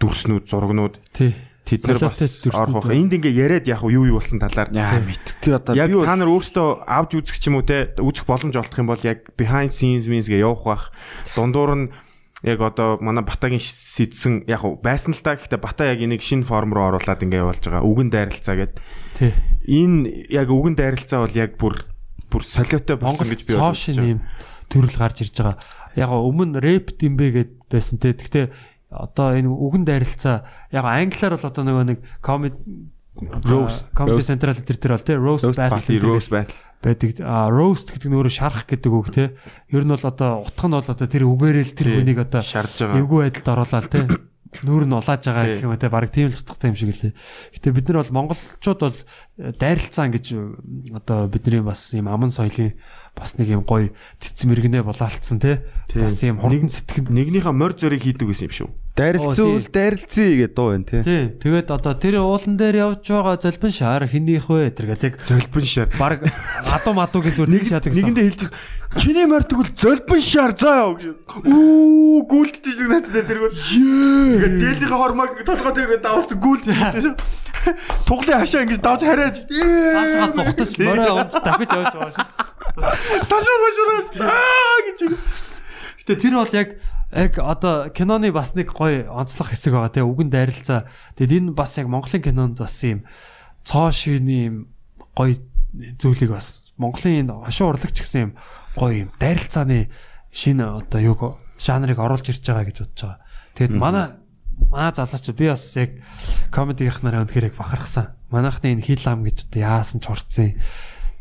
[0.01, 1.37] дүрснүүд, зургнууд Тий.
[1.69, 2.19] тэд нар бас
[2.49, 2.89] орох.
[2.89, 5.37] Энд ингээ яриад яг юу юу болсон талаар Яа мэд.
[5.45, 8.81] Тэр одоо Яг та нар өөрсдөө авч үзэх ч юм уу те үзэх боломж олдох
[8.81, 10.85] юм бол яг behind scenes means гээ явах бах.
[11.37, 11.87] Дундуур нь
[12.45, 16.77] яг одоо манай Батагийн сэдсэн яг байсан л та гэхдээ Бата яг энийг шинэ форм
[16.77, 17.87] руу оруулаад ингээ явуулж байгаа.
[17.87, 18.75] Үгэн дайралцаа гэд.
[19.17, 19.33] Тий.
[19.65, 21.81] Энэ яг үгэн дайралцаа бол яг бүр
[22.29, 24.21] бүр солиотой болсон гэж би цоошин ийм
[24.69, 25.57] төрөл гарч ирж байгаа.
[25.97, 28.13] Яг өмнө рэп димбэ гэд байсан те.
[28.13, 28.53] Гэхдээ
[28.93, 30.45] одоо энэ үгэн дайралцаа
[30.77, 32.59] яг англиар бол одоо нөгөө нэг comedy
[33.45, 34.29] Roast, comedy roast.
[34.31, 36.57] central дээр тэр бол те roast battle Rose battle.
[36.83, 37.11] байдаг.
[37.25, 39.33] А roast гэдэг нь өөрөө шарах гэдэг үг те.
[39.73, 41.97] Ер нь бол одоо утга нь бол одоо тэр үгээрээ л тэр Тий.
[42.01, 43.01] хүнийг одоо шарж байгаа.
[43.01, 44.01] эвгүй байдалд оруулаад те
[44.63, 45.53] нүүр нь улааж байгаа Тий.
[45.57, 47.13] гэх юм те баг тийм л утгатай юм шиг лээ.
[47.57, 48.97] Гэтэ бид нар бол монголчууд бол
[49.41, 52.77] э, дайралцаан гэж э, одоо бидний бас юм аман соёлын
[53.17, 53.91] бас нэг юм гоё
[54.21, 56.01] цэцэн мэрэгнээ булаалтсан те Тий.
[56.05, 58.71] бас юм хурдан сэтгэнд Нэгнийхээ морь зөрийг хийдэг гэсэн юм шүү.
[58.97, 61.03] Дайралцуул дайралцъя гэдэг дуу байна тий.
[61.05, 65.65] тий тэгээд одоо тэр уулан дээр явж байгаа золбин шаар хинийх вэ тэр гэдэг Золбин
[65.69, 65.89] шар.
[66.01, 66.25] баг
[66.73, 68.43] адуу мадуу гэж бүр нэг шатдаг Нэгэндээ хэлж
[68.97, 71.13] чиний морь тэгвэл золбин шар заа гэж.
[71.45, 73.53] Үү гүйлдэж шиг нацтай тэргүүл.
[73.53, 77.05] Тэгээд дээлийнхээ хормог толгой дээр давалцсан гүйлдэж.
[78.09, 79.37] Туглын хашаа ингэж давж хариаж.
[79.45, 82.47] цаашгаа зүхтаж морой унж дахиж явж байгаа шүү
[83.29, 85.01] Ташуур машуураас аа гэж.
[86.01, 86.69] Гэтэ тэр бол яг
[87.13, 90.91] яг одоо киноны бас нэг гоё онцлог хэсэг байгаа тийм үгэн дайралцаа.
[91.15, 93.07] Тэгэд энэ бас яг Монголын кинонд бас юм
[93.63, 94.57] цоо шины юм
[95.15, 95.39] гоё
[96.03, 98.33] зүйлийг бас Монголын энэ хошуу урлагч гэсэн юм
[98.75, 99.89] гоё юм дайралцааны
[100.35, 101.21] шинэ одоо юг
[101.57, 103.21] жанрыг оруулж ирж байгаа гэж бодож байгаа.
[103.57, 104.07] Тэгэд манай
[104.69, 105.91] маа залууч би бас яг
[106.51, 108.13] комедигийнхнараа үнэхээр яг бахархсан.
[108.29, 110.59] Манайхны энэ хил ам гэж одоо яасан ч урцсан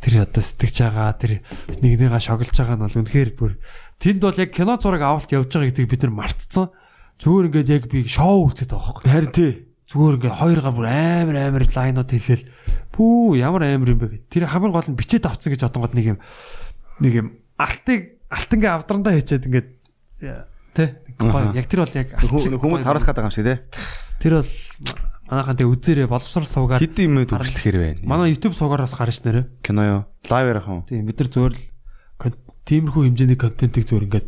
[0.04, 1.32] тэр одоо сэтгэж байгаа тэр
[1.82, 3.52] нэгнийгаа шоглож байгаа нь бол үнэхээр бүр
[4.00, 6.68] тэнд бол яг кино зураг авалт явж байгаа гэдгийг бид нар мартцсан.
[7.20, 9.10] Зүгээр ингээд яг би шоу үзээд байгаа байхгүй.
[9.12, 9.52] Харин тий.
[9.88, 12.46] Зүгээр ингээд хоёргаа бүр амар амар лайнууд хэлээл
[12.92, 14.24] пүү ямар амар юм бэ гэд.
[14.34, 16.20] Тэр хамгийн гол нь бичээд авцсан гэж одонгод нэг юм
[17.00, 19.68] нэг юм алтыг алтангээ авдрандаа хийчээд ингээд
[21.20, 23.58] гоё яг тэр бол яг Хүмүүс харуулах гэдэг юм шиг тий.
[24.20, 24.52] тэр бол
[25.32, 28.00] манайхан тэг үзээрээ боловсрал суугаад Хэдэн юм төвчлэхэр байна.
[28.04, 29.48] манай YouTube суугаараас гарч нэрэ.
[29.64, 30.02] кино юу?
[30.28, 30.84] Лайв ярах юм.
[30.84, 31.75] Тийм бид нар зүгээр л кон-
[32.66, 34.28] тиймэрхүү хэмжээний контентийг зүгээр ингээд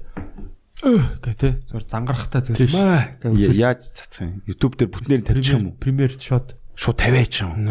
[1.25, 4.41] гэ тэ зүгээр зангарахтай маа үзүүлж Яаж цацах юм?
[4.45, 5.77] YouTube дээр бүтнээр тавьчих юм уу?
[5.81, 7.65] премьер шот Шууд тавиач юм.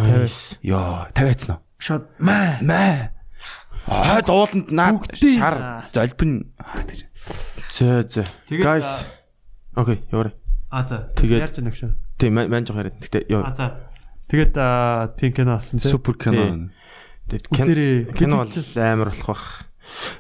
[0.67, 1.63] Йоо, тавиацсан уу?
[1.79, 3.15] шот маа Мэ.
[3.87, 7.07] Аа дууланд наад шар золбин тэгж.
[7.79, 8.27] Зөө зөө.
[8.51, 9.07] Тэгээд, Guys.
[9.79, 10.35] Окей, яваарай.
[10.75, 12.99] а за Тэгээд- ярьж нэг шүү Тийм маань жоох яриад.
[12.99, 13.55] Гэтэ а яа.
[13.55, 13.67] за
[14.27, 16.73] тэгээд аа, тийм кино алсан тий Супер кино.
[17.31, 18.51] үзээрээ кино бол
[18.83, 19.45] амар болох бах.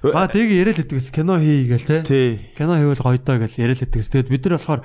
[0.02, 2.30] Ба тэг яриад л гэдэгс кино хий гээл те Тий.
[2.56, 4.80] кино хийвэл гоё доо гэж яриад л гэдэгс тэгээд бид нар болохоор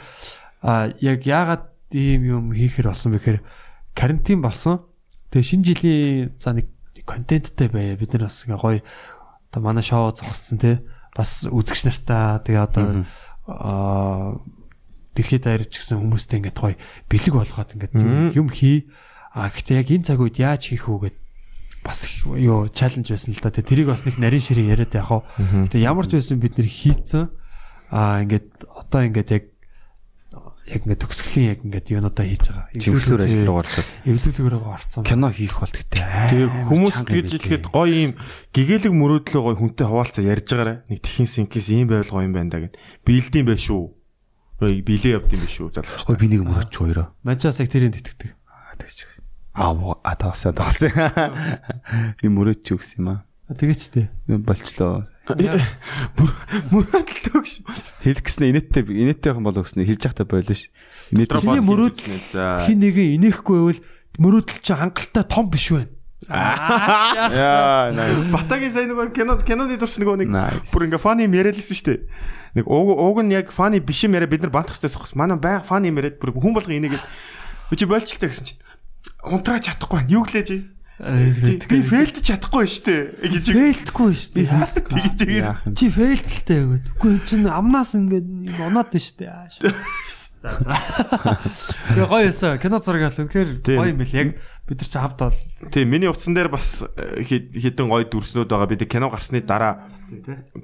[0.62, 3.40] а яг яагаад ийм юм хийхэр болсон бэхээр
[3.94, 4.86] карантин болсон.
[5.32, 6.68] Тэгээ шинэ жилийн за нэг
[7.06, 8.80] контенттэй бай бид нар бас ингээ гоё
[9.52, 10.84] одоо манай шоу зогссон те
[11.16, 13.04] бас үзэгч нартаа тэгээ одоо
[13.48, 14.40] аа
[15.16, 16.76] дэлхийд даяарч гисэн хүмүүстэй ингээд гоё
[17.12, 17.94] бэлэг болгоод ингээд
[18.36, 18.88] юм хий.
[19.36, 21.18] А гэхдээ яг энэ цаг үед яаж хийх үү гэд
[21.84, 23.50] бас юу чаленж байсан л да.
[23.50, 25.26] Тэгээ тэрийг бас нэг нарийн ширээ яриад яг хаа.
[25.38, 27.34] Тэгээ ямар ч байсан бид нэр хийцэн
[27.90, 29.44] аа ингээд одоо ингээд яг
[30.72, 32.72] яг ингээд төгсгөлийн яг ингээд юунуудаа хийж байгаа.
[32.78, 33.88] Чимхлэр ажил руу орсод.
[34.06, 35.04] эвлүүлгээр орцсон.
[35.04, 36.02] Кино хийх бол гэхдээ
[36.32, 38.14] Тэгээ хүмүүс тэгж хэлэхэд гоё юм
[38.56, 40.74] гэгээлэг мөрөөдлөө гоё хүнтэй хуваалцаа ярьж байгаарэ.
[40.88, 42.78] Нэг тхийн синкээс ийм байвал гоё юм байна да гэд.
[43.04, 43.84] Билдэм байх шүү.
[44.62, 46.06] Ой билээ явд юм биш шүү залууч.
[46.08, 47.12] Ой би нэг мөрөч хоёроо.
[47.26, 48.32] Манчаас яг тэрийг тэтгэдэг.
[48.48, 49.21] Аа тэгж.
[49.54, 50.91] Аа муу а таасан таасан.
[52.22, 53.20] Би мөрөч ч өгс юм аа.
[53.52, 54.08] Тэгээч тээ.
[54.39, 55.04] Болчлоо.
[56.72, 57.54] Мөрөөдлөө гэж.
[57.99, 60.72] Хэлэх гэснээр инээдтэй инээдтэй юм бол өгснө хэлж явахтай бойлоо ш.
[61.12, 62.64] Инээд Чиний мөрөөдөл За.
[62.64, 63.82] хин нэг инехгүй байвал
[64.24, 65.91] мөрөөдөл чи хангалттай том биш вэ?
[66.32, 68.32] Яа, nice.
[68.32, 70.72] Батагийн сайн нөгөө кино киноны дурс нөгөө нэг Nice.
[70.72, 71.99] бүр ингээ фаны юм яриадсэн шүү дээ.
[72.62, 75.12] Нэг ууг ууг нь яг фаны биш юм яриа бид нар бантах хос.
[75.18, 77.04] Манай баян фаны юм яриад бүр хүн болго инээгээд
[77.76, 78.62] чи бойлчлаа гэсэн чинь
[79.26, 80.14] унтраа чадахгүй байна.
[80.14, 80.58] Юу гэлээ чи?
[81.02, 83.02] Би фейлдэж чадахгүй шүү дээ.
[83.26, 84.49] Гэж фейлдэхгүй шүү дээ.
[84.86, 85.47] тэгж тэгээс.
[85.74, 86.86] Чи фейлдэлтэй өгөөд.
[87.02, 89.49] Үгүй чинь амнаас ингээд унаад нь шүү дээ.
[90.41, 90.74] За за.
[91.93, 94.30] Тэгээ гоё эсэ кино зураг бол үнэхээр гоё юм бэл яг
[94.66, 95.38] бид нар чи хавд бол
[95.70, 98.66] Тийм миний утсан дээр бас э, хэдэн гоё дүрснүүд байгаа.
[98.66, 99.86] Би тэг кино гарсны дараа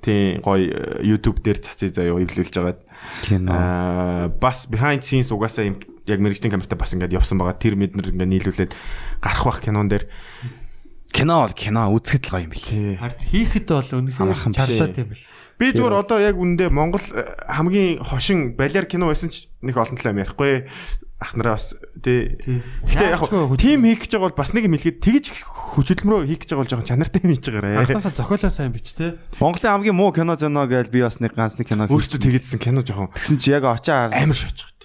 [0.02, 2.82] тийм гоё э, YouTube дээр цацыг заяа эвлүүлж байгаад
[3.22, 3.54] Кино.
[3.54, 5.78] Аа бас behind scenes угаасаа юм
[6.08, 7.60] яг мэрэгжлийн камертай бас ингээд явсан байгаа.
[7.60, 8.72] Тэр мэднэр ингээд нийлүүлээд
[9.20, 10.08] гарах бах кинон дээр.
[11.12, 13.00] Кино бол кино үзэхэд л гоё юм бэл.
[13.00, 15.26] Хард хийхэд бол үнэхээр чарлаад юм бэл.
[15.58, 19.98] Би зүгээр одоо яг үндэ Монгол э, хамгийн хошин балер кино байсан ч нэг олон
[19.98, 20.70] талаа юм ярихгүй.
[21.18, 21.74] Ах нараа бас
[22.06, 22.38] тий.
[22.86, 23.26] Гэтэ яг
[23.58, 25.26] тим хийх гэж байгаа бол бас нэг юм хэлгээд тэгж
[25.74, 27.82] хөдөлмөрөө хийх гэж байгаа бол жоохон чанартай юм хийж байгаарэ.
[27.82, 29.18] Анхнаасаа зохиолоо сайн бич те.
[29.42, 32.86] Монголын хамгийн муу кино зөно гэж би бас нэг ганц нэг кино Өөртөө тэгээдсэн кино
[32.86, 34.77] жоохон Тэгсэн чи яг очоо амар шооч.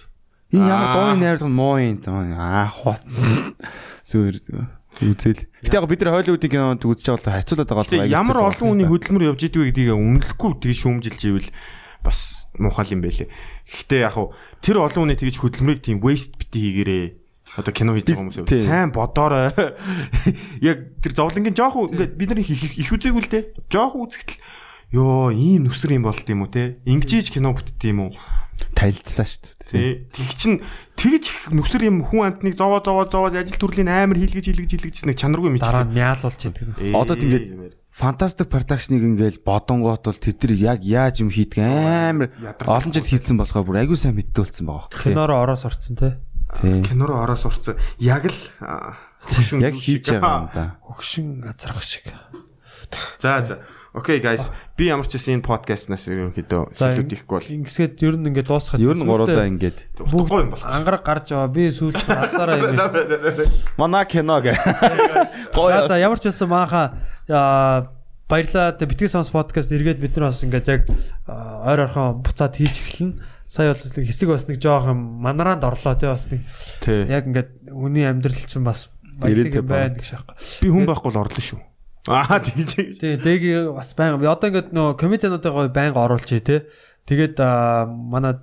[0.53, 1.97] Энэ ямар дууны найруулга муу юм
[2.37, 3.01] аа хот.
[4.05, 4.37] Зөөр
[5.01, 5.49] үзэл.
[5.65, 8.85] Гэтэ яг бид нар Холливуудын кинонд үзэж байгаа бол харьцуулаад байгаа Гэтэ ямар олон хүний
[8.85, 11.49] хөдөлмөр явж идвэ гэдгийг үнэлэхгүй тэгж шүүмжилж ивэл
[12.05, 13.33] бас муухай юм байлээ.
[13.65, 17.05] Гэхдээ яг хуу тэр олон хүний тэгж хөдөлмөрийг тийм waste бити хийгээрээ
[17.57, 19.51] одоо кино хийж байгаа хүмүүс сайн бодоорой.
[20.69, 23.51] Яг тэр зовлонгийн жоох ингээд бид нар их үзээгүй л те.
[23.67, 24.39] Жоох үзэгтэл
[24.95, 26.79] ёо ийм нүсэр юм болт юм уу те.
[26.87, 28.13] Ингэж кино бүтдээ юм уу?
[28.73, 29.53] Танилцлаа шүү дээ.
[29.69, 29.91] Тий.
[30.13, 30.53] Тэг чин
[30.97, 35.07] тэгж их нүсэр юм хүн амтныг зовоо зовоо зовоо ажил төрлийн амар хийлгэж хийлгэж хийлгэжсэн
[35.09, 36.81] нэг чанаргүй юм Дараа нь мяалуулж нас.
[36.81, 42.33] Одоо ингээд Fantastic Production-ыг ингээл бодонгоот бол тэд нар яг яаж юм хийдэг амар
[42.65, 45.13] олон жил хийцэн болохоор бүр аягүй сайн мэддүүлсэн байгаа байхгүй.
[45.13, 46.17] Кинороо ороос орцсон те.
[46.57, 47.77] Кинороо ороо сурцсан.
[48.01, 48.33] Яг л
[49.29, 50.65] хөшин Яг хийж байгаа юм да.
[50.81, 52.09] Хөгшин газарх шиг.
[53.19, 53.61] За за.
[53.93, 54.49] Окей guys.
[54.73, 58.49] Би ямар ч гэсэн энэ подкастнаас ерөнхийдөө За, салют хийхгүй бол Ингэсгээд ер нь ингээд
[58.49, 58.81] дуусгах.
[58.81, 59.77] Ер нь гуруулаа ингээд.
[60.01, 60.65] утгагүй юм бол.
[60.65, 61.45] ангараг гарч яваа.
[61.53, 63.53] Би сүүлд хазаараа юм.
[63.77, 64.57] Манай кино гэ.
[65.53, 66.97] За за ямар ч байсан мааха
[67.29, 67.93] аа,
[68.25, 68.73] баярлалаа.
[68.81, 70.89] Битгий сонс подкаст эргээд бид нар бас ингээд яг
[71.29, 73.21] ойр орхон буцаад хийж эхэлнэ.
[73.45, 76.41] Сая бол нэг хэсэг бас нэг жоох юм манараанд орлоо тий бас нэг
[76.89, 78.89] яг ингээд хүний амьдрал чинь бас
[79.21, 80.33] баялаг юм байна гэж аахгүй.
[80.65, 81.61] Би хүн байхгүй бол орлоо шүү.
[82.07, 82.99] Аа тэгж.
[82.99, 86.67] Тий, дэги бас байнга одоо ингээд нөө комедиануудаа байнга оруулж тий.
[87.03, 88.39] Тэгээд аа, манай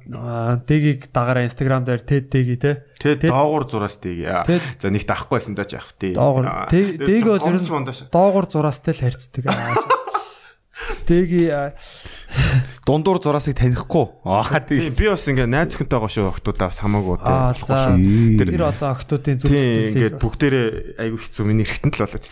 [0.68, 2.76] дэгийг дагаараа инстаграм дээр тэд дэги тий.
[3.00, 3.96] Тэ доогуур зураас.
[4.00, 6.12] Тэд- За нэг таахгүй байсан даа ч яах тий.
[6.16, 7.68] Доогуур Тэг- дэг бол ер нь
[8.12, 9.44] доогуур зураастай л харьцдаг.
[11.08, 11.48] Дэги
[12.88, 14.24] Дундуур зураасыг танихгүй.
[14.24, 14.96] Аа Тийм тийм.
[14.96, 17.28] би бас ингээ найз охинтойгоо шүү охтуудаа бас хамаагүй шүү.
[18.56, 20.66] Тэр олон охтуудын зүг Тийм сэтгэлийг ингээд бас- бүгдээрээ
[21.00, 22.24] айгүй хэцүү миний эргэтэн л болоод.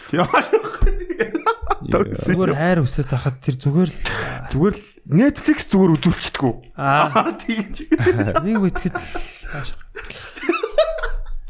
[1.89, 4.01] Зүгээр хайр өсөд тахад тэр зүгээр л
[4.53, 6.55] Зүгээр л Netflix зүгээр үзүүлчихдэггүй.
[6.77, 7.77] аа Тэгж.
[8.45, 8.57] нэг
[9.49, 9.81] хаашаа.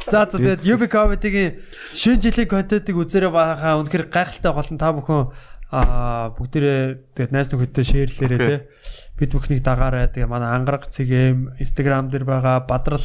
[0.09, 1.61] За за тэгээд UB comedy-гийн
[1.93, 5.23] шинэ жилийн контентыг үзээрэй баахаа үнэхээр гайхалтай болон та бүхэн
[5.69, 8.49] аа бүгдээрээ тэгээд найз нөхөдтэй шеэрлээрэй Окей.
[8.49, 8.67] те.
[9.21, 10.09] Бид бүхнийг дагаарай.
[10.09, 13.05] Тэгээ манай ангараг цэгэм Instagram дээр байгаа бадрал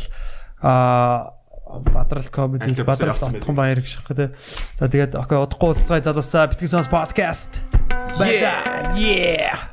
[0.64, 1.36] аа
[1.80, 4.32] бадрал Ажлын бадрал отхон баяр гэх шиг те.
[4.78, 7.50] За тэгээд окей удахгүй уулзцай залуусаа битгий сонс подкаст.
[8.20, 8.96] Баярлалаа.
[8.98, 9.73] Yeah.